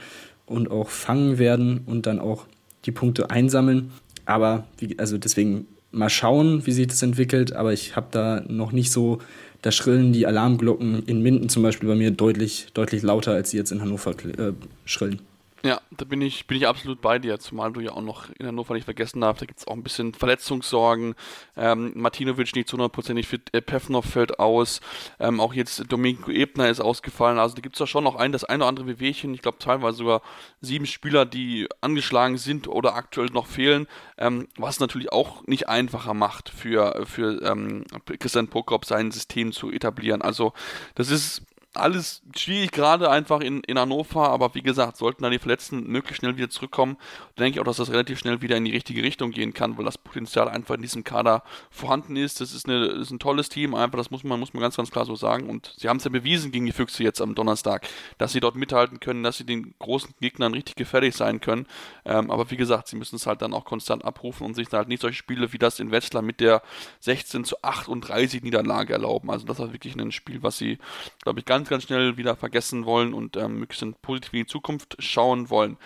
und 0.46 0.70
auch 0.70 0.88
fangen 0.88 1.38
werden 1.38 1.80
und 1.86 2.06
dann 2.06 2.18
auch 2.18 2.46
die 2.84 2.92
Punkte 2.92 3.30
einsammeln. 3.30 3.92
Aber 4.26 4.66
wie, 4.78 4.98
also 4.98 5.18
deswegen 5.18 5.66
mal 5.92 6.10
schauen, 6.10 6.66
wie 6.66 6.72
sich 6.72 6.86
das 6.86 7.02
entwickelt. 7.02 7.52
Aber 7.52 7.72
ich 7.72 7.96
habe 7.96 8.08
da 8.10 8.42
noch 8.48 8.72
nicht 8.72 8.90
so, 8.90 9.18
da 9.62 9.70
schrillen 9.70 10.12
die 10.12 10.26
Alarmglocken 10.26 11.04
in 11.06 11.22
Minden 11.22 11.48
zum 11.48 11.62
Beispiel 11.62 11.88
bei 11.88 11.94
mir 11.94 12.10
deutlich, 12.10 12.68
deutlich 12.74 13.02
lauter, 13.02 13.32
als 13.32 13.50
sie 13.50 13.56
jetzt 13.56 13.72
in 13.72 13.80
Hannover 13.80 14.12
äh, 14.12 14.52
schrillen. 14.84 15.20
Ja, 15.64 15.80
da 15.90 16.04
bin 16.04 16.20
ich, 16.20 16.46
bin 16.46 16.58
ich 16.58 16.68
absolut 16.68 17.00
bei 17.00 17.18
dir, 17.18 17.38
zumal 17.38 17.72
du 17.72 17.80
ja 17.80 17.92
auch 17.92 18.02
noch 18.02 18.28
in 18.38 18.46
Hannover 18.46 18.74
nicht 18.74 18.84
vergessen 18.84 19.22
darfst, 19.22 19.40
da 19.40 19.46
gibt 19.46 19.60
es 19.60 19.66
auch 19.66 19.72
ein 19.72 19.82
bisschen 19.82 20.12
Verletzungssorgen. 20.12 21.14
Ähm, 21.56 21.92
Martinovic 21.94 22.54
nicht 22.54 22.68
zu 22.68 22.76
hundertprozentig 22.76 23.26
fit, 23.26 23.48
äh, 23.54 23.62
Pefnov 23.62 24.04
fällt 24.04 24.38
aus, 24.38 24.82
ähm, 25.18 25.40
auch 25.40 25.54
jetzt 25.54 25.90
Domenico 25.90 26.30
Ebner 26.30 26.68
ist 26.68 26.80
ausgefallen. 26.80 27.38
Also 27.38 27.54
da 27.54 27.62
gibt 27.62 27.76
es 27.76 27.80
ja 27.80 27.86
schon 27.86 28.04
noch 28.04 28.16
ein, 28.16 28.30
das 28.30 28.44
eine 28.44 28.64
oder 28.64 28.68
andere 28.68 28.86
Wehwehchen. 28.88 29.32
Ich 29.32 29.40
glaube 29.40 29.56
teilweise 29.56 29.96
sogar 29.96 30.20
sieben 30.60 30.84
Spieler, 30.84 31.24
die 31.24 31.66
angeschlagen 31.80 32.36
sind 32.36 32.68
oder 32.68 32.94
aktuell 32.94 33.30
noch 33.32 33.46
fehlen, 33.46 33.86
ähm, 34.18 34.48
was 34.58 34.80
natürlich 34.80 35.12
auch 35.12 35.46
nicht 35.46 35.66
einfacher 35.66 36.12
macht 36.12 36.50
für, 36.50 37.06
für 37.06 37.40
ähm, 37.42 37.84
Christian 38.18 38.48
Prokop 38.48 38.84
sein 38.84 39.10
System 39.12 39.50
zu 39.50 39.70
etablieren. 39.70 40.20
Also 40.20 40.52
das 40.94 41.08
ist 41.08 41.40
alles 41.76 42.22
schwierig, 42.36 42.72
gerade 42.72 43.10
einfach 43.10 43.40
in, 43.40 43.60
in 43.64 43.78
Hannover, 43.78 44.28
aber 44.28 44.54
wie 44.54 44.62
gesagt, 44.62 44.96
sollten 44.96 45.22
da 45.22 45.30
die 45.30 45.38
Verletzten 45.38 45.86
möglichst 45.86 46.20
schnell 46.20 46.36
wieder 46.36 46.48
zurückkommen, 46.48 46.96
denke 47.38 47.56
ich 47.56 47.60
auch, 47.60 47.64
dass 47.64 47.78
das 47.78 47.90
relativ 47.90 48.18
schnell 48.18 48.42
wieder 48.42 48.56
in 48.56 48.64
die 48.64 48.70
richtige 48.70 49.02
Richtung 49.02 49.32
gehen 49.32 49.52
kann, 49.52 49.76
weil 49.76 49.84
das 49.84 49.98
Potenzial 49.98 50.48
einfach 50.48 50.76
in 50.76 50.82
diesem 50.82 51.04
Kader 51.04 51.42
vorhanden 51.70 52.16
ist. 52.16 52.40
Das 52.40 52.54
ist, 52.54 52.68
eine, 52.68 52.88
das 52.88 52.98
ist 52.98 53.10
ein 53.10 53.18
tolles 53.18 53.48
Team, 53.48 53.74
einfach, 53.74 53.98
das 53.98 54.10
muss 54.10 54.22
man, 54.22 54.38
muss 54.38 54.54
man 54.54 54.60
ganz, 54.60 54.76
ganz 54.76 54.90
klar 54.90 55.04
so 55.04 55.16
sagen. 55.16 55.50
Und 55.50 55.74
sie 55.76 55.88
haben 55.88 55.96
es 55.96 56.04
ja 56.04 56.10
bewiesen 56.10 56.52
gegen 56.52 56.66
die 56.66 56.72
Füchse 56.72 57.02
jetzt 57.02 57.20
am 57.20 57.34
Donnerstag, 57.34 57.88
dass 58.18 58.32
sie 58.32 58.40
dort 58.40 58.54
mithalten 58.54 59.00
können, 59.00 59.22
dass 59.22 59.38
sie 59.38 59.44
den 59.44 59.74
großen 59.78 60.14
Gegnern 60.20 60.54
richtig 60.54 60.76
gefährlich 60.76 61.16
sein 61.16 61.40
können. 61.40 61.66
Ähm, 62.04 62.30
aber 62.30 62.50
wie 62.50 62.56
gesagt, 62.56 62.88
sie 62.88 62.96
müssen 62.96 63.16
es 63.16 63.26
halt 63.26 63.42
dann 63.42 63.52
auch 63.52 63.64
konstant 63.64 64.04
abrufen 64.04 64.46
und 64.46 64.54
sich 64.54 64.68
halt 64.72 64.88
nicht 64.88 65.02
solche 65.02 65.18
Spiele 65.18 65.52
wie 65.52 65.58
das 65.58 65.80
in 65.80 65.90
Wetzlar 65.90 66.22
mit 66.22 66.40
der 66.40 66.62
16 67.00 67.44
zu 67.44 67.56
38 67.62 68.42
Niederlage 68.42 68.92
erlauben. 68.92 69.30
Also 69.30 69.44
das 69.44 69.58
war 69.58 69.72
wirklich 69.72 69.96
ein 69.96 70.12
Spiel, 70.12 70.42
was 70.42 70.58
sie, 70.58 70.78
glaube 71.22 71.40
ich, 71.40 71.44
ganz 71.44 71.63
ganz, 71.64 71.70
ganz 71.70 71.82
schnell 71.84 72.16
wieder 72.16 72.36
vergessen 72.36 72.84
wollen 72.84 73.14
und 73.14 73.36
ähm, 73.36 73.58
möglichst 73.58 73.84
positiv 74.02 74.32
in 74.32 74.40
die 74.40 74.46
Zukunft 74.46 74.96
schauen 74.98 75.50
wollen. 75.50 75.76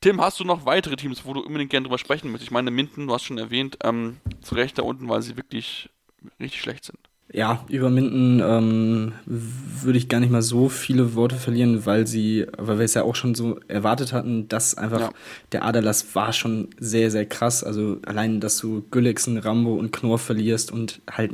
Tim, 0.00 0.20
hast 0.20 0.40
du 0.40 0.44
noch 0.44 0.66
weitere 0.66 0.96
Teams, 0.96 1.24
wo 1.24 1.32
du 1.32 1.40
unbedingt 1.40 1.70
gerne 1.70 1.84
drüber 1.84 1.98
sprechen 1.98 2.30
möchtest? 2.30 2.48
Ich 2.48 2.52
meine, 2.52 2.70
Minden, 2.70 3.06
du 3.06 3.14
hast 3.14 3.22
schon 3.22 3.38
erwähnt, 3.38 3.78
ähm, 3.84 4.18
zu 4.40 4.54
Recht 4.56 4.76
da 4.78 4.82
unten, 4.82 5.08
weil 5.08 5.22
sie 5.22 5.36
wirklich 5.36 5.90
richtig 6.40 6.60
schlecht 6.60 6.84
sind. 6.84 6.98
Ja, 7.32 7.64
über 7.68 7.88
Minden 7.88 8.40
ähm, 8.44 9.12
würde 9.24 9.96
ich 9.96 10.08
gar 10.08 10.20
nicht 10.20 10.30
mal 10.30 10.42
so 10.42 10.68
viele 10.68 11.14
Worte 11.14 11.36
verlieren, 11.36 11.86
weil 11.86 12.06
sie, 12.06 12.46
weil 12.58 12.78
wir 12.78 12.84
es 12.84 12.92
ja 12.92 13.04
auch 13.04 13.14
schon 13.14 13.34
so 13.34 13.58
erwartet 13.68 14.12
hatten, 14.12 14.48
dass 14.48 14.76
einfach 14.76 15.00
ja. 15.00 15.10
der 15.52 15.64
Aderlass 15.64 16.14
war 16.14 16.34
schon 16.34 16.68
sehr, 16.78 17.10
sehr 17.10 17.24
krass. 17.24 17.64
Also 17.64 17.98
allein, 18.04 18.40
dass 18.40 18.58
du 18.58 18.84
Gülliksen, 18.90 19.38
Rambo 19.38 19.74
und 19.74 19.92
Knorr 19.92 20.18
verlierst 20.18 20.72
und 20.72 21.00
halt 21.10 21.32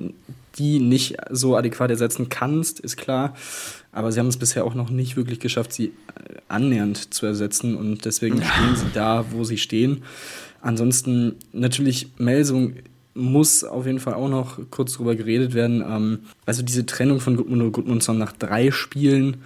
die 0.56 0.78
nicht 0.78 1.16
so 1.30 1.56
adäquat 1.56 1.90
ersetzen 1.90 2.28
kannst, 2.28 2.78
ist 2.78 2.96
klar. 2.96 3.34
Aber 3.92 4.12
sie 4.12 4.20
haben 4.20 4.28
es 4.28 4.36
bisher 4.36 4.64
auch 4.64 4.74
noch 4.74 4.90
nicht 4.90 5.16
wirklich 5.16 5.40
geschafft, 5.40 5.72
sie 5.72 5.86
äh, 5.86 5.90
annähernd 6.48 7.12
zu 7.14 7.26
ersetzen 7.26 7.76
und 7.76 8.04
deswegen 8.04 8.36
stehen 8.42 8.76
sie 8.76 8.90
da, 8.92 9.24
wo 9.30 9.44
sie 9.44 9.58
stehen. 9.58 10.02
Ansonsten 10.60 11.36
natürlich 11.52 12.10
Melsung 12.18 12.74
muss 13.14 13.64
auf 13.64 13.86
jeden 13.86 14.00
Fall 14.00 14.14
auch 14.14 14.28
noch 14.28 14.58
kurz 14.70 14.94
drüber 14.94 15.16
geredet 15.16 15.54
werden. 15.54 15.82
Ähm, 15.86 16.18
also 16.46 16.62
diese 16.62 16.86
Trennung 16.86 17.20
von 17.20 17.36
Gudmund 17.36 17.62
und 17.62 17.72
Gudmundsson 17.72 18.18
nach 18.18 18.32
drei 18.32 18.70
Spielen, 18.70 19.38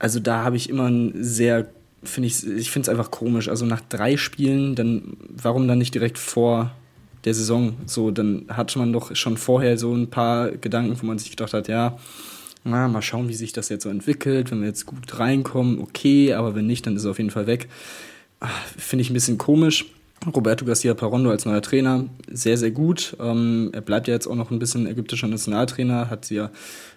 also 0.00 0.18
da 0.18 0.44
habe 0.44 0.56
ich 0.56 0.68
immer 0.68 0.88
ein 0.88 1.12
sehr, 1.22 1.66
finde 2.02 2.26
ich, 2.26 2.44
ich 2.46 2.70
finde 2.70 2.86
es 2.86 2.88
einfach 2.88 3.10
komisch. 3.10 3.48
Also 3.48 3.66
nach 3.66 3.82
drei 3.82 4.16
Spielen, 4.16 4.74
dann 4.74 5.16
warum 5.28 5.68
dann 5.68 5.78
nicht 5.78 5.94
direkt 5.94 6.18
vor 6.18 6.72
der 7.24 7.34
Saison? 7.34 7.74
So, 7.86 8.10
dann 8.10 8.46
hat 8.48 8.74
man 8.76 8.92
doch 8.92 9.14
schon 9.14 9.36
vorher 9.36 9.76
so 9.76 9.94
ein 9.94 10.08
paar 10.08 10.50
Gedanken, 10.52 10.96
wo 11.00 11.06
man 11.06 11.18
sich 11.18 11.30
gedacht 11.30 11.52
hat, 11.52 11.68
ja, 11.68 11.98
na, 12.64 12.88
mal 12.88 13.02
schauen, 13.02 13.28
wie 13.28 13.34
sich 13.34 13.52
das 13.52 13.68
jetzt 13.68 13.84
so 13.84 13.88
entwickelt. 13.88 14.50
Wenn 14.50 14.60
wir 14.60 14.68
jetzt 14.68 14.86
gut 14.86 15.18
reinkommen, 15.18 15.78
okay, 15.78 16.34
aber 16.34 16.54
wenn 16.54 16.66
nicht, 16.66 16.86
dann 16.86 16.96
ist 16.96 17.04
er 17.04 17.12
auf 17.12 17.18
jeden 17.18 17.30
Fall 17.30 17.46
weg. 17.46 17.68
Ah, 18.40 18.48
finde 18.76 19.02
ich 19.02 19.10
ein 19.10 19.14
bisschen 19.14 19.38
komisch. 19.38 19.86
Roberto 20.26 20.66
Garcia 20.66 20.92
Parondo 20.92 21.30
als 21.30 21.46
neuer 21.46 21.62
Trainer, 21.62 22.04
sehr, 22.30 22.58
sehr 22.58 22.70
gut. 22.70 23.16
Ähm, 23.20 23.70
er 23.72 23.80
bleibt 23.80 24.06
ja 24.06 24.12
jetzt 24.12 24.26
auch 24.26 24.34
noch 24.34 24.50
ein 24.50 24.58
bisschen 24.58 24.86
ägyptischer 24.86 25.28
Nationaltrainer, 25.28 26.10
hat 26.10 26.26
sie 26.26 26.34
ja 26.34 26.50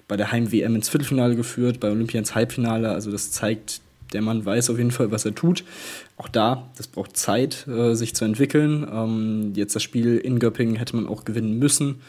bei 0.10 0.18
der 0.18 0.34
Heim-WM 0.34 0.76
ins 0.76 0.90
Viertelfinale 0.90 1.38
geführt, 1.38 1.80
bei 1.80 1.90
Olympia 1.90 2.20
ins 2.20 2.36
Halbfinale. 2.36 2.90
Also 2.90 3.12
das 3.12 3.32
zeigt, 3.32 3.80
der 4.12 4.22
Mann 4.22 4.46
weiß 4.46 4.70
auf 4.70 4.78
jeden 4.78 4.92
Fall, 4.92 5.12
was 5.12 5.24
er 5.24 5.34
tut. 5.34 5.64
Auch 6.18 6.28
da, 6.28 6.70
das 6.76 6.88
braucht 6.88 7.16
Zeit, 7.16 7.66
äh, 7.68 7.96
sich 7.96 8.14
zu 8.14 8.26
entwickeln. 8.26 8.86
Ähm, 8.92 9.54
jetzt 9.56 9.74
das 9.74 9.84
Spiel 9.84 10.18
in 10.18 10.40
Göppingen 10.40 10.76
hätte 10.76 10.98
man 10.98 11.08
auch 11.08 11.24
gewinnen 11.24 11.58
müssen. 11.58 12.02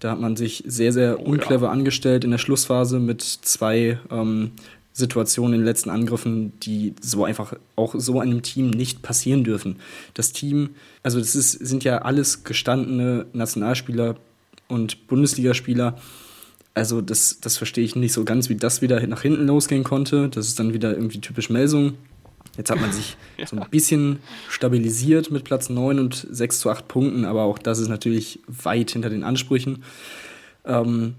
Da 0.00 0.12
hat 0.12 0.20
man 0.20 0.36
sich 0.36 0.62
sehr, 0.66 0.92
sehr 0.92 1.20
unclever 1.20 1.66
oh, 1.66 1.68
ja. 1.68 1.72
angestellt 1.72 2.24
in 2.24 2.30
der 2.30 2.38
Schlussphase 2.38 3.00
mit 3.00 3.22
zwei 3.22 3.98
ähm, 4.10 4.52
Situationen 4.92 5.54
in 5.54 5.60
den 5.60 5.66
letzten 5.66 5.90
Angriffen, 5.90 6.52
die 6.60 6.94
so 7.00 7.24
einfach 7.24 7.54
auch 7.76 7.94
so 7.96 8.20
einem 8.20 8.42
Team 8.42 8.70
nicht 8.70 9.02
passieren 9.02 9.44
dürfen. 9.44 9.76
Das 10.14 10.32
Team, 10.32 10.70
also 11.02 11.18
das 11.18 11.34
ist, 11.34 11.52
sind 11.52 11.84
ja 11.84 11.98
alles 11.98 12.44
gestandene 12.44 13.26
Nationalspieler 13.32 14.16
und 14.68 15.06
Bundesligaspieler. 15.06 15.98
Also 16.74 17.00
das, 17.00 17.38
das 17.40 17.56
verstehe 17.56 17.84
ich 17.84 17.96
nicht 17.96 18.12
so 18.12 18.24
ganz, 18.24 18.48
wie 18.48 18.56
das 18.56 18.82
wieder 18.82 19.04
nach 19.06 19.22
hinten 19.22 19.46
losgehen 19.46 19.84
konnte. 19.84 20.28
Das 20.28 20.46
ist 20.46 20.58
dann 20.58 20.74
wieder 20.74 20.92
irgendwie 20.94 21.20
typisch 21.20 21.50
Melsung. 21.50 21.94
Jetzt 22.58 22.70
hat 22.70 22.80
man 22.80 22.92
sich 22.92 23.16
ja. 23.38 23.46
so 23.46 23.56
ein 23.56 23.70
bisschen 23.70 24.18
stabilisiert 24.50 25.30
mit 25.30 25.44
Platz 25.44 25.70
9 25.70 25.98
und 25.98 26.26
6 26.30 26.60
zu 26.60 26.70
8 26.70 26.86
Punkten, 26.86 27.24
aber 27.24 27.44
auch 27.44 27.58
das 27.58 27.78
ist 27.78 27.88
natürlich 27.88 28.40
weit 28.46 28.90
hinter 28.90 29.08
den 29.08 29.24
Ansprüchen. 29.24 29.84
Ähm, 30.66 31.14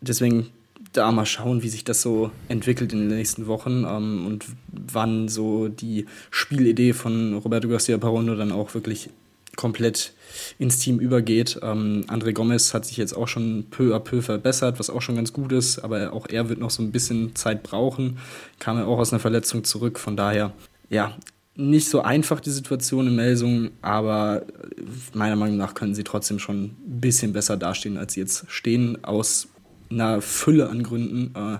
deswegen 0.00 0.46
da 0.92 1.10
mal 1.10 1.26
schauen, 1.26 1.62
wie 1.62 1.68
sich 1.68 1.84
das 1.84 2.00
so 2.00 2.30
entwickelt 2.48 2.92
in 2.92 3.00
den 3.00 3.16
nächsten 3.16 3.46
Wochen 3.46 3.84
ähm, 3.86 4.26
und 4.26 4.46
wann 4.68 5.28
so 5.28 5.68
die 5.68 6.06
Spielidee 6.30 6.92
von 6.92 7.34
Roberto 7.34 7.68
Garcia 7.68 7.98
Parondo 7.98 8.36
dann 8.36 8.52
auch 8.52 8.74
wirklich 8.74 9.10
komplett 9.56 10.12
ins 10.58 10.78
Team 10.78 10.98
übergeht. 10.98 11.58
Ähm, 11.62 12.04
André 12.08 12.32
Gomez 12.32 12.74
hat 12.74 12.84
sich 12.86 12.96
jetzt 12.96 13.16
auch 13.16 13.28
schon 13.28 13.66
peu 13.70 13.94
à 13.94 13.98
peu 13.98 14.22
verbessert, 14.22 14.78
was 14.78 14.90
auch 14.90 15.02
schon 15.02 15.16
ganz 15.16 15.32
gut 15.32 15.52
ist, 15.52 15.78
aber 15.78 16.12
auch 16.12 16.28
er 16.28 16.48
wird 16.48 16.60
noch 16.60 16.70
so 16.70 16.82
ein 16.82 16.92
bisschen 16.92 17.34
Zeit 17.34 17.62
brauchen. 17.62 18.18
Kam 18.58 18.78
er 18.78 18.86
auch 18.86 18.98
aus 18.98 19.12
einer 19.12 19.20
Verletzung 19.20 19.64
zurück, 19.64 19.98
von 19.98 20.16
daher, 20.16 20.52
ja, 20.88 21.16
nicht 21.56 21.88
so 21.88 22.02
einfach 22.02 22.40
die 22.40 22.50
Situation 22.50 23.06
in 23.06 23.14
Melsung, 23.14 23.70
aber 23.80 24.44
meiner 25.12 25.36
Meinung 25.36 25.56
nach 25.56 25.74
können 25.74 25.94
sie 25.94 26.04
trotzdem 26.04 26.38
schon 26.38 26.64
ein 26.64 27.00
bisschen 27.00 27.32
besser 27.32 27.56
dastehen, 27.56 27.96
als 27.96 28.14
sie 28.14 28.20
jetzt 28.20 28.46
stehen, 28.48 29.04
aus 29.04 29.48
einer 29.90 30.20
Fülle 30.20 30.68
an 30.68 30.82
Gründen. 30.82 31.34
Äh, 31.34 31.58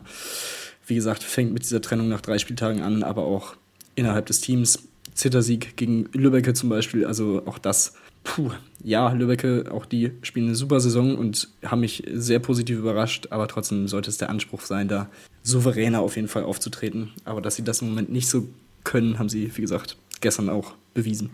wie 0.86 0.96
gesagt, 0.96 1.22
fängt 1.22 1.52
mit 1.52 1.62
dieser 1.62 1.80
Trennung 1.80 2.08
nach 2.08 2.20
drei 2.20 2.38
Spieltagen 2.38 2.82
an, 2.82 3.02
aber 3.02 3.22
auch 3.22 3.56
innerhalb 3.94 4.26
des 4.26 4.40
Teams. 4.40 4.80
Zittersieg 5.14 5.76
gegen 5.76 6.08
Lübbecke 6.12 6.54
zum 6.54 6.68
Beispiel, 6.68 7.06
also 7.06 7.42
auch 7.46 7.58
das. 7.58 7.94
Puh, 8.24 8.50
ja, 8.82 9.12
Lübbecke, 9.12 9.66
auch 9.70 9.86
die 9.86 10.10
spielen 10.22 10.46
eine 10.46 10.54
super 10.56 10.80
Saison 10.80 11.16
und 11.16 11.50
haben 11.64 11.80
mich 11.80 12.02
sehr 12.12 12.40
positiv 12.40 12.78
überrascht, 12.78 13.28
aber 13.30 13.46
trotzdem 13.46 13.86
sollte 13.86 14.10
es 14.10 14.16
der 14.16 14.30
Anspruch 14.30 14.62
sein, 14.62 14.88
da 14.88 15.08
souveräner 15.42 16.00
auf 16.00 16.16
jeden 16.16 16.26
Fall 16.26 16.42
aufzutreten. 16.42 17.12
Aber 17.24 17.40
dass 17.42 17.56
sie 17.56 17.62
das 17.62 17.82
im 17.82 17.90
Moment 17.90 18.10
nicht 18.10 18.28
so 18.28 18.48
können, 18.84 19.18
haben 19.18 19.28
sie, 19.28 19.56
wie 19.56 19.62
gesagt, 19.62 19.96
gestern 20.20 20.48
auch 20.48 20.74
bewiesen. 20.94 21.30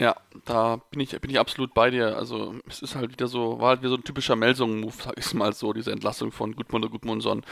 Ja, 0.00 0.14
da 0.44 0.76
bin 0.92 1.00
ich, 1.00 1.10
bin 1.20 1.28
ich 1.28 1.40
absolut 1.40 1.74
bei 1.74 1.90
dir. 1.90 2.16
Also 2.16 2.54
es 2.68 2.82
ist 2.82 2.94
halt 2.94 3.10
wieder 3.10 3.26
so, 3.26 3.58
war 3.58 3.70
halt 3.70 3.80
wieder 3.80 3.90
so 3.90 3.96
ein 3.96 4.04
typischer 4.04 4.36
Melsungen-Move, 4.36 4.94
sag 4.96 5.18
ich 5.18 5.34
mal 5.34 5.52
so, 5.52 5.72
diese 5.72 5.90
Entlassung 5.90 6.30
von 6.30 6.54
Gudmund 6.54 6.84
und 6.84 6.92
Gudmundsson. 6.92 7.42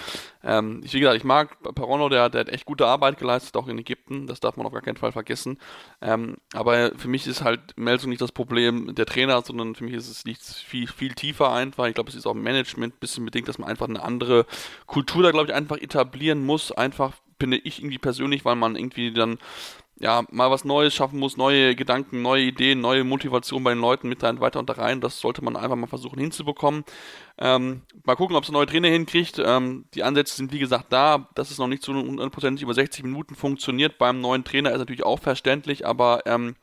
Ähm, 0.45 0.81
ich, 0.85 0.95
wie 0.95 1.01
gesagt, 1.01 1.16
ich 1.16 1.25
mag 1.25 1.61
Parono, 1.75 2.09
der, 2.09 2.31
der 2.31 2.43
hat 2.43 2.49
echt 2.49 2.64
gute 2.64 2.87
Arbeit 2.87 3.18
geleistet, 3.18 3.57
auch 3.57 3.66
in 3.66 3.79
Ägypten, 3.79 4.29
das 4.29 4.39
darf 4.39 4.57
man 4.57 4.64
auf 4.64 4.73
gar 4.73 4.83
keinen 4.83 4.97
Fall 4.97 5.11
vergessen. 5.11 5.59
Ähm, 6.01 6.37
aber 6.53 6.93
für 6.97 7.09
mich 7.09 7.27
ist 7.27 7.43
halt 7.43 7.77
Melsung 7.77 8.11
nicht 8.11 8.23
das 8.23 8.31
Problem 8.31 8.95
der 8.95 9.07
Trainer, 9.07 9.43
sondern 9.43 9.75
für 9.75 9.83
mich 9.83 9.95
ist 9.95 10.09
es 10.09 10.25
nicht 10.25 10.41
viel, 10.41 10.87
viel 10.87 11.14
tiefer 11.14 11.53
einfach. 11.53 11.87
Ich 11.87 11.95
glaube, 11.95 12.11
es 12.11 12.16
ist 12.16 12.27
auch 12.27 12.35
Management 12.35 12.95
ein 12.95 13.01
bisschen 13.01 13.25
bedingt, 13.25 13.49
dass 13.49 13.59
man 13.59 13.68
einfach 13.68 13.89
eine 13.89 14.05
andere 14.05 14.47
Kultur 14.87 15.25
da, 15.25 15.33
glaube 15.33 15.49
ich, 15.49 15.55
einfach 15.55 15.79
etablieren 15.79 16.45
muss. 16.45 16.71
Einfach, 16.71 17.14
finde 17.39 17.59
ich 17.59 17.80
irgendwie 17.80 17.99
persönlich, 17.99 18.45
weil 18.45 18.57
man 18.57 18.76
irgendwie 18.76 19.12
dann 19.12 19.39
ja, 19.99 20.24
mal 20.30 20.51
was 20.51 20.64
Neues 20.64 20.95
schaffen 20.95 21.18
muss, 21.18 21.39
neue 21.39 21.74
Gedanken, 21.74 22.20
neue 22.20 22.43
Ideen, 22.43 22.80
neue 22.80 23.03
Motivation 23.03 23.64
bei 23.64 23.72
den 23.72 23.80
Leuten 23.80 24.11
mit 24.11 24.22
rein, 24.22 24.41
weiter 24.41 24.59
und 24.59 24.68
da 24.68 24.74
rein. 24.74 25.01
Das 25.01 25.20
sollte 25.20 25.43
man 25.43 25.57
einfach 25.57 25.76
mal 25.76 25.87
versuchen 25.87 26.18
hinzubekommen. 26.18 26.84
Ähm, 27.39 27.80
mal 28.05 28.14
gucken, 28.14 28.37
ob 28.37 28.45
es 28.45 28.53
neue 28.53 28.66
Trainer 28.66 28.89
hinkriegt. 28.89 29.41
Ähm, 29.43 29.87
die 29.95 30.03
Ansätze 30.03 30.37
sind 30.37 30.53
wie 30.53 30.59
gesagt 30.59 30.93
da. 30.93 31.30
Dass 31.34 31.51
es 31.51 31.57
noch 31.57 31.66
nicht 31.66 31.82
zu 31.82 31.93
100% 31.93 32.61
über 32.61 32.74
60 32.74 33.05
Minuten 33.05 33.34
funktioniert 33.34 33.97
beim 33.97 34.20
neuen 34.20 34.45
Trainer 34.45 34.72
ist 34.72 34.78
natürlich 34.78 35.05
auch 35.05 35.18
verständlich, 35.18 35.87
aber 35.87 36.26
ähm, 36.26 36.57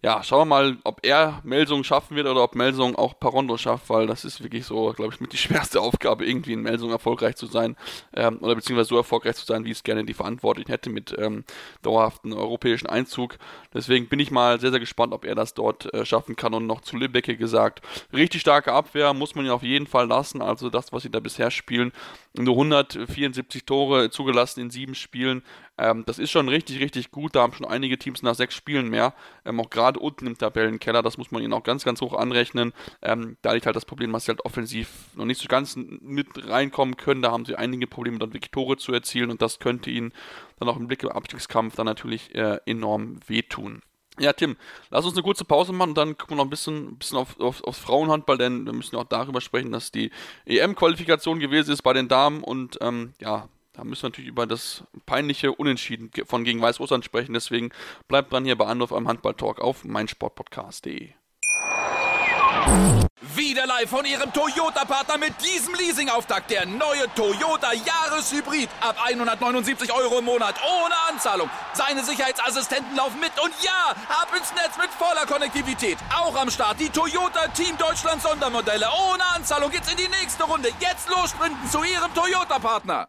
ja, 0.00 0.22
schauen 0.22 0.42
wir 0.42 0.44
mal, 0.44 0.78
ob 0.84 1.04
er 1.04 1.40
Melsung 1.42 1.82
schaffen 1.82 2.16
wird 2.16 2.28
oder 2.28 2.44
ob 2.44 2.54
Melsung 2.54 2.94
auch 2.94 3.18
Parondo 3.18 3.56
schafft, 3.56 3.90
weil 3.90 4.06
das 4.06 4.24
ist 4.24 4.40
wirklich 4.40 4.64
so, 4.64 4.92
glaube 4.92 5.12
ich, 5.12 5.20
mit 5.20 5.32
die 5.32 5.36
schwerste 5.38 5.80
Aufgabe, 5.80 6.24
irgendwie 6.24 6.52
in 6.52 6.62
Melsung 6.62 6.90
erfolgreich 6.90 7.34
zu 7.34 7.46
sein 7.46 7.76
ähm, 8.14 8.38
oder 8.40 8.54
beziehungsweise 8.54 8.90
so 8.90 8.96
erfolgreich 8.96 9.34
zu 9.34 9.44
sein, 9.44 9.64
wie 9.64 9.72
es 9.72 9.82
gerne 9.82 10.04
die 10.04 10.14
Verantwortlichen 10.14 10.70
hätte 10.70 10.88
mit 10.88 11.16
ähm, 11.18 11.44
dauerhaften 11.82 12.32
europäischen 12.32 12.86
Einzug. 12.86 13.38
Deswegen 13.74 14.08
bin 14.08 14.20
ich 14.20 14.30
mal 14.30 14.60
sehr, 14.60 14.70
sehr 14.70 14.78
gespannt, 14.78 15.12
ob 15.12 15.24
er 15.24 15.34
das 15.34 15.54
dort 15.54 15.92
äh, 15.92 16.06
schaffen 16.06 16.36
kann 16.36 16.54
und 16.54 16.66
noch 16.66 16.82
zu 16.82 16.96
Lübbecke 16.96 17.36
gesagt. 17.36 17.82
Richtig 18.12 18.40
starke 18.42 18.72
Abwehr 18.72 19.12
muss 19.14 19.34
man 19.34 19.46
ihn 19.46 19.50
auf 19.50 19.64
jeden 19.64 19.88
Fall 19.88 20.06
lassen, 20.06 20.42
also 20.42 20.70
das, 20.70 20.92
was 20.92 21.02
sie 21.02 21.10
da 21.10 21.18
bisher 21.18 21.50
spielen. 21.50 21.90
Nur 22.34 22.54
174 22.54 23.64
Tore 23.64 24.10
zugelassen 24.10 24.60
in 24.60 24.70
sieben 24.70 24.94
Spielen. 24.94 25.42
Ähm, 25.78 26.04
das 26.06 26.18
ist 26.18 26.30
schon 26.30 26.48
richtig, 26.48 26.80
richtig 26.80 27.10
gut. 27.10 27.36
Da 27.36 27.42
haben 27.42 27.52
schon 27.52 27.66
einige 27.66 27.98
Teams 27.98 28.22
nach 28.22 28.34
sechs 28.34 28.54
Spielen 28.54 28.88
mehr. 28.88 29.14
Ähm, 29.44 29.60
auch 29.60 29.70
gerade 29.70 30.00
unten 30.00 30.26
im 30.26 30.36
Tabellenkeller, 30.36 31.02
das 31.02 31.18
muss 31.18 31.30
man 31.30 31.42
ihnen 31.42 31.52
auch 31.52 31.62
ganz, 31.62 31.84
ganz 31.84 32.00
hoch 32.00 32.14
anrechnen. 32.14 32.72
Ähm, 33.02 33.36
da 33.42 33.52
liegt 33.52 33.66
halt 33.66 33.76
das 33.76 33.84
Problem, 33.84 34.12
dass 34.12 34.24
sie 34.24 34.32
halt 34.32 34.44
offensiv 34.44 34.88
noch 35.14 35.24
nicht 35.24 35.40
so 35.40 35.48
ganz 35.48 35.76
mit 35.76 36.28
reinkommen 36.48 36.96
können. 36.96 37.22
Da 37.22 37.30
haben 37.30 37.44
sie 37.44 37.56
einige 37.56 37.86
Probleme, 37.86 38.18
dann 38.18 38.32
wirklich 38.34 38.50
Tore 38.50 38.76
zu 38.76 38.92
erzielen 38.92 39.30
und 39.30 39.40
das 39.40 39.58
könnte 39.58 39.90
ihnen 39.90 40.12
dann 40.58 40.68
auch 40.68 40.76
im 40.76 40.88
Blick 40.88 41.02
im 41.02 41.10
Abstiegskampf 41.10 41.76
dann 41.76 41.86
natürlich 41.86 42.34
äh, 42.34 42.58
enorm 42.66 43.20
wehtun. 43.26 43.82
Ja, 44.20 44.32
Tim, 44.32 44.56
lass 44.90 45.04
uns 45.04 45.14
eine 45.14 45.22
kurze 45.22 45.44
Pause 45.44 45.72
machen 45.72 45.90
und 45.90 45.98
dann 45.98 46.18
gucken 46.18 46.36
wir 46.36 46.38
noch 46.38 46.46
ein 46.46 46.50
bisschen, 46.50 46.88
ein 46.88 46.98
bisschen 46.98 47.18
auf, 47.18 47.38
auf, 47.38 47.62
aufs 47.62 47.78
Frauenhandball, 47.78 48.36
denn 48.36 48.66
wir 48.66 48.72
müssen 48.72 48.96
auch 48.96 49.04
darüber 49.04 49.40
sprechen, 49.40 49.70
dass 49.70 49.92
die 49.92 50.10
EM-Qualifikation 50.44 51.38
gewesen 51.38 51.72
ist 51.72 51.82
bei 51.82 51.92
den 51.92 52.08
Damen 52.08 52.42
und 52.42 52.78
ähm, 52.80 53.12
ja, 53.20 53.48
da 53.78 53.84
müssen 53.84 54.02
wir 54.02 54.08
natürlich 54.08 54.28
über 54.28 54.46
das 54.48 54.82
peinliche 55.06 55.52
Unentschieden 55.52 56.10
von 56.26 56.42
gegen 56.42 56.60
Weißrussland 56.60 57.04
sprechen. 57.04 57.32
Deswegen 57.32 57.70
bleibt 58.08 58.32
dran 58.32 58.44
hier 58.44 58.58
bei 58.58 58.66
Anruf 58.66 58.92
am 58.92 59.06
Handball-Talk 59.06 59.60
auf 59.60 59.84
meinsportpodcast.de. 59.84 61.10
Wieder 63.36 63.66
live 63.68 63.88
von 63.88 64.04
Ihrem 64.04 64.32
Toyota-Partner 64.32 65.18
mit 65.18 65.32
diesem 65.40 65.74
Leasing-Auftakt. 65.74 66.50
Der 66.50 66.66
neue 66.66 67.06
Toyota 67.14 67.72
Jahreshybrid. 67.72 68.68
Ab 68.80 68.96
179 69.04 69.92
Euro 69.92 70.18
im 70.18 70.24
Monat. 70.24 70.56
Ohne 70.60 70.94
Anzahlung. 71.08 71.48
Seine 71.72 72.02
Sicherheitsassistenten 72.02 72.96
laufen 72.96 73.20
mit. 73.20 73.30
Und 73.40 73.52
ja, 73.62 73.94
ab 74.08 74.32
ins 74.36 74.52
Netz 74.54 74.76
mit 74.76 74.90
voller 74.90 75.24
Konnektivität. 75.26 75.98
Auch 76.12 76.34
am 76.34 76.50
Start 76.50 76.80
die 76.80 76.90
Toyota 76.90 77.46
Team 77.48 77.78
Deutschland 77.78 78.22
Sondermodelle. 78.22 78.86
Ohne 79.12 79.24
Anzahlung 79.36 79.70
geht's 79.70 79.88
in 79.88 79.98
die 79.98 80.08
nächste 80.08 80.42
Runde. 80.42 80.70
Jetzt 80.80 81.08
los 81.08 81.30
sprinten 81.30 81.70
zu 81.70 81.84
Ihrem 81.84 82.12
Toyota-Partner. 82.12 83.08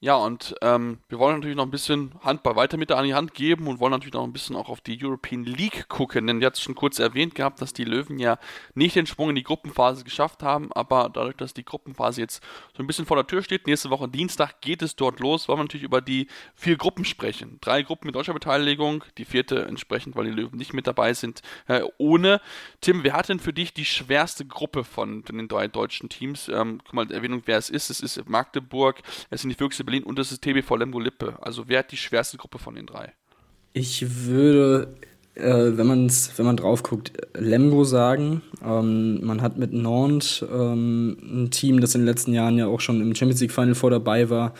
Ja, 0.00 0.16
und 0.16 0.54
ähm, 0.60 0.98
wir 1.08 1.18
wollen 1.18 1.36
natürlich 1.36 1.56
noch 1.56 1.64
ein 1.64 1.70
bisschen 1.70 2.12
Handball 2.22 2.54
weiter 2.54 2.76
mit 2.76 2.92
an 2.92 3.06
die 3.06 3.14
Hand 3.14 3.32
geben 3.32 3.66
und 3.66 3.80
wollen 3.80 3.92
natürlich 3.92 4.12
noch 4.12 4.24
ein 4.24 4.32
bisschen 4.32 4.54
auch 4.54 4.68
auf 4.68 4.82
die 4.82 5.02
European 5.02 5.44
League 5.44 5.88
gucken, 5.88 6.26
denn 6.26 6.38
wir 6.38 6.48
hatten 6.48 6.60
schon 6.60 6.74
kurz 6.74 6.98
erwähnt 6.98 7.34
gehabt, 7.34 7.62
dass 7.62 7.72
die 7.72 7.84
Löwen 7.84 8.18
ja 8.18 8.38
nicht 8.74 8.94
den 8.94 9.06
Sprung 9.06 9.30
in 9.30 9.36
die 9.36 9.42
Gruppenphase 9.42 10.04
geschafft 10.04 10.42
haben, 10.42 10.70
aber 10.74 11.08
dadurch, 11.10 11.36
dass 11.36 11.54
die 11.54 11.64
Gruppenphase 11.64 12.20
jetzt 12.20 12.42
so 12.76 12.82
ein 12.82 12.86
bisschen 12.86 13.06
vor 13.06 13.16
der 13.16 13.26
Tür 13.26 13.42
steht, 13.42 13.66
nächste 13.66 13.88
Woche 13.88 14.06
Dienstag 14.06 14.60
geht 14.60 14.82
es 14.82 14.96
dort 14.96 15.18
los, 15.18 15.48
wollen 15.48 15.60
wir 15.60 15.64
natürlich 15.64 15.84
über 15.84 16.02
die 16.02 16.28
vier 16.54 16.76
Gruppen 16.76 17.06
sprechen. 17.06 17.56
Drei 17.62 17.80
Gruppen 17.80 18.06
mit 18.06 18.16
deutscher 18.16 18.34
Beteiligung, 18.34 19.02
die 19.16 19.24
vierte 19.24 19.64
entsprechend, 19.64 20.14
weil 20.14 20.26
die 20.26 20.30
Löwen 20.30 20.58
nicht 20.58 20.74
mit 20.74 20.86
dabei 20.86 21.14
sind, 21.14 21.40
äh, 21.68 21.80
ohne. 21.96 22.42
Tim, 22.82 23.02
wer 23.02 23.14
hat 23.14 23.30
denn 23.30 23.40
für 23.40 23.54
dich 23.54 23.72
die 23.72 23.86
schwerste 23.86 24.44
Gruppe 24.44 24.84
von 24.84 25.22
den 25.22 25.48
drei 25.48 25.68
deutschen 25.68 26.10
Teams? 26.10 26.48
Ähm, 26.48 26.82
guck 26.84 26.92
mal, 26.92 27.10
Erwähnung, 27.10 27.44
wer 27.46 27.56
es 27.56 27.70
ist. 27.70 27.88
Es 27.88 28.00
ist 28.02 28.28
Magdeburg, 28.28 29.00
es 29.30 29.40
sind 29.40 29.48
die 29.48 29.56
Füchse 29.56 29.85
Berlin 29.86 30.02
und 30.02 30.18
das 30.18 30.32
ist 30.32 30.42
TBV 30.42 30.76
Lemgo 30.76 31.00
Lippe. 31.00 31.38
Also 31.40 31.64
wer 31.68 31.80
hat 31.80 31.92
die 31.92 31.96
schwerste 31.96 32.36
Gruppe 32.36 32.58
von 32.58 32.74
den 32.74 32.86
drei? 32.86 33.12
Ich 33.72 34.26
würde, 34.26 34.94
äh, 35.34 35.42
wenn, 35.44 35.86
man's, 35.86 36.32
wenn 36.36 36.46
man 36.46 36.56
drauf 36.56 36.82
guckt, 36.82 37.12
Lemgo 37.34 37.84
sagen. 37.84 38.42
Ähm, 38.64 39.24
man 39.24 39.42
hat 39.42 39.56
mit 39.58 39.72
Nantes 39.72 40.44
ähm, 40.52 41.16
ein 41.22 41.50
Team, 41.50 41.80
das 41.80 41.94
in 41.94 42.02
den 42.02 42.06
letzten 42.06 42.32
Jahren 42.34 42.58
ja 42.58 42.66
auch 42.66 42.80
schon 42.80 43.00
im 43.00 43.14
Champions 43.14 43.40
League 43.40 43.52
Final 43.52 43.74
vor 43.74 43.90
dabei 43.90 44.28
war. 44.28 44.54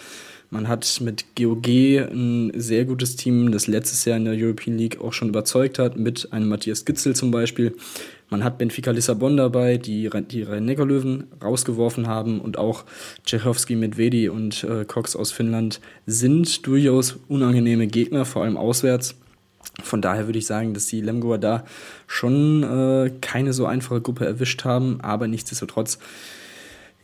Man 0.51 0.69
hat 0.69 1.01
mit 1.01 1.35
GOG 1.35 1.67
ein 1.67 2.53
sehr 2.55 2.85
gutes 2.85 3.17
Team, 3.17 3.51
das 3.51 3.67
letztes 3.67 4.05
Jahr 4.05 4.17
in 4.17 4.25
der 4.25 4.35
European 4.35 4.79
League 4.79 5.01
auch 5.01 5.13
schon 5.13 5.31
überzeugt 5.31 5.79
hat, 5.79 5.97
mit 5.97 6.33
einem 6.33 6.49
Matthias 6.49 6.85
Gitzel 6.85 7.17
zum 7.17 7.33
Beispiel. 7.33 7.77
Man 8.29 8.43
hat 8.43 8.59
Benfica 8.59 8.91
Lissabon 8.91 9.37
dabei, 9.37 9.77
die 9.77 10.11
die 10.29 10.43
Rhein-Neckar-Löwen 10.43 11.29
rausgeworfen 11.43 12.09
haben 12.09 12.41
und 12.41 12.59
auch 12.59 12.85
Tschechowski, 13.25 13.77
Medvedi 13.77 14.29
und 14.29 14.65
äh, 14.65 14.85
Cox 14.85 15.15
aus 15.15 15.31
Finnland 15.31 15.81
sind 16.07 16.67
durchaus 16.67 17.19
unangenehme 17.29 17.87
Gegner, 17.87 18.25
vor 18.25 18.43
allem 18.43 18.57
auswärts. 18.57 19.15
Von 19.83 20.01
daher 20.03 20.27
würde 20.27 20.39
ich 20.39 20.47
sagen, 20.47 20.75
dass 20.75 20.87
die 20.87 21.01
Lemgoer 21.01 21.39
da 21.39 21.65
schon 22.07 22.63
äh, 22.63 23.11
keine 23.21 23.53
so 23.53 23.67
einfache 23.67 24.01
Gruppe 24.01 24.27
erwischt 24.27 24.65
haben, 24.65 25.01
aber 25.03 25.29
nichtsdestotrotz 25.29 25.99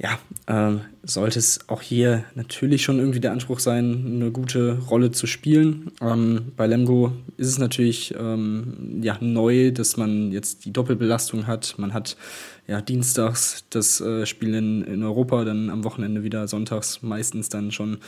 ja, 0.02 0.18
äh, 0.46 0.78
sollte 1.04 1.38
es 1.38 1.68
auch 1.68 1.80
hier 1.80 2.24
natürlich 2.34 2.82
schon 2.82 2.98
irgendwie 2.98 3.20
der 3.20 3.30
Anspruch 3.30 3.60
sein, 3.60 4.02
eine 4.04 4.32
gute 4.32 4.78
Rolle 4.78 5.12
zu 5.12 5.28
spielen. 5.28 5.92
Ähm, 6.00 6.52
bei 6.56 6.66
Lemgo 6.66 7.12
ist 7.36 7.48
es 7.48 7.58
natürlich 7.58 8.12
ähm, 8.18 9.00
ja, 9.00 9.16
neu, 9.20 9.70
dass 9.70 9.96
man 9.96 10.32
jetzt 10.32 10.64
die 10.64 10.72
Doppelbelastung 10.72 11.46
hat. 11.46 11.76
Man 11.78 11.94
hat 11.94 12.16
ja 12.66 12.80
dienstags 12.80 13.64
das 13.70 14.00
äh, 14.00 14.26
Spiel 14.26 14.54
in, 14.54 14.82
in 14.82 15.04
Europa, 15.04 15.44
dann 15.44 15.70
am 15.70 15.84
Wochenende 15.84 16.24
wieder 16.24 16.48
sonntags 16.48 17.02
meistens 17.02 17.48
dann 17.48 17.70
schon 17.70 17.98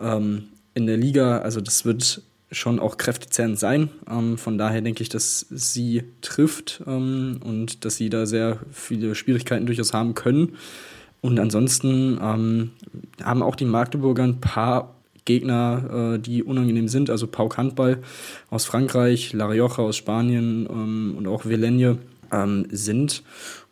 ähm, 0.00 0.44
in 0.74 0.86
der 0.86 0.96
Liga. 0.96 1.38
Also 1.38 1.60
das 1.60 1.84
wird 1.84 2.22
schon 2.52 2.78
auch 2.78 2.96
kräftezehrend 2.96 3.58
sein. 3.58 3.90
Ähm, 4.08 4.38
von 4.38 4.56
daher 4.56 4.82
denke 4.82 5.02
ich, 5.02 5.08
dass 5.08 5.46
sie 5.50 6.04
trifft 6.20 6.80
ähm, 6.86 7.40
und 7.42 7.84
dass 7.84 7.96
sie 7.96 8.08
da 8.08 8.24
sehr 8.26 8.60
viele 8.70 9.16
Schwierigkeiten 9.16 9.66
durchaus 9.66 9.92
haben 9.92 10.14
können. 10.14 10.56
Und 11.24 11.40
ansonsten 11.40 12.18
ähm, 12.22 12.72
haben 13.22 13.42
auch 13.42 13.56
die 13.56 13.64
Magdeburger 13.64 14.24
ein 14.24 14.42
paar 14.42 14.94
Gegner, 15.24 16.16
äh, 16.16 16.18
die 16.18 16.42
unangenehm 16.42 16.86
sind. 16.86 17.08
Also 17.08 17.26
Pauk 17.26 17.56
Handball 17.56 18.02
aus 18.50 18.66
Frankreich, 18.66 19.32
La 19.32 19.46
Rioja 19.46 19.78
aus 19.78 19.96
Spanien 19.96 20.68
ähm, 20.70 21.14
und 21.16 21.26
auch 21.26 21.46
Velegne 21.46 21.96
ähm, 22.30 22.66
sind 22.70 23.22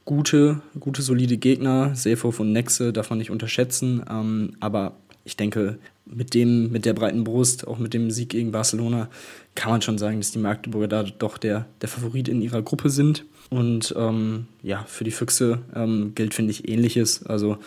gute, 0.06 0.62
gute, 0.80 1.02
solide 1.02 1.36
Gegner. 1.36 1.94
Seehof 1.94 2.40
und 2.40 2.52
Nexe 2.52 2.90
darf 2.90 3.10
man 3.10 3.18
nicht 3.18 3.30
unterschätzen. 3.30 4.02
Ähm, 4.10 4.54
aber 4.60 4.94
ich 5.26 5.36
denke, 5.36 5.76
mit 6.14 6.34
dem, 6.34 6.70
mit 6.70 6.84
der 6.84 6.94
breiten 6.94 7.24
Brust, 7.24 7.66
auch 7.66 7.78
mit 7.78 7.94
dem 7.94 8.10
Sieg 8.10 8.30
gegen 8.30 8.52
Barcelona, 8.52 9.08
kann 9.54 9.70
man 9.70 9.82
schon 9.82 9.98
sagen, 9.98 10.18
dass 10.18 10.32
die 10.32 10.38
Magdeburger 10.38 10.88
da 10.88 11.02
doch 11.02 11.38
der, 11.38 11.66
der 11.80 11.88
Favorit 11.88 12.28
in 12.28 12.42
ihrer 12.42 12.62
Gruppe 12.62 12.90
sind. 12.90 13.24
Und 13.50 13.94
ähm, 13.98 14.46
ja, 14.62 14.84
für 14.86 15.04
die 15.04 15.10
Füchse 15.10 15.58
ähm, 15.74 16.12
gilt, 16.14 16.34
finde 16.34 16.52
ich, 16.52 16.68
ähnliches. 16.68 17.24
Also 17.26 17.58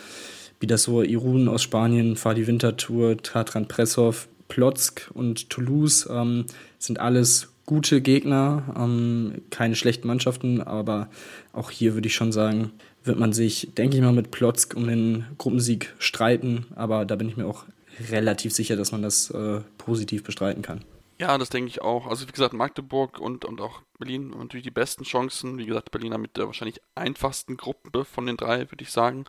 wie 0.60 0.66
das 0.66 0.82
so 0.82 1.02
Irun 1.02 1.48
aus 1.48 1.62
Spanien, 1.62 2.16
Fadi 2.16 2.46
Wintertour, 2.46 3.18
Tatran 3.18 3.68
Pressov, 3.68 4.28
Plotzk 4.48 5.10
und 5.12 5.50
Toulouse 5.50 6.08
ähm, 6.10 6.46
sind 6.78 7.00
alles 7.00 7.48
gute 7.66 8.00
Gegner, 8.00 8.74
ähm, 8.78 9.42
keine 9.50 9.74
schlechten 9.74 10.06
Mannschaften, 10.06 10.60
aber 10.60 11.08
auch 11.52 11.70
hier 11.70 11.94
würde 11.94 12.06
ich 12.06 12.14
schon 12.14 12.32
sagen, 12.32 12.70
wird 13.04 13.18
man 13.18 13.32
sich, 13.32 13.68
denke 13.76 13.96
ich 13.96 14.02
mal, 14.02 14.12
mit 14.12 14.30
Plotzk 14.30 14.74
um 14.76 14.86
den 14.86 15.24
Gruppensieg 15.36 15.94
streiten, 15.98 16.66
aber 16.74 17.04
da 17.04 17.16
bin 17.16 17.28
ich 17.28 17.36
mir 17.36 17.46
auch 17.46 17.64
relativ 18.10 18.52
sicher, 18.52 18.76
dass 18.76 18.92
man 18.92 19.02
das 19.02 19.30
äh, 19.30 19.60
positiv 19.78 20.24
bestreiten 20.24 20.62
kann. 20.62 20.84
Ja, 21.18 21.38
das 21.38 21.48
denke 21.48 21.68
ich 21.68 21.80
auch. 21.80 22.06
Also 22.06 22.28
wie 22.28 22.32
gesagt, 22.32 22.52
Magdeburg 22.52 23.18
und, 23.18 23.46
und 23.46 23.62
auch 23.62 23.80
Berlin 23.98 24.32
haben 24.32 24.40
natürlich 24.40 24.64
die 24.64 24.70
besten 24.70 25.04
Chancen. 25.04 25.56
Wie 25.56 25.64
gesagt, 25.64 25.90
Berliner 25.90 26.18
mit 26.18 26.36
der 26.36 26.46
wahrscheinlich 26.46 26.80
einfachsten 26.94 27.56
Gruppe 27.56 28.04
von 28.04 28.26
den 28.26 28.36
drei, 28.36 28.70
würde 28.70 28.82
ich 28.82 28.90
sagen. 28.90 29.24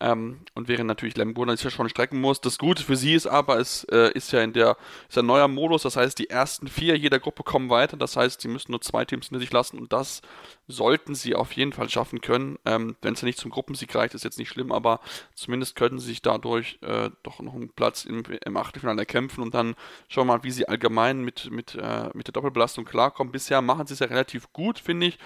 Ähm, 0.00 0.40
und 0.54 0.68
während 0.68 0.86
natürlich 0.86 1.16
Lemgo 1.16 1.48
sich 1.50 1.64
ja 1.64 1.70
schon 1.70 1.88
strecken 1.88 2.20
muss. 2.20 2.40
Das 2.40 2.58
Gute 2.58 2.84
für 2.84 2.96
sie 2.96 3.14
ist 3.14 3.26
aber, 3.26 3.58
es 3.58 3.84
äh, 3.84 4.12
ist 4.12 4.32
ja 4.32 4.42
in 4.42 4.52
der 4.52 4.76
ist 5.08 5.18
ein 5.18 5.26
neuer 5.26 5.48
Modus, 5.48 5.82
das 5.82 5.96
heißt, 5.96 6.18
die 6.18 6.30
ersten 6.30 6.68
vier 6.68 6.96
jeder 6.96 7.18
Gruppe 7.18 7.42
kommen 7.42 7.68
weiter. 7.68 7.96
Das 7.96 8.16
heißt, 8.16 8.40
sie 8.40 8.48
müssen 8.48 8.70
nur 8.70 8.80
zwei 8.80 9.04
Teams 9.04 9.28
hinter 9.28 9.40
sich 9.40 9.52
lassen 9.52 9.78
und 9.78 9.92
das 9.92 10.20
sollten 10.66 11.14
sie 11.14 11.34
auf 11.34 11.52
jeden 11.52 11.72
Fall 11.72 11.88
schaffen 11.88 12.20
können. 12.20 12.58
Ähm, 12.64 12.96
Wenn 13.02 13.14
es 13.14 13.20
ja 13.20 13.26
nicht 13.26 13.38
zum 13.38 13.50
Gruppensieg 13.50 13.94
reicht, 13.94 14.14
ist 14.14 14.24
jetzt 14.24 14.38
nicht 14.38 14.48
schlimm, 14.48 14.72
aber 14.72 15.00
zumindest 15.34 15.76
könnten 15.76 15.98
sie 15.98 16.06
sich 16.06 16.22
dadurch 16.22 16.78
äh, 16.82 17.10
doch 17.22 17.40
noch 17.40 17.54
einen 17.54 17.68
Platz 17.70 18.04
im, 18.04 18.22
im 18.44 18.56
Achtelfinale 18.56 19.00
erkämpfen 19.00 19.42
und 19.42 19.54
dann 19.54 19.74
schauen 20.08 20.26
wir 20.26 20.36
mal, 20.36 20.44
wie 20.44 20.50
sie 20.50 20.68
allgemein 20.68 21.22
mit, 21.22 21.50
mit, 21.50 21.74
äh, 21.74 22.10
mit 22.14 22.26
der 22.26 22.32
Doppelbelastung 22.32 22.84
klarkommen. 22.84 23.32
Bisher 23.32 23.60
machen 23.60 23.86
sie 23.86 23.94
es 23.94 24.00
ja 24.00 24.06
relativ 24.06 24.52
gut, 24.52 24.78
finde 24.78 25.06
ich. 25.06 25.18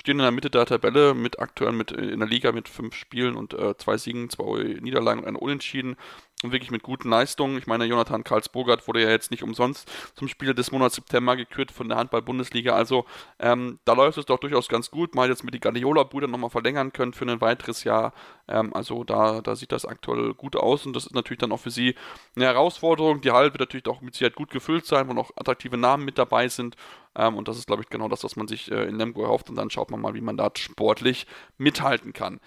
Stehen 0.00 0.18
in 0.18 0.24
der 0.24 0.30
Mitte 0.30 0.50
der 0.50 0.66
Tabelle 0.66 1.14
mit 1.14 1.38
aktuell 1.38 1.72
mit 1.72 1.92
in 1.92 2.18
der 2.18 2.28
Liga 2.28 2.52
mit 2.52 2.68
fünf 2.68 2.94
Spielen 2.94 3.36
und 3.36 3.54
äh, 3.54 3.76
zwei 3.76 3.96
Siegen, 3.96 4.28
zwei 4.28 4.78
Niederlagen 4.80 5.20
und 5.20 5.26
eine 5.26 5.38
Unentschieden 5.38 5.96
und 6.44 6.52
wirklich 6.52 6.70
mit 6.70 6.82
guten 6.82 7.08
Leistungen. 7.08 7.58
Ich 7.58 7.66
meine, 7.66 7.84
Jonathan 7.86 8.22
Karlsburgert 8.22 8.86
wurde 8.86 9.02
ja 9.02 9.10
jetzt 9.10 9.30
nicht 9.30 9.42
umsonst 9.42 9.90
zum 10.14 10.28
Spieler 10.28 10.54
des 10.54 10.70
Monats 10.70 10.94
September 10.94 11.36
gekürt 11.36 11.72
von 11.72 11.88
der 11.88 11.96
Handball-Bundesliga. 11.98 12.74
Also 12.74 13.06
ähm, 13.38 13.78
da 13.84 13.94
läuft 13.94 14.18
es 14.18 14.26
doch 14.26 14.38
durchaus 14.38 14.68
ganz 14.68 14.90
gut. 14.90 15.14
Mal 15.14 15.28
jetzt 15.28 15.42
mit 15.42 15.54
die 15.54 15.60
Guardiola-Brüder 15.60 16.28
nochmal 16.28 16.50
verlängern 16.50 16.92
können 16.92 17.14
für 17.14 17.24
ein 17.24 17.40
weiteres 17.40 17.84
Jahr. 17.84 18.12
Ähm, 18.46 18.74
also 18.74 19.04
da, 19.04 19.40
da 19.40 19.56
sieht 19.56 19.72
das 19.72 19.86
aktuell 19.86 20.34
gut 20.34 20.54
aus 20.54 20.84
und 20.86 20.94
das 20.94 21.06
ist 21.06 21.14
natürlich 21.14 21.38
dann 21.38 21.52
auch 21.52 21.60
für 21.60 21.70
sie 21.70 21.94
eine 22.36 22.44
Herausforderung. 22.44 23.22
Die 23.22 23.30
Halle 23.30 23.52
wird 23.52 23.60
natürlich 23.60 23.86
auch 23.86 24.02
mit 24.02 24.14
Sicherheit 24.14 24.36
gut 24.36 24.50
gefüllt 24.50 24.84
sein, 24.84 25.08
wo 25.08 25.14
noch 25.14 25.30
attraktive 25.36 25.78
Namen 25.78 26.04
mit 26.04 26.18
dabei 26.18 26.48
sind. 26.48 26.76
Ähm, 27.16 27.36
und 27.36 27.48
das 27.48 27.56
ist, 27.56 27.66
glaube 27.66 27.82
ich, 27.82 27.88
genau 27.88 28.08
das, 28.08 28.22
was 28.22 28.36
man 28.36 28.48
sich 28.48 28.70
äh, 28.70 28.84
in 28.84 28.96
Lemgo 28.96 29.22
erhofft. 29.22 29.48
Und 29.48 29.56
dann 29.56 29.70
schaut 29.70 29.90
man 29.90 30.00
mal, 30.00 30.14
wie 30.14 30.20
man 30.20 30.36
da 30.36 30.50
sportlich 30.54 31.26
mithalten 31.56 32.12
kann. 32.12 32.40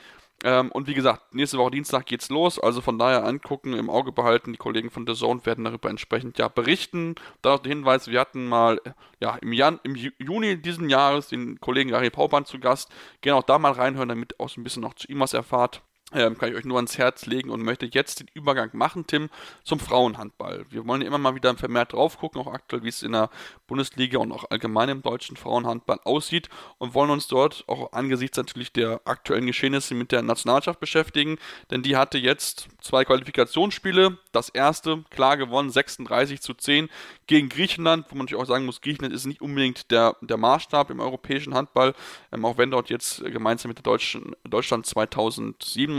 Ähm, 0.44 0.72
und 0.72 0.88
wie 0.88 0.94
gesagt, 0.94 1.34
nächste 1.34 1.58
Woche 1.58 1.72
Dienstag 1.72 2.06
geht's 2.06 2.30
los, 2.30 2.60
also 2.60 2.82
von 2.82 3.00
daher 3.00 3.26
angucken, 3.26 3.74
im 3.74 3.90
Auge 3.90 4.12
behalten. 4.12 4.52
Die 4.52 4.58
Kollegen 4.58 4.92
von 4.92 5.08
The 5.08 5.14
Zone 5.14 5.46
werden 5.46 5.66
darüber 5.66 5.90
entsprechend 5.90 6.38
ja 6.38 6.48
berichten. 6.48 7.16
Da 7.42 7.54
noch 7.54 7.60
der 7.60 7.72
Hinweis, 7.72 8.08
wir 8.08 8.20
hatten 8.20 8.48
mal 8.48 8.80
ja, 9.20 9.36
im, 9.38 9.52
Jan 9.52 9.80
im 9.84 9.96
Juni 9.96 10.62
diesen 10.62 10.90
Jahres 10.90 11.30
den 11.30 11.60
Kollegen 11.60 11.90
Gary 11.90 12.12
Pauban 12.12 12.46
zu 12.46 12.60
Gast. 12.60 12.92
Gerne 13.22 13.40
auch 13.40 13.44
da 13.44 13.58
mal 13.58 13.72
reinhören, 13.72 14.10
damit 14.10 14.40
auch 14.40 14.50
so 14.50 14.62
ein 14.62 14.64
bisschen 14.64 14.84
noch 14.84 14.94
zu 14.94 15.08
ihm 15.08 15.20
was 15.20 15.34
erfahrt 15.34 15.82
ähm, 16.14 16.38
kann 16.38 16.50
ich 16.50 16.56
euch 16.56 16.64
nur 16.64 16.78
ans 16.78 16.98
Herz 16.98 17.26
legen 17.26 17.50
und 17.50 17.64
möchte 17.64 17.86
jetzt 17.86 18.22
den 18.22 18.30
Übergang 18.34 18.70
machen, 18.72 19.06
Tim, 19.08 19.30
zum 19.66 19.78
Frauenhandball. 19.78 20.66
Wir 20.70 20.88
wollen 20.88 21.02
immer 21.02 21.18
mal 21.18 21.36
wieder 21.36 21.54
vermehrt 21.56 21.92
drauf 21.92 22.18
gucken, 22.18 22.40
auch 22.40 22.48
aktuell, 22.48 22.84
wie 22.84 22.88
es 22.88 23.04
in 23.04 23.12
der 23.12 23.30
Bundesliga 23.68 24.18
und 24.20 24.32
auch 24.32 24.50
allgemein 24.50 24.88
im 24.88 25.02
deutschen 25.02 25.36
Frauenhandball 25.36 26.00
aussieht 26.06 26.48
und 26.78 26.94
wollen 26.94 27.10
uns 27.10 27.28
dort 27.28 27.66
auch 27.68 27.92
angesichts 27.92 28.38
natürlich 28.38 28.72
der 28.72 29.02
aktuellen 29.04 29.48
Geschehnisse 29.48 29.96
mit 29.96 30.14
der 30.14 30.22
Nationalmannschaft 30.22 30.80
beschäftigen, 30.80 31.38
denn 31.72 31.84
die 31.84 31.98
hatte 31.98 32.18
jetzt 32.18 32.70
zwei 32.80 33.04
Qualifikationsspiele. 33.04 34.18
Das 34.32 34.48
erste 34.48 35.04
klar 35.10 35.36
gewonnen, 35.36 35.70
36 35.70 36.42
zu 36.42 36.54
10 36.54 36.90
gegen 37.28 37.50
Griechenland, 37.50 38.06
wo 38.10 38.16
man 38.16 38.26
natürlich 38.26 38.42
auch 38.42 38.48
sagen 38.48 38.66
muss, 38.66 38.80
Griechenland 38.80 39.14
ist 39.14 39.26
nicht 39.26 39.42
unbedingt 39.42 39.92
der, 39.92 40.16
der 40.22 40.38
Maßstab 40.38 40.90
im 40.90 41.02
europäischen 41.02 41.54
Handball, 41.54 41.94
ähm, 42.32 42.46
auch 42.46 42.58
wenn 42.58 42.72
dort 42.72 42.90
jetzt 42.90 43.24
gemeinsam 43.26 43.70
mit 43.70 43.80
der 43.80 43.84
Deutschen, 43.84 44.36
Deutschland 44.46 44.88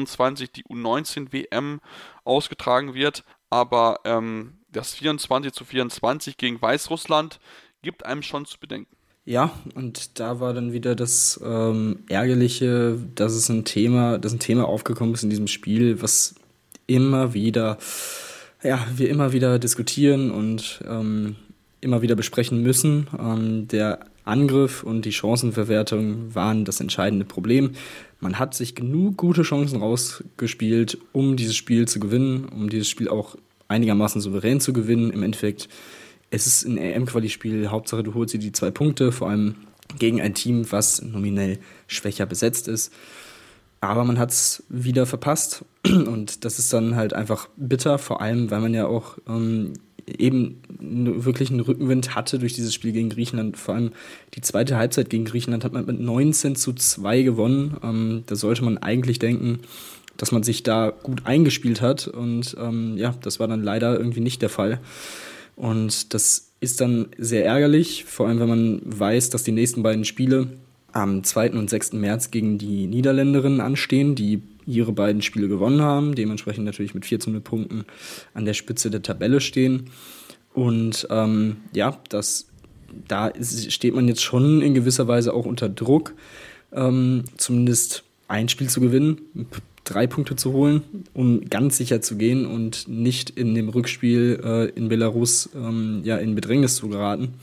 2027 0.07 0.53
die 0.53 0.64
U19 0.64 1.32
WM 1.32 1.80
ausgetragen 2.24 2.94
wird. 2.94 3.24
Aber 3.51 4.01
ähm, 4.05 4.59
das 4.70 4.94
24 4.94 5.53
zu 5.53 5.64
24 5.64 6.36
gegen 6.36 6.61
Weißrussland 6.61 7.40
gibt 7.82 8.05
einem 8.05 8.22
schon 8.22 8.44
zu 8.44 8.59
bedenken. 8.59 8.94
Ja, 9.24 9.51
und 9.74 10.18
da 10.20 10.40
war 10.40 10.55
dann 10.55 10.72
wieder 10.72 10.94
das 10.94 11.38
ähm, 11.44 12.05
Ärgerliche, 12.09 12.99
dass 13.14 13.34
es 13.34 13.49
ein 13.51 13.64
Thema, 13.64 14.18
dass 14.18 14.32
ein 14.32 14.38
Thema 14.38 14.66
aufgekommen 14.66 15.14
ist 15.14 15.22
in 15.22 15.30
diesem 15.30 15.49
Spiel, 15.49 16.01
was 16.01 16.34
immer 16.86 17.34
wieder 17.34 17.78
ja, 18.62 18.86
wir 18.94 19.09
immer 19.09 19.32
wieder 19.32 19.59
diskutieren 19.59 20.30
und 20.30 20.80
ähm, 20.88 21.36
immer 21.80 22.03
wieder 22.03 22.16
besprechen 22.16 22.62
müssen. 22.62 23.07
Ähm, 23.18 23.68
der 23.68 24.01
Angriff 24.24 24.82
und 24.82 25.05
die 25.05 25.12
Chancenverwertung 25.12 26.34
waren 26.34 26.64
das 26.64 26.80
entscheidende 26.80 27.24
Problem. 27.24 27.72
Man 28.21 28.39
hat 28.39 28.55
sich 28.55 28.75
genug 28.75 29.16
gute 29.16 29.43
Chancen 29.43 29.81
rausgespielt, 29.81 30.99
um 31.12 31.37
dieses 31.37 31.57
Spiel 31.57 31.87
zu 31.87 32.01
gewinnen, 32.01 32.47
um 32.47 32.69
dieses 32.69 32.89
Spiel 32.89 33.09
auch 33.09 33.37
einigermaßen 33.69 34.21
souverän 34.21 34.61
zu 34.61 34.73
gewinnen. 34.73 35.11
Im 35.11 35.23
Endeffekt, 35.23 35.69
es 36.31 36.47
ist 36.47 36.64
ein 36.64 36.79
EM-Quali-Spiel, 36.79 37.69
Hauptsache 37.69 38.03
du 38.03 38.14
holst 38.14 38.35
dir 38.35 38.39
die 38.39 38.53
zwei 38.53 38.71
Punkte, 38.71 39.12
vor 39.12 39.31
allem 39.31 39.55
gegen 39.99 40.21
ein 40.21 40.35
Team, 40.35 40.71
was 40.71 41.01
nominell 41.03 41.59
schwächer 41.87 42.27
besetzt 42.27 42.69
ist. 42.69 42.93
Aber 43.81 44.05
man 44.05 44.19
hat 44.19 44.31
es 44.31 44.64
wieder 44.69 45.07
verpasst 45.07 45.64
und 45.87 46.45
das 46.45 46.59
ist 46.59 46.73
dann 46.73 46.97
halt 46.97 47.12
einfach 47.12 47.49
bitter, 47.57 47.99
vor 47.99 48.21
allem 48.21 48.51
weil 48.51 48.61
man 48.61 48.75
ja 48.75 48.87
auch 48.87 49.19
ähm, 49.29 49.75
eben 50.18 50.62
wirklich 50.78 51.50
einen 51.50 51.61
Rückenwind 51.61 52.14
hatte 52.14 52.38
durch 52.38 52.54
dieses 52.54 52.74
Spiel 52.74 52.92
gegen 52.92 53.11
Griechenland. 53.11 53.56
Vor 53.56 53.74
allem 53.74 53.92
die 54.34 54.40
zweite 54.40 54.76
Halbzeit 54.76 55.11
gegen 55.11 55.24
Griechenland 55.24 55.64
hat 55.64 55.72
man 55.72 55.86
mit 55.86 56.00
19 56.00 56.56
zu 56.56 56.72
2 56.72 57.22
gewonnen. 57.22 57.76
Ähm, 57.82 58.22
da 58.26 58.36
sollte 58.36 58.64
man 58.64 58.78
eigentlich 58.78 59.18
denken, 59.18 59.61
dass 60.16 60.32
man 60.32 60.42
sich 60.42 60.62
da 60.62 60.92
gut 61.02 61.26
eingespielt 61.26 61.80
hat 61.80 62.09
und 62.09 62.56
ähm, 62.59 62.96
ja, 62.96 63.14
das 63.22 63.38
war 63.38 63.46
dann 63.46 63.62
leider 63.62 63.96
irgendwie 63.96 64.20
nicht 64.20 64.42
der 64.42 64.48
Fall. 64.48 64.80
Und 65.56 66.12
das 66.12 66.52
ist 66.61 66.80
dann 66.80 67.06
sehr 67.18 67.44
ärgerlich, 67.44 68.04
vor 68.04 68.26
allem 68.26 68.40
wenn 68.40 68.48
man 68.48 68.80
weiß, 68.84 69.30
dass 69.30 69.44
die 69.44 69.52
nächsten 69.52 69.82
beiden 69.82 70.04
Spiele 70.04 70.48
am 70.92 71.22
2. 71.22 71.52
und 71.52 71.70
6. 71.70 71.92
März 71.94 72.30
gegen 72.30 72.59
die 72.59 72.86
Niederländerinnen 72.86 73.61
anstehen, 73.61 74.14
die 74.14 74.42
ihre 74.69 74.93
beiden 74.93 75.23
Spiele 75.23 75.49
gewonnen 75.49 75.81
haben, 75.81 76.14
dementsprechend 76.14 76.64
natürlich 76.64 76.95
mit 76.95 77.07
14 77.07 77.41
Punkten 77.43 77.85
an 78.35 78.45
der 78.45 78.55
Spitze 78.55 78.91
der 78.91 79.03
Tabelle 79.03 79.41
stehen. 79.41 79.91
Und 80.53 81.07
ähm, 81.11 81.57
ja, 81.75 81.99
das, 82.11 82.49
da 83.07 83.29
ist, 83.29 83.73
steht 83.73 83.95
man 83.95 84.07
jetzt 84.09 84.23
schon 84.23 84.61
in 84.61 84.75
gewisser 84.75 85.09
Weise 85.09 85.33
auch 85.33 85.47
unter 85.47 85.69
Druck, 85.69 86.14
ähm, 86.73 87.25
zumindest 87.37 88.05
ein 88.29 88.49
Spiel 88.49 88.69
zu 88.69 88.81
gewinnen, 88.81 89.21
drei 89.85 90.07
Punkte 90.07 90.37
zu 90.37 90.53
holen, 90.53 90.83
um 91.14 91.49
ganz 91.49 91.79
sicher 91.79 92.03
zu 92.03 92.16
gehen 92.16 92.45
und 92.45 92.89
nicht 92.89 93.31
in 93.31 93.55
dem 93.55 93.71
Rückspiel 93.71 94.41
äh, 94.45 94.64
in 94.79 94.89
Belarus 94.89 95.49
ähm, 95.55 96.03
ja, 96.05 96.19
in 96.19 96.35
Bedrängnis 96.35 96.77
zu 96.77 96.89
geraten. 96.89 97.35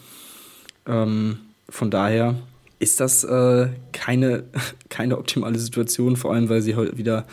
Ähm, 0.85 1.39
von 1.69 1.89
daher 1.89 2.35
ist 2.79 2.99
das 2.99 3.23
äh, 3.23 3.69
keine, 3.91 4.45
keine 4.89 5.17
optimale 5.17 5.59
Situation, 5.59 6.15
vor 6.15 6.33
allem 6.33 6.49
weil 6.49 6.61
sie 6.61 6.75
heute 6.75 6.97
wieder 6.97 7.25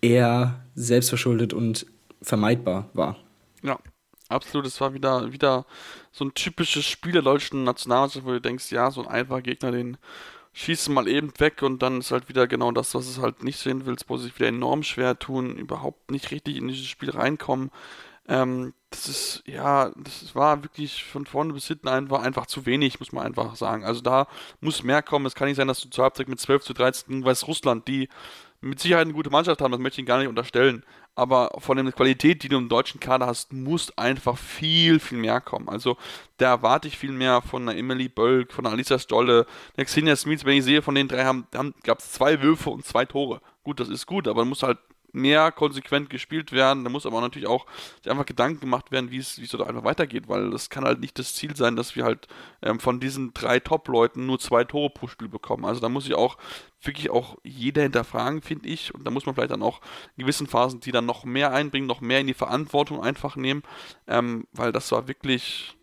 eher 0.00 0.64
selbstverschuldet 0.74 1.52
und 1.52 1.86
vermeidbar 2.22 2.88
war. 2.92 3.16
Ja, 3.62 3.78
absolut. 4.28 4.66
Es 4.66 4.80
war 4.80 4.94
wieder, 4.94 5.32
wieder 5.32 5.66
so 6.12 6.24
ein 6.24 6.34
typisches 6.34 6.86
Spiel 6.86 7.12
der 7.12 7.22
deutschen 7.22 7.64
Nationalmannschaft, 7.64 8.26
wo 8.26 8.30
du 8.30 8.40
denkst, 8.40 8.70
ja, 8.70 8.90
so 8.90 9.02
ein 9.02 9.08
einfacher 9.08 9.42
Gegner, 9.42 9.72
den 9.72 9.96
schießt 10.52 10.88
mal 10.88 11.06
eben 11.06 11.32
weg 11.38 11.62
und 11.62 11.82
dann 11.82 12.00
ist 12.00 12.10
halt 12.10 12.28
wieder 12.28 12.48
genau 12.48 12.72
das, 12.72 12.94
was 12.94 13.06
es 13.06 13.20
halt 13.20 13.44
nicht 13.44 13.58
sehen 13.58 13.86
willst, 13.86 14.08
wo 14.08 14.16
sie 14.16 14.24
sich 14.24 14.38
wieder 14.38 14.48
enorm 14.48 14.82
schwer 14.82 15.18
tun, 15.18 15.56
überhaupt 15.56 16.10
nicht 16.10 16.30
richtig 16.32 16.56
in 16.56 16.68
dieses 16.68 16.86
Spiel 16.86 17.10
reinkommen. 17.10 17.70
Ähm, 18.28 18.74
das 18.90 19.08
ist, 19.08 19.42
ja, 19.46 19.90
das 19.96 20.34
war 20.34 20.62
wirklich 20.62 21.04
von 21.04 21.26
vorne 21.26 21.52
bis 21.52 21.66
hinten 21.66 21.88
einfach, 21.88 22.22
einfach 22.22 22.46
zu 22.46 22.66
wenig, 22.66 23.00
muss 23.00 23.12
man 23.12 23.26
einfach 23.26 23.56
sagen. 23.56 23.84
Also 23.84 24.00
da 24.00 24.28
muss 24.60 24.82
mehr 24.82 25.02
kommen. 25.02 25.26
Es 25.26 25.34
kann 25.34 25.48
nicht 25.48 25.56
sein, 25.56 25.68
dass 25.68 25.80
du 25.80 25.88
zur 25.88 26.04
Halbzeit 26.04 26.28
mit 26.28 26.40
12 26.40 26.62
zu 26.62 26.72
13 26.74 27.08
gegen 27.08 27.24
Weißrussland, 27.24 27.88
die 27.88 28.08
mit 28.60 28.80
Sicherheit 28.80 29.04
eine 29.04 29.12
gute 29.12 29.30
Mannschaft 29.30 29.60
haben, 29.60 29.72
das 29.72 29.80
möchte 29.80 30.00
ich 30.00 30.06
gar 30.06 30.18
nicht 30.18 30.28
unterstellen. 30.28 30.84
Aber 31.14 31.50
von 31.58 31.76
der 31.76 31.92
Qualität, 31.92 32.42
die 32.42 32.48
du 32.48 32.56
im 32.58 32.68
deutschen 32.68 33.00
Kader 33.00 33.26
hast, 33.26 33.52
muss 33.52 33.96
einfach 33.98 34.38
viel, 34.38 35.00
viel 35.00 35.18
mehr 35.18 35.40
kommen. 35.40 35.68
Also 35.68 35.96
da 36.36 36.50
erwarte 36.50 36.88
ich 36.88 36.96
viel 36.96 37.12
mehr 37.12 37.42
von 37.42 37.68
einer 37.68 37.78
Emily 37.78 38.08
Bölk, 38.08 38.52
von 38.52 38.66
einer 38.66 38.74
Alisa 38.74 38.98
Stolle, 38.98 39.46
der 39.76 39.84
Xenia 39.84 40.16
Smith, 40.16 40.44
wenn 40.44 40.58
ich 40.58 40.64
sehe, 40.64 40.82
von 40.82 40.94
den 40.94 41.08
drei 41.08 41.24
haben, 41.24 41.46
haben 41.54 41.74
gab 41.82 41.98
es 41.98 42.12
zwei 42.12 42.40
Würfe 42.40 42.70
und 42.70 42.84
zwei 42.84 43.04
Tore. 43.04 43.40
Gut, 43.64 43.80
das 43.80 43.88
ist 43.88 44.06
gut, 44.06 44.28
aber 44.28 44.42
man 44.42 44.50
muss 44.50 44.62
halt 44.62 44.78
mehr 45.12 45.52
konsequent 45.52 46.10
gespielt 46.10 46.52
werden. 46.52 46.84
Da 46.84 46.90
muss 46.90 47.06
aber 47.06 47.20
natürlich 47.20 47.48
auch 47.48 47.66
sich 48.02 48.10
einfach 48.10 48.26
Gedanken 48.26 48.60
gemacht 48.60 48.90
werden, 48.90 49.10
wie 49.10 49.18
es, 49.18 49.36
da 49.36 49.64
einfach 49.64 49.84
weitergeht, 49.84 50.28
weil 50.28 50.50
das 50.50 50.70
kann 50.70 50.84
halt 50.84 51.00
nicht 51.00 51.18
das 51.18 51.34
Ziel 51.34 51.56
sein, 51.56 51.76
dass 51.76 51.96
wir 51.96 52.04
halt 52.04 52.28
ähm, 52.62 52.80
von 52.80 53.00
diesen 53.00 53.32
drei 53.34 53.60
Top-Leuten 53.60 54.26
nur 54.26 54.38
zwei 54.38 54.64
Tore 54.64 54.90
pro 54.90 55.08
Spiel 55.08 55.28
bekommen. 55.28 55.64
Also 55.64 55.80
da 55.80 55.88
muss 55.88 56.06
ich 56.06 56.14
auch 56.14 56.36
wirklich 56.82 57.10
auch 57.10 57.36
jeder 57.42 57.82
hinterfragen, 57.82 58.42
finde 58.42 58.68
ich. 58.68 58.94
Und 58.94 59.04
da 59.04 59.10
muss 59.10 59.26
man 59.26 59.34
vielleicht 59.34 59.50
dann 59.50 59.62
auch 59.62 59.80
in 60.16 60.22
gewissen 60.22 60.46
Phasen 60.46 60.80
die 60.80 60.92
dann 60.92 61.06
noch 61.06 61.24
mehr 61.24 61.52
einbringen, 61.52 61.86
noch 61.86 62.00
mehr 62.00 62.20
in 62.20 62.26
die 62.26 62.34
Verantwortung 62.34 63.02
einfach 63.02 63.36
nehmen, 63.36 63.62
ähm, 64.06 64.46
weil 64.52 64.72
das 64.72 64.92
war 64.92 65.08
wirklich 65.08 65.77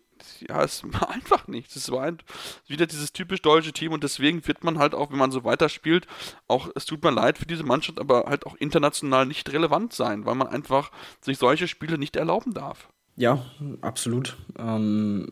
ja, 0.48 0.62
es 0.62 0.82
war 0.92 1.10
einfach 1.10 1.48
nichts. 1.48 1.76
Es 1.76 1.90
war 1.90 2.02
ein, 2.02 2.18
wieder 2.66 2.86
dieses 2.86 3.12
typisch 3.12 3.42
deutsche 3.42 3.72
Team 3.72 3.92
und 3.92 4.02
deswegen 4.04 4.46
wird 4.46 4.64
man 4.64 4.78
halt 4.78 4.94
auch, 4.94 5.10
wenn 5.10 5.18
man 5.18 5.32
so 5.32 5.44
weiterspielt, 5.44 6.06
auch, 6.48 6.70
es 6.74 6.84
tut 6.86 7.02
mir 7.02 7.10
leid 7.10 7.38
für 7.38 7.46
diese 7.46 7.64
Mannschaft, 7.64 8.00
aber 8.00 8.24
halt 8.26 8.46
auch 8.46 8.54
international 8.56 9.26
nicht 9.26 9.52
relevant 9.52 9.92
sein, 9.92 10.26
weil 10.26 10.34
man 10.34 10.48
einfach 10.48 10.90
sich 11.20 11.38
solche 11.38 11.68
Spiele 11.68 11.98
nicht 11.98 12.16
erlauben 12.16 12.52
darf. 12.54 12.88
Ja, 13.16 13.44
absolut. 13.80 14.36
Ähm, 14.58 15.26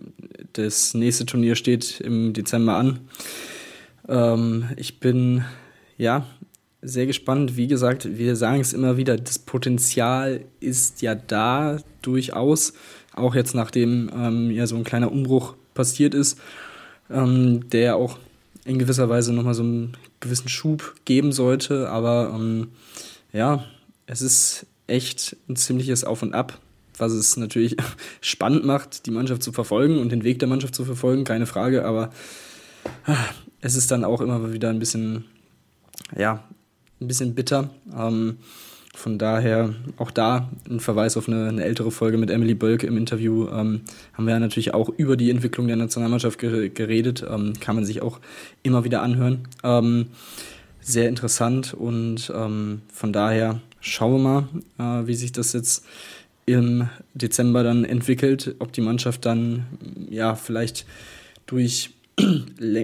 das 0.54 0.94
nächste 0.94 1.26
Turnier 1.26 1.54
steht 1.54 2.00
im 2.00 2.32
Dezember 2.32 2.76
an. 2.76 3.08
Ähm, 4.08 4.70
ich 4.76 5.00
bin, 5.00 5.44
ja, 5.98 6.26
sehr 6.84 7.06
gespannt. 7.06 7.56
Wie 7.56 7.66
gesagt, 7.66 8.16
wir 8.16 8.36
sagen 8.36 8.60
es 8.60 8.72
immer 8.72 8.96
wieder, 8.96 9.16
das 9.16 9.38
Potenzial 9.38 10.44
ist 10.60 11.02
ja 11.02 11.14
da 11.14 11.78
durchaus, 12.02 12.74
auch 13.16 13.34
jetzt 13.34 13.54
nachdem 13.54 14.10
ähm, 14.14 14.50
ja 14.50 14.66
so 14.66 14.76
ein 14.76 14.84
kleiner 14.84 15.10
Umbruch 15.10 15.54
passiert 15.74 16.14
ist, 16.14 16.38
ähm, 17.10 17.68
der 17.70 17.96
auch 17.96 18.18
in 18.64 18.78
gewisser 18.78 19.08
Weise 19.08 19.32
nochmal 19.32 19.54
so 19.54 19.62
einen 19.62 19.96
gewissen 20.20 20.48
Schub 20.48 20.94
geben 21.04 21.32
sollte. 21.32 21.90
Aber 21.90 22.32
ähm, 22.34 22.68
ja, 23.32 23.64
es 24.06 24.22
ist 24.22 24.66
echt 24.86 25.36
ein 25.48 25.56
ziemliches 25.56 26.04
Auf 26.04 26.22
und 26.22 26.34
Ab, 26.34 26.58
was 26.98 27.12
es 27.12 27.36
natürlich 27.36 27.76
spannend 28.20 28.64
macht, 28.64 29.06
die 29.06 29.10
Mannschaft 29.10 29.42
zu 29.42 29.52
verfolgen 29.52 29.98
und 29.98 30.10
den 30.10 30.24
Weg 30.24 30.38
der 30.38 30.48
Mannschaft 30.48 30.74
zu 30.74 30.84
verfolgen, 30.84 31.24
keine 31.24 31.46
Frage. 31.46 31.84
Aber 31.84 32.10
ah, 33.06 33.16
es 33.60 33.76
ist 33.76 33.90
dann 33.90 34.04
auch 34.04 34.20
immer 34.20 34.52
wieder 34.52 34.70
ein 34.70 34.78
bisschen, 34.78 35.24
ja, 36.16 36.44
ein 37.00 37.08
bisschen 37.08 37.34
bitter. 37.34 37.70
Ähm, 37.94 38.38
von 38.94 39.18
daher 39.18 39.74
auch 39.96 40.10
da 40.10 40.50
ein 40.68 40.80
Verweis 40.80 41.16
auf 41.16 41.28
eine, 41.28 41.48
eine 41.48 41.64
ältere 41.64 41.90
Folge 41.90 42.16
mit 42.16 42.30
Emily 42.30 42.54
Bölke 42.54 42.86
im 42.86 42.96
Interview. 42.96 43.48
Ähm, 43.48 43.82
haben 44.12 44.26
wir 44.26 44.34
ja 44.34 44.40
natürlich 44.40 44.72
auch 44.72 44.88
über 44.88 45.16
die 45.16 45.30
Entwicklung 45.30 45.66
der 45.66 45.76
Nationalmannschaft 45.76 46.38
ge 46.38 46.70
geredet. 46.70 47.24
Ähm, 47.28 47.54
kann 47.60 47.76
man 47.76 47.84
sich 47.84 48.02
auch 48.02 48.20
immer 48.62 48.84
wieder 48.84 49.02
anhören. 49.02 49.48
Ähm, 49.62 50.06
sehr 50.80 51.08
interessant 51.08 51.74
und 51.74 52.32
ähm, 52.34 52.82
von 52.92 53.12
daher 53.12 53.60
schauen 53.80 54.12
wir 54.12 54.46
mal, 54.78 55.02
äh, 55.02 55.06
wie 55.06 55.14
sich 55.14 55.32
das 55.32 55.52
jetzt 55.52 55.84
im 56.46 56.88
Dezember 57.14 57.62
dann 57.62 57.84
entwickelt. 57.84 58.54
Ob 58.58 58.72
die 58.72 58.80
Mannschaft 58.80 59.24
dann 59.26 59.66
ja 60.10 60.34
vielleicht 60.34 60.86
durch 61.46 61.90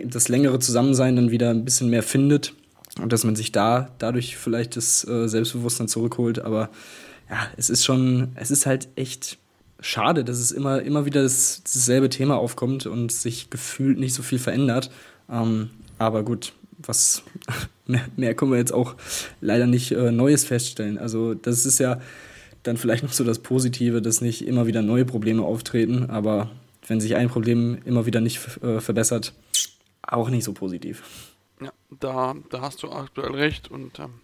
das 0.04 0.28
längere 0.28 0.58
Zusammensein 0.58 1.16
dann 1.16 1.30
wieder 1.30 1.50
ein 1.50 1.64
bisschen 1.64 1.88
mehr 1.88 2.02
findet 2.02 2.54
und 3.00 3.12
dass 3.12 3.24
man 3.24 3.36
sich 3.36 3.52
da 3.52 3.90
dadurch 3.98 4.36
vielleicht 4.36 4.76
das 4.76 5.06
äh, 5.06 5.28
Selbstbewusstsein 5.28 5.88
zurückholt. 5.88 6.38
Aber 6.40 6.70
ja, 7.28 7.38
es 7.56 7.70
ist 7.70 7.84
schon, 7.84 8.32
es 8.34 8.50
ist 8.50 8.66
halt 8.66 8.88
echt 8.96 9.38
schade, 9.80 10.24
dass 10.24 10.38
es 10.38 10.52
immer, 10.52 10.82
immer 10.82 11.06
wieder 11.06 11.22
das, 11.22 11.62
dasselbe 11.64 12.08
Thema 12.08 12.36
aufkommt 12.36 12.86
und 12.86 13.12
sich 13.12 13.50
gefühlt 13.50 13.98
nicht 13.98 14.14
so 14.14 14.22
viel 14.22 14.38
verändert. 14.38 14.90
Ähm, 15.30 15.70
aber 15.98 16.22
gut, 16.22 16.52
was 16.78 17.22
mehr, 17.86 18.04
mehr, 18.16 18.34
können 18.34 18.52
wir 18.52 18.58
jetzt 18.58 18.72
auch 18.72 18.94
leider 19.40 19.66
nicht 19.66 19.92
äh, 19.92 20.12
Neues 20.12 20.44
feststellen. 20.44 20.98
Also 20.98 21.34
das 21.34 21.66
ist 21.66 21.78
ja 21.78 22.00
dann 22.62 22.76
vielleicht 22.76 23.02
noch 23.02 23.12
so 23.12 23.24
das 23.24 23.38
Positive, 23.38 24.02
dass 24.02 24.20
nicht 24.20 24.46
immer 24.46 24.66
wieder 24.66 24.82
neue 24.82 25.06
Probleme 25.06 25.42
auftreten, 25.42 26.10
aber 26.10 26.50
wenn 26.86 27.00
sich 27.00 27.16
ein 27.16 27.28
Problem 27.28 27.78
immer 27.84 28.04
wieder 28.04 28.20
nicht 28.20 28.40
äh, 28.62 28.80
verbessert, 28.80 29.32
auch 30.02 30.28
nicht 30.28 30.44
so 30.44 30.52
positiv. 30.52 31.29
Ja, 31.60 31.72
da, 31.90 32.34
da 32.48 32.60
hast 32.60 32.82
du 32.82 32.90
aktuell 32.90 33.32
recht 33.32 33.70
und 33.70 33.98
ähm, 33.98 34.20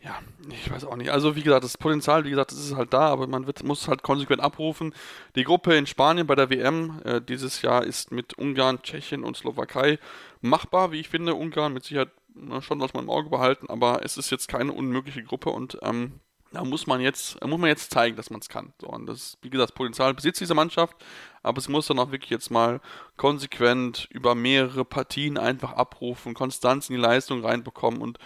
ja, 0.00 0.18
ich 0.50 0.70
weiß 0.70 0.84
auch 0.84 0.96
nicht. 0.96 1.10
Also 1.10 1.34
wie 1.34 1.42
gesagt, 1.42 1.64
das 1.64 1.76
Potenzial, 1.76 2.24
wie 2.24 2.30
gesagt, 2.30 2.52
das 2.52 2.58
ist 2.58 2.76
halt 2.76 2.92
da, 2.92 3.08
aber 3.08 3.26
man 3.26 3.46
wird, 3.46 3.64
muss 3.64 3.88
halt 3.88 4.02
konsequent 4.02 4.40
abrufen. 4.40 4.94
Die 5.34 5.44
Gruppe 5.44 5.74
in 5.74 5.86
Spanien 5.86 6.26
bei 6.26 6.34
der 6.36 6.50
WM 6.50 7.00
äh, 7.04 7.20
dieses 7.20 7.62
Jahr 7.62 7.84
ist 7.84 8.12
mit 8.12 8.34
Ungarn, 8.34 8.82
Tschechien 8.82 9.24
und 9.24 9.36
Slowakei 9.36 9.98
machbar, 10.40 10.92
wie 10.92 11.00
ich 11.00 11.08
finde. 11.08 11.34
Ungarn 11.34 11.72
mit 11.72 11.84
Sicherheit 11.84 12.10
na, 12.40 12.62
schon 12.62 12.80
was 12.80 12.94
man 12.94 13.04
im 13.04 13.10
Auge 13.10 13.30
behalten, 13.30 13.68
aber 13.68 14.04
es 14.04 14.16
ist 14.16 14.30
jetzt 14.30 14.48
keine 14.48 14.72
unmögliche 14.72 15.22
Gruppe 15.22 15.50
und 15.50 15.78
ähm, 15.82 16.20
da 16.52 16.64
muss 16.64 16.86
man 16.86 17.00
jetzt, 17.00 17.44
muss 17.44 17.58
man 17.58 17.68
jetzt 17.68 17.90
zeigen, 17.90 18.16
dass 18.16 18.30
man 18.30 18.40
es 18.40 18.48
kann. 18.48 18.72
So, 18.80 18.88
und 18.88 19.06
das, 19.06 19.36
wie 19.42 19.50
gesagt, 19.50 19.74
Potenzial 19.74 20.14
besitzt 20.14 20.40
diese 20.40 20.54
Mannschaft, 20.54 20.96
aber 21.42 21.58
es 21.58 21.68
muss 21.68 21.86
dann 21.86 21.98
auch 21.98 22.10
wirklich 22.10 22.30
jetzt 22.30 22.50
mal 22.50 22.80
konsequent 23.16 24.08
über 24.10 24.34
mehrere 24.34 24.84
Partien 24.84 25.38
einfach 25.38 25.72
abrufen, 25.72 26.34
Konstanz 26.34 26.88
in 26.88 26.96
die 26.96 27.02
Leistung 27.02 27.44
reinbekommen 27.44 28.00
und 28.00 28.18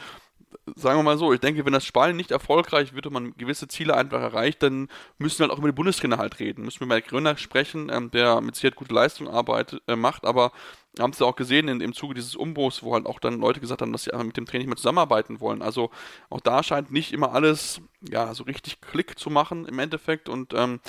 sagen 0.77 0.99
wir 0.99 1.03
mal 1.03 1.19
so, 1.19 1.33
ich 1.33 1.41
denke, 1.41 1.65
wenn 1.65 1.73
das 1.73 1.85
Spanien 1.85 2.17
nicht 2.17 2.31
erfolgreich 2.31 2.95
wird 2.95 3.07
und 3.07 3.13
man 3.13 3.37
gewisse 3.37 3.69
Ziele 3.69 3.97
einfach 3.97 4.21
erreicht, 4.21 4.63
dann 4.63 4.89
müssen 5.19 5.39
wir 5.39 5.45
halt 5.45 5.53
auch 5.53 5.59
über 5.59 5.71
den 5.71 5.75
Bundestrainer 5.75 6.19
halt 6.19 6.39
reden. 6.39 6.65
Müssen 6.65 6.81
wir 6.81 6.87
mit 6.87 7.07
Gröner 7.07 7.37
sprechen, 7.37 7.91
ähm, 7.91 8.11
der 8.11 8.41
mit 8.41 8.55
Sicherheit 8.55 8.77
gute 8.77 8.95
Leistung 8.95 9.29
arbeitet, 9.29 9.83
äh, 9.89 9.97
macht, 9.97 10.25
aber 10.25 10.53
haben 10.99 11.13
sie 11.13 11.25
auch 11.25 11.37
gesehen 11.37 11.69
in, 11.69 11.81
im 11.81 11.95
Zuge 11.95 12.15
dieses 12.15 12.37
Umbruchs, 12.37 12.83
wo 12.83 12.93
halt 12.95 13.07
auch 13.07 13.19
dann 13.19 13.41
Leute 13.41 13.61
gesagt 13.61 13.81
haben, 13.81 13.93
dass 13.93 14.05
sie 14.05 14.13
einfach 14.13 14.27
mit 14.27 14.37
dem 14.37 14.45
Training 14.45 14.69
mehr 14.69 14.77
zusammenarbeiten 14.77 15.41
wollen. 15.41 15.63
Also 15.63 15.91
auch 16.29 16.41
da 16.41 16.63
scheint 16.63 16.91
nicht 16.93 17.13
immer 17.13 17.33
alles 17.33 17.81
ja 18.09 18.35
so 18.35 18.45
richtig 18.45 18.81
Klick 18.81 19.19
zu 19.19 19.31
machen 19.31 19.65
im 19.67 19.79
Endeffekt 19.79 20.29
und 20.29 20.53
ähm, 20.55 20.81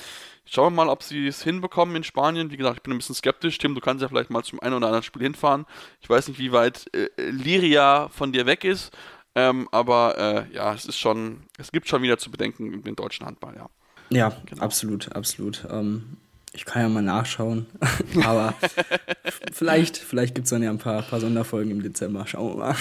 schauen 0.44 0.74
wir 0.74 0.84
mal, 0.84 0.90
ob 0.90 1.02
sie 1.02 1.26
es 1.26 1.42
hinbekommen 1.42 1.96
in 1.96 2.04
Spanien. 2.04 2.50
Wie 2.50 2.56
gesagt, 2.56 2.76
ich 2.76 2.82
bin 2.82 2.92
ein 2.92 2.98
bisschen 2.98 3.14
skeptisch. 3.14 3.56
Tim, 3.58 3.74
du 3.74 3.80
kannst 3.80 4.02
ja 4.02 4.08
vielleicht 4.08 4.30
mal 4.30 4.44
zum 4.44 4.60
einen 4.60 4.74
oder 4.74 4.86
anderen 4.86 5.04
Spiel 5.04 5.22
hinfahren. 5.22 5.64
Ich 6.02 6.10
weiß 6.10 6.28
nicht, 6.28 6.38
wie 6.38 6.52
weit 6.52 6.90
äh, 6.94 7.08
Liria 7.30 8.08
von 8.08 8.32
dir 8.32 8.44
weg 8.44 8.64
ist, 8.64 8.94
ähm, 9.34 9.68
aber 9.72 10.18
äh, 10.18 10.54
ja, 10.54 10.74
es 10.74 10.84
ist 10.84 10.98
schon, 10.98 11.44
es 11.58 11.72
gibt 11.72 11.88
schon 11.88 12.02
wieder 12.02 12.18
zu 12.18 12.30
bedenken 12.30 12.72
in 12.72 12.82
den 12.82 12.96
deutschen 12.96 13.26
Handball, 13.26 13.56
ja. 13.56 13.70
Ja, 14.10 14.36
genau. 14.44 14.62
absolut, 14.62 15.12
absolut. 15.16 15.66
Ähm, 15.70 16.18
ich 16.54 16.64
kann 16.64 16.82
ja 16.82 16.88
mal 16.88 17.02
nachschauen, 17.02 17.66
aber 18.24 18.54
vielleicht, 19.52 19.96
vielleicht 19.96 20.34
gibt 20.34 20.44
es 20.44 20.50
dann 20.50 20.62
ja 20.62 20.70
ein 20.70 20.78
paar, 20.78 21.02
paar 21.02 21.20
Sonderfolgen 21.20 21.72
im 21.72 21.82
Dezember. 21.82 22.26
Schauen 22.26 22.52
wir 22.52 22.56
mal. 22.56 22.76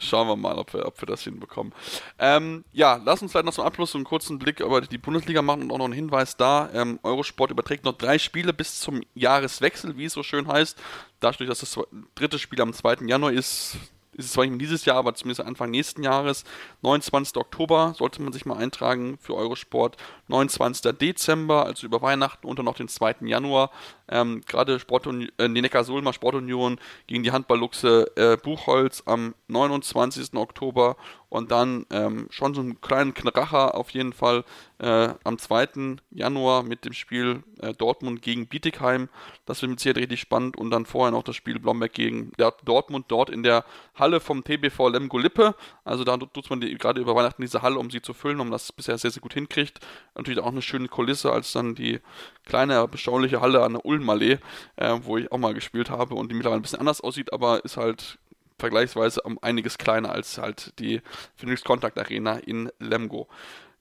Schauen 0.00 0.28
wir 0.28 0.36
mal, 0.36 0.56
ob 0.56 0.72
wir, 0.72 0.84
ob 0.86 1.00
wir 1.00 1.06
das 1.06 1.22
hinbekommen. 1.22 1.72
Ähm, 2.18 2.64
ja, 2.72 3.00
lass 3.04 3.22
uns 3.22 3.30
vielleicht 3.30 3.46
noch 3.46 3.54
zum 3.54 3.64
Abschluss 3.64 3.94
einen 3.94 4.04
kurzen 4.04 4.38
Blick 4.38 4.60
über 4.60 4.80
die 4.80 4.98
Bundesliga 4.98 5.40
machen 5.40 5.62
und 5.62 5.70
auch 5.70 5.78
noch 5.78 5.84
einen 5.84 5.94
Hinweis 5.94 6.36
da. 6.36 6.68
Ähm, 6.74 6.98
Eurosport 7.02 7.52
überträgt 7.52 7.84
noch 7.84 7.96
drei 7.96 8.18
Spiele 8.18 8.52
bis 8.52 8.80
zum 8.80 9.02
Jahreswechsel, 9.14 9.96
wie 9.96 10.06
es 10.06 10.12
so 10.12 10.24
schön 10.24 10.48
heißt. 10.48 10.76
Dadurch, 11.20 11.48
dass 11.48 11.60
das 11.60 11.78
dritte 12.16 12.38
Spiel 12.38 12.60
am 12.60 12.72
2. 12.72 13.06
Januar 13.06 13.32
ist, 13.32 13.76
ist 14.18 14.26
es 14.26 14.32
zwar 14.32 14.46
nicht 14.46 14.60
dieses 14.60 14.84
Jahr, 14.84 14.96
aber 14.96 15.14
zumindest 15.14 15.46
Anfang 15.46 15.70
nächsten 15.70 16.02
Jahres. 16.02 16.44
29. 16.82 17.36
Oktober 17.36 17.94
sollte 17.96 18.22
man 18.22 18.32
sich 18.32 18.46
mal 18.46 18.56
eintragen 18.56 19.18
für 19.20 19.34
Eurosport. 19.34 19.96
29. 20.28 20.92
Dezember, 20.98 21.64
also 21.66 21.86
über 21.86 22.02
Weihnachten 22.02 22.46
und 22.46 22.58
dann 22.58 22.66
noch 22.66 22.76
den 22.76 22.88
2. 22.88 23.16
Januar. 23.22 23.70
Ähm, 24.08 24.42
Gerade 24.46 24.78
Sportunion, 24.78 25.30
äh, 25.38 25.48
die 25.48 25.60
Neckar-Sulmer 25.60 26.12
Sportunion 26.12 26.78
gegen 27.06 27.22
die 27.22 27.32
Handballluchse 27.32 28.12
äh, 28.16 28.36
Buchholz 28.36 29.02
am 29.06 29.34
29. 29.48 30.34
Oktober 30.34 30.96
und 31.28 31.50
dann 31.50 31.84
ähm, 31.90 32.26
schon 32.30 32.54
so 32.54 32.60
einen 32.60 32.80
kleinen 32.80 33.12
Kracher 33.12 33.74
auf 33.74 33.90
jeden 33.90 34.12
Fall 34.12 34.44
äh, 34.78 35.10
am 35.24 35.38
2. 35.38 35.96
Januar 36.10 36.62
mit 36.62 36.84
dem 36.84 36.94
Spiel 36.94 37.42
äh, 37.60 37.74
Dortmund 37.74 38.22
gegen 38.22 38.46
Bietigheim. 38.46 39.08
Das 39.44 39.60
wird 39.60 39.70
mit 39.70 39.80
Sicherheit 39.80 40.02
richtig 40.02 40.20
spannend 40.20 40.56
und 40.56 40.70
dann 40.70 40.86
vorher 40.86 41.10
noch 41.10 41.22
das 41.22 41.36
Spiel 41.36 41.58
Blomberg 41.58 41.92
gegen 41.92 42.32
Dortmund 42.64 43.06
dort 43.08 43.28
in 43.28 43.42
der 43.42 43.64
Halle 43.94 44.20
vom 44.20 44.42
TBV 44.42 44.88
Lemgo 44.88 45.18
Lippe. 45.18 45.54
Also 45.84 46.04
da 46.04 46.16
tut 46.16 46.48
man 46.48 46.60
die, 46.60 46.67
gerade 46.74 47.00
über 47.00 47.14
Weihnachten 47.14 47.42
diese 47.42 47.62
Halle, 47.62 47.78
um 47.78 47.90
sie 47.90 48.02
zu 48.02 48.12
füllen, 48.14 48.40
um 48.40 48.50
das 48.50 48.72
bisher 48.72 48.98
sehr, 48.98 49.10
sehr 49.10 49.22
gut 49.22 49.34
hinkriegt. 49.34 49.80
Natürlich 50.14 50.40
auch 50.40 50.52
eine 50.52 50.62
schöne 50.62 50.88
Kulisse 50.88 51.32
als 51.32 51.52
dann 51.52 51.74
die 51.74 52.00
kleine, 52.44 52.86
beschauliche 52.88 53.40
Halle 53.40 53.62
an 53.62 53.74
der 53.74 53.84
Ulmallee, 53.84 54.38
äh, 54.76 54.98
wo 55.02 55.16
ich 55.16 55.30
auch 55.32 55.38
mal 55.38 55.54
gespielt 55.54 55.90
habe 55.90 56.14
und 56.14 56.30
die 56.30 56.34
mittlerweile 56.34 56.60
ein 56.60 56.62
bisschen 56.62 56.80
anders 56.80 57.00
aussieht, 57.00 57.32
aber 57.32 57.64
ist 57.64 57.76
halt 57.76 58.18
vergleichsweise 58.58 59.22
um 59.22 59.38
einiges 59.40 59.78
kleiner 59.78 60.10
als 60.10 60.38
halt 60.38 60.78
die 60.78 61.00
Phoenix 61.36 61.62
Contact 61.62 61.98
Arena 61.98 62.38
in 62.38 62.70
Lemgo. 62.80 63.28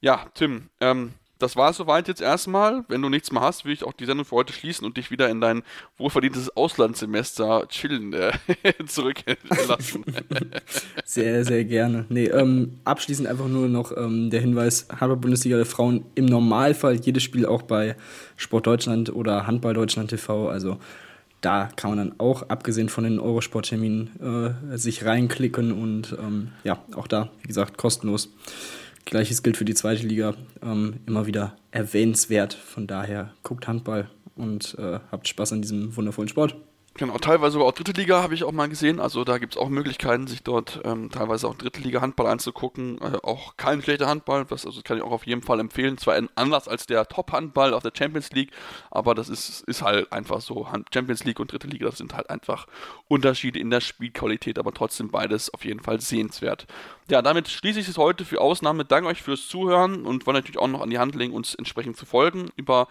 Ja, 0.01 0.27
Tim, 0.35 0.69
ähm, 0.79 1.13
das 1.39 1.55
war 1.55 1.71
es 1.71 1.77
soweit 1.77 2.07
jetzt 2.07 2.21
erstmal. 2.21 2.83
Wenn 2.87 3.01
du 3.01 3.09
nichts 3.09 3.31
mehr 3.31 3.41
hast, 3.41 3.65
will 3.65 3.73
ich 3.73 3.83
auch 3.83 3.93
die 3.93 4.05
Sendung 4.05 4.25
für 4.25 4.35
heute 4.35 4.53
schließen 4.53 4.85
und 4.85 4.97
dich 4.97 5.11
wieder 5.11 5.29
in 5.29 5.41
dein 5.41 5.63
wohlverdientes 5.97 6.55
Auslandssemester 6.55 7.67
chillen 7.69 8.13
äh, 8.13 8.31
zurücklassen. 8.87 10.03
sehr, 11.05 11.45
sehr 11.45 11.65
gerne. 11.65 12.05
Nee, 12.09 12.27
ähm, 12.27 12.79
abschließend 12.85 13.27
einfach 13.27 13.47
nur 13.47 13.67
noch 13.67 13.95
ähm, 13.95 14.29
der 14.29 14.41
Hinweis: 14.41 14.87
Handball-Bundesliga 14.89 15.57
der 15.57 15.65
Frauen 15.65 16.05
im 16.15 16.25
Normalfall 16.25 16.95
jedes 16.95 17.23
Spiel 17.23 17.45
auch 17.45 17.61
bei 17.61 17.95
Sport 18.35 18.67
Deutschland 18.67 19.13
oder 19.13 19.47
Handball 19.47 19.73
Deutschland 19.73 20.09
TV. 20.09 20.49
Also 20.49 20.77
da 21.41 21.69
kann 21.75 21.91
man 21.91 21.97
dann 21.99 22.19
auch, 22.19 22.49
abgesehen 22.49 22.89
von 22.89 23.03
den 23.03 23.19
Eurosport-Terminen, 23.19 24.55
äh, 24.71 24.77
sich 24.77 25.05
reinklicken 25.05 25.71
und 25.71 26.15
ähm, 26.19 26.49
ja, 26.63 26.79
auch 26.95 27.07
da, 27.07 27.29
wie 27.41 27.47
gesagt, 27.47 27.77
kostenlos. 27.77 28.29
Gleiches 29.07 29.41
gilt 29.41 29.57
für 29.57 29.65
die 29.65 29.73
zweite 29.73 30.05
Liga, 30.05 30.35
ähm, 30.61 30.99
immer 31.05 31.25
wieder 31.25 31.55
erwähnenswert. 31.71 32.53
Von 32.53 32.87
daher 32.87 33.33
guckt 33.41 33.67
Handball 33.67 34.09
und 34.35 34.75
äh, 34.77 34.99
habt 35.11 35.27
Spaß 35.27 35.53
an 35.53 35.61
diesem 35.61 35.95
wundervollen 35.95 36.29
Sport. 36.29 36.55
Genau, 36.97 37.19
teilweise 37.19 37.53
sogar 37.53 37.67
auch 37.67 37.73
dritte 37.73 37.91
Liga 37.91 38.23
habe 38.23 38.33
ich 38.33 38.43
auch 38.43 38.51
mal 38.51 38.67
gesehen. 38.67 38.99
Also 38.99 39.23
da 39.23 39.37
gibt 39.37 39.53
es 39.53 39.61
auch 39.61 39.69
Möglichkeiten, 39.69 40.25
sich 40.25 40.41
dort 40.41 40.81
ähm, 40.83 41.11
teilweise 41.11 41.47
auch 41.47 41.53
dritte 41.53 41.79
Liga 41.79 42.01
Handball 42.01 42.25
anzugucken. 42.25 42.99
Äh, 42.99 43.19
auch 43.21 43.55
kein 43.55 43.83
schlechter 43.83 44.07
Handball, 44.07 44.45
das 44.45 44.65
also 44.65 44.81
kann 44.81 44.97
ich 44.97 45.03
auch 45.03 45.11
auf 45.11 45.27
jeden 45.27 45.43
Fall 45.43 45.59
empfehlen. 45.59 45.99
Zwar 45.99 46.19
anders 46.33 46.67
als 46.67 46.87
der 46.87 47.07
Top-Handball 47.07 47.75
auf 47.75 47.83
der 47.83 47.91
Champions 47.95 48.31
League, 48.31 48.51
aber 48.89 49.13
das 49.13 49.29
ist, 49.29 49.61
ist 49.67 49.83
halt 49.83 50.11
einfach 50.11 50.41
so. 50.41 50.67
Champions 50.91 51.23
League 51.23 51.39
und 51.39 51.51
dritte 51.51 51.67
Liga, 51.67 51.85
das 51.85 51.99
sind 51.99 52.15
halt 52.15 52.31
einfach 52.31 52.65
Unterschiede 53.07 53.59
in 53.59 53.69
der 53.69 53.81
Spielqualität, 53.81 54.57
aber 54.57 54.73
trotzdem 54.73 55.09
beides 55.11 55.53
auf 55.53 55.65
jeden 55.65 55.81
Fall 55.81 56.01
sehenswert. 56.01 56.65
Ja, 57.09 57.21
damit 57.21 57.47
schließe 57.47 57.79
ich 57.79 57.87
es 57.87 57.97
heute 57.97 58.25
für 58.25 58.41
Ausnahme. 58.41 58.83
Danke 58.83 59.09
euch 59.09 59.21
fürs 59.21 59.47
Zuhören 59.47 60.05
und 60.05 60.27
wollen 60.27 60.35
natürlich 60.35 60.57
auch 60.57 60.67
noch 60.67 60.81
an 60.81 60.89
die 60.89 60.99
Hand 60.99 61.15
legen, 61.15 61.33
uns 61.33 61.55
entsprechend 61.55 61.95
zu 61.95 62.05
folgen. 62.05 62.49
Über, 62.57 62.89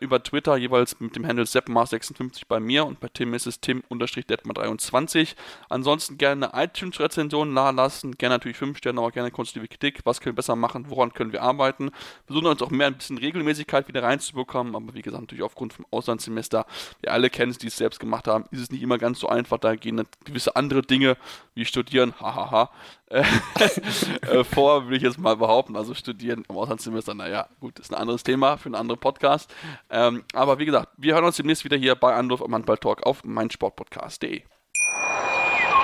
über 0.00 0.22
Twitter 0.22 0.56
jeweils 0.56 0.98
mit 0.98 1.14
dem 1.14 1.24
Handle 1.24 1.44
seppmar56 1.44 2.42
bei 2.48 2.58
mir 2.58 2.84
und 2.84 2.98
bei 2.98 3.08
Tim 3.08 3.32
ist 3.32 3.46
es 3.46 3.60
tim-detmar23. 3.60 5.36
Ansonsten 5.68 6.18
gerne 6.18 6.50
iTunes-Rezensionen 6.52 7.54
lassen, 7.54 8.18
gerne 8.18 8.34
natürlich 8.34 8.56
5 8.56 8.78
Sterne, 8.78 9.00
aber 9.00 9.12
gerne 9.12 9.30
konstruktive 9.30 9.68
Kritik. 9.68 10.00
Was 10.04 10.20
können 10.20 10.34
wir 10.34 10.38
besser 10.38 10.56
machen? 10.56 10.86
Woran 10.88 11.12
können 11.12 11.32
wir 11.32 11.42
arbeiten? 11.42 11.86
Wir 11.86 11.92
versuchen 12.26 12.46
uns 12.46 12.62
auch 12.62 12.70
mehr 12.70 12.88
ein 12.88 12.96
bisschen 12.96 13.18
Regelmäßigkeit 13.18 13.86
wieder 13.86 14.02
reinzubekommen, 14.02 14.74
aber 14.74 14.94
wie 14.94 15.02
gesagt, 15.02 15.22
natürlich 15.22 15.44
aufgrund 15.44 15.72
vom 15.72 15.86
Auslandssemester, 15.92 16.66
wir 17.02 17.12
alle 17.12 17.30
kennen 17.30 17.52
es, 17.52 17.58
die 17.58 17.68
es 17.68 17.76
selbst 17.76 18.00
gemacht 18.00 18.26
haben, 18.26 18.46
ist 18.50 18.60
es 18.60 18.70
nicht 18.72 18.82
immer 18.82 18.98
ganz 18.98 19.20
so 19.20 19.28
einfach. 19.28 19.58
Da 19.58 19.76
gehen 19.76 20.02
gewisse 20.24 20.56
andere 20.56 20.82
Dinge 20.82 21.16
wie 21.54 21.64
studieren, 21.64 22.14
hahaha, 22.20 22.70
äh, 23.03 23.03
vor, 24.50 24.84
würde 24.84 24.96
ich 24.96 25.02
jetzt 25.02 25.18
mal 25.18 25.36
behaupten. 25.36 25.76
Also 25.76 25.94
studieren 25.94 26.44
im 26.48 26.56
Auslandssemester, 26.56 27.14
naja, 27.14 27.48
gut, 27.60 27.78
ist 27.78 27.92
ein 27.92 28.00
anderes 28.00 28.22
Thema 28.22 28.56
für 28.56 28.66
einen 28.66 28.74
anderen 28.74 29.00
Podcast. 29.00 29.52
Ähm, 29.90 30.24
aber 30.32 30.58
wie 30.58 30.64
gesagt, 30.64 30.88
wir 30.96 31.14
hören 31.14 31.24
uns 31.24 31.36
demnächst 31.36 31.64
wieder 31.64 31.76
hier 31.76 31.94
bei 31.94 32.14
Anruf 32.14 32.42
am 32.42 32.54
Handball 32.54 32.78
Talk 32.78 33.04
auf 33.04 33.24
meinsportpodcast.de. 33.24 34.42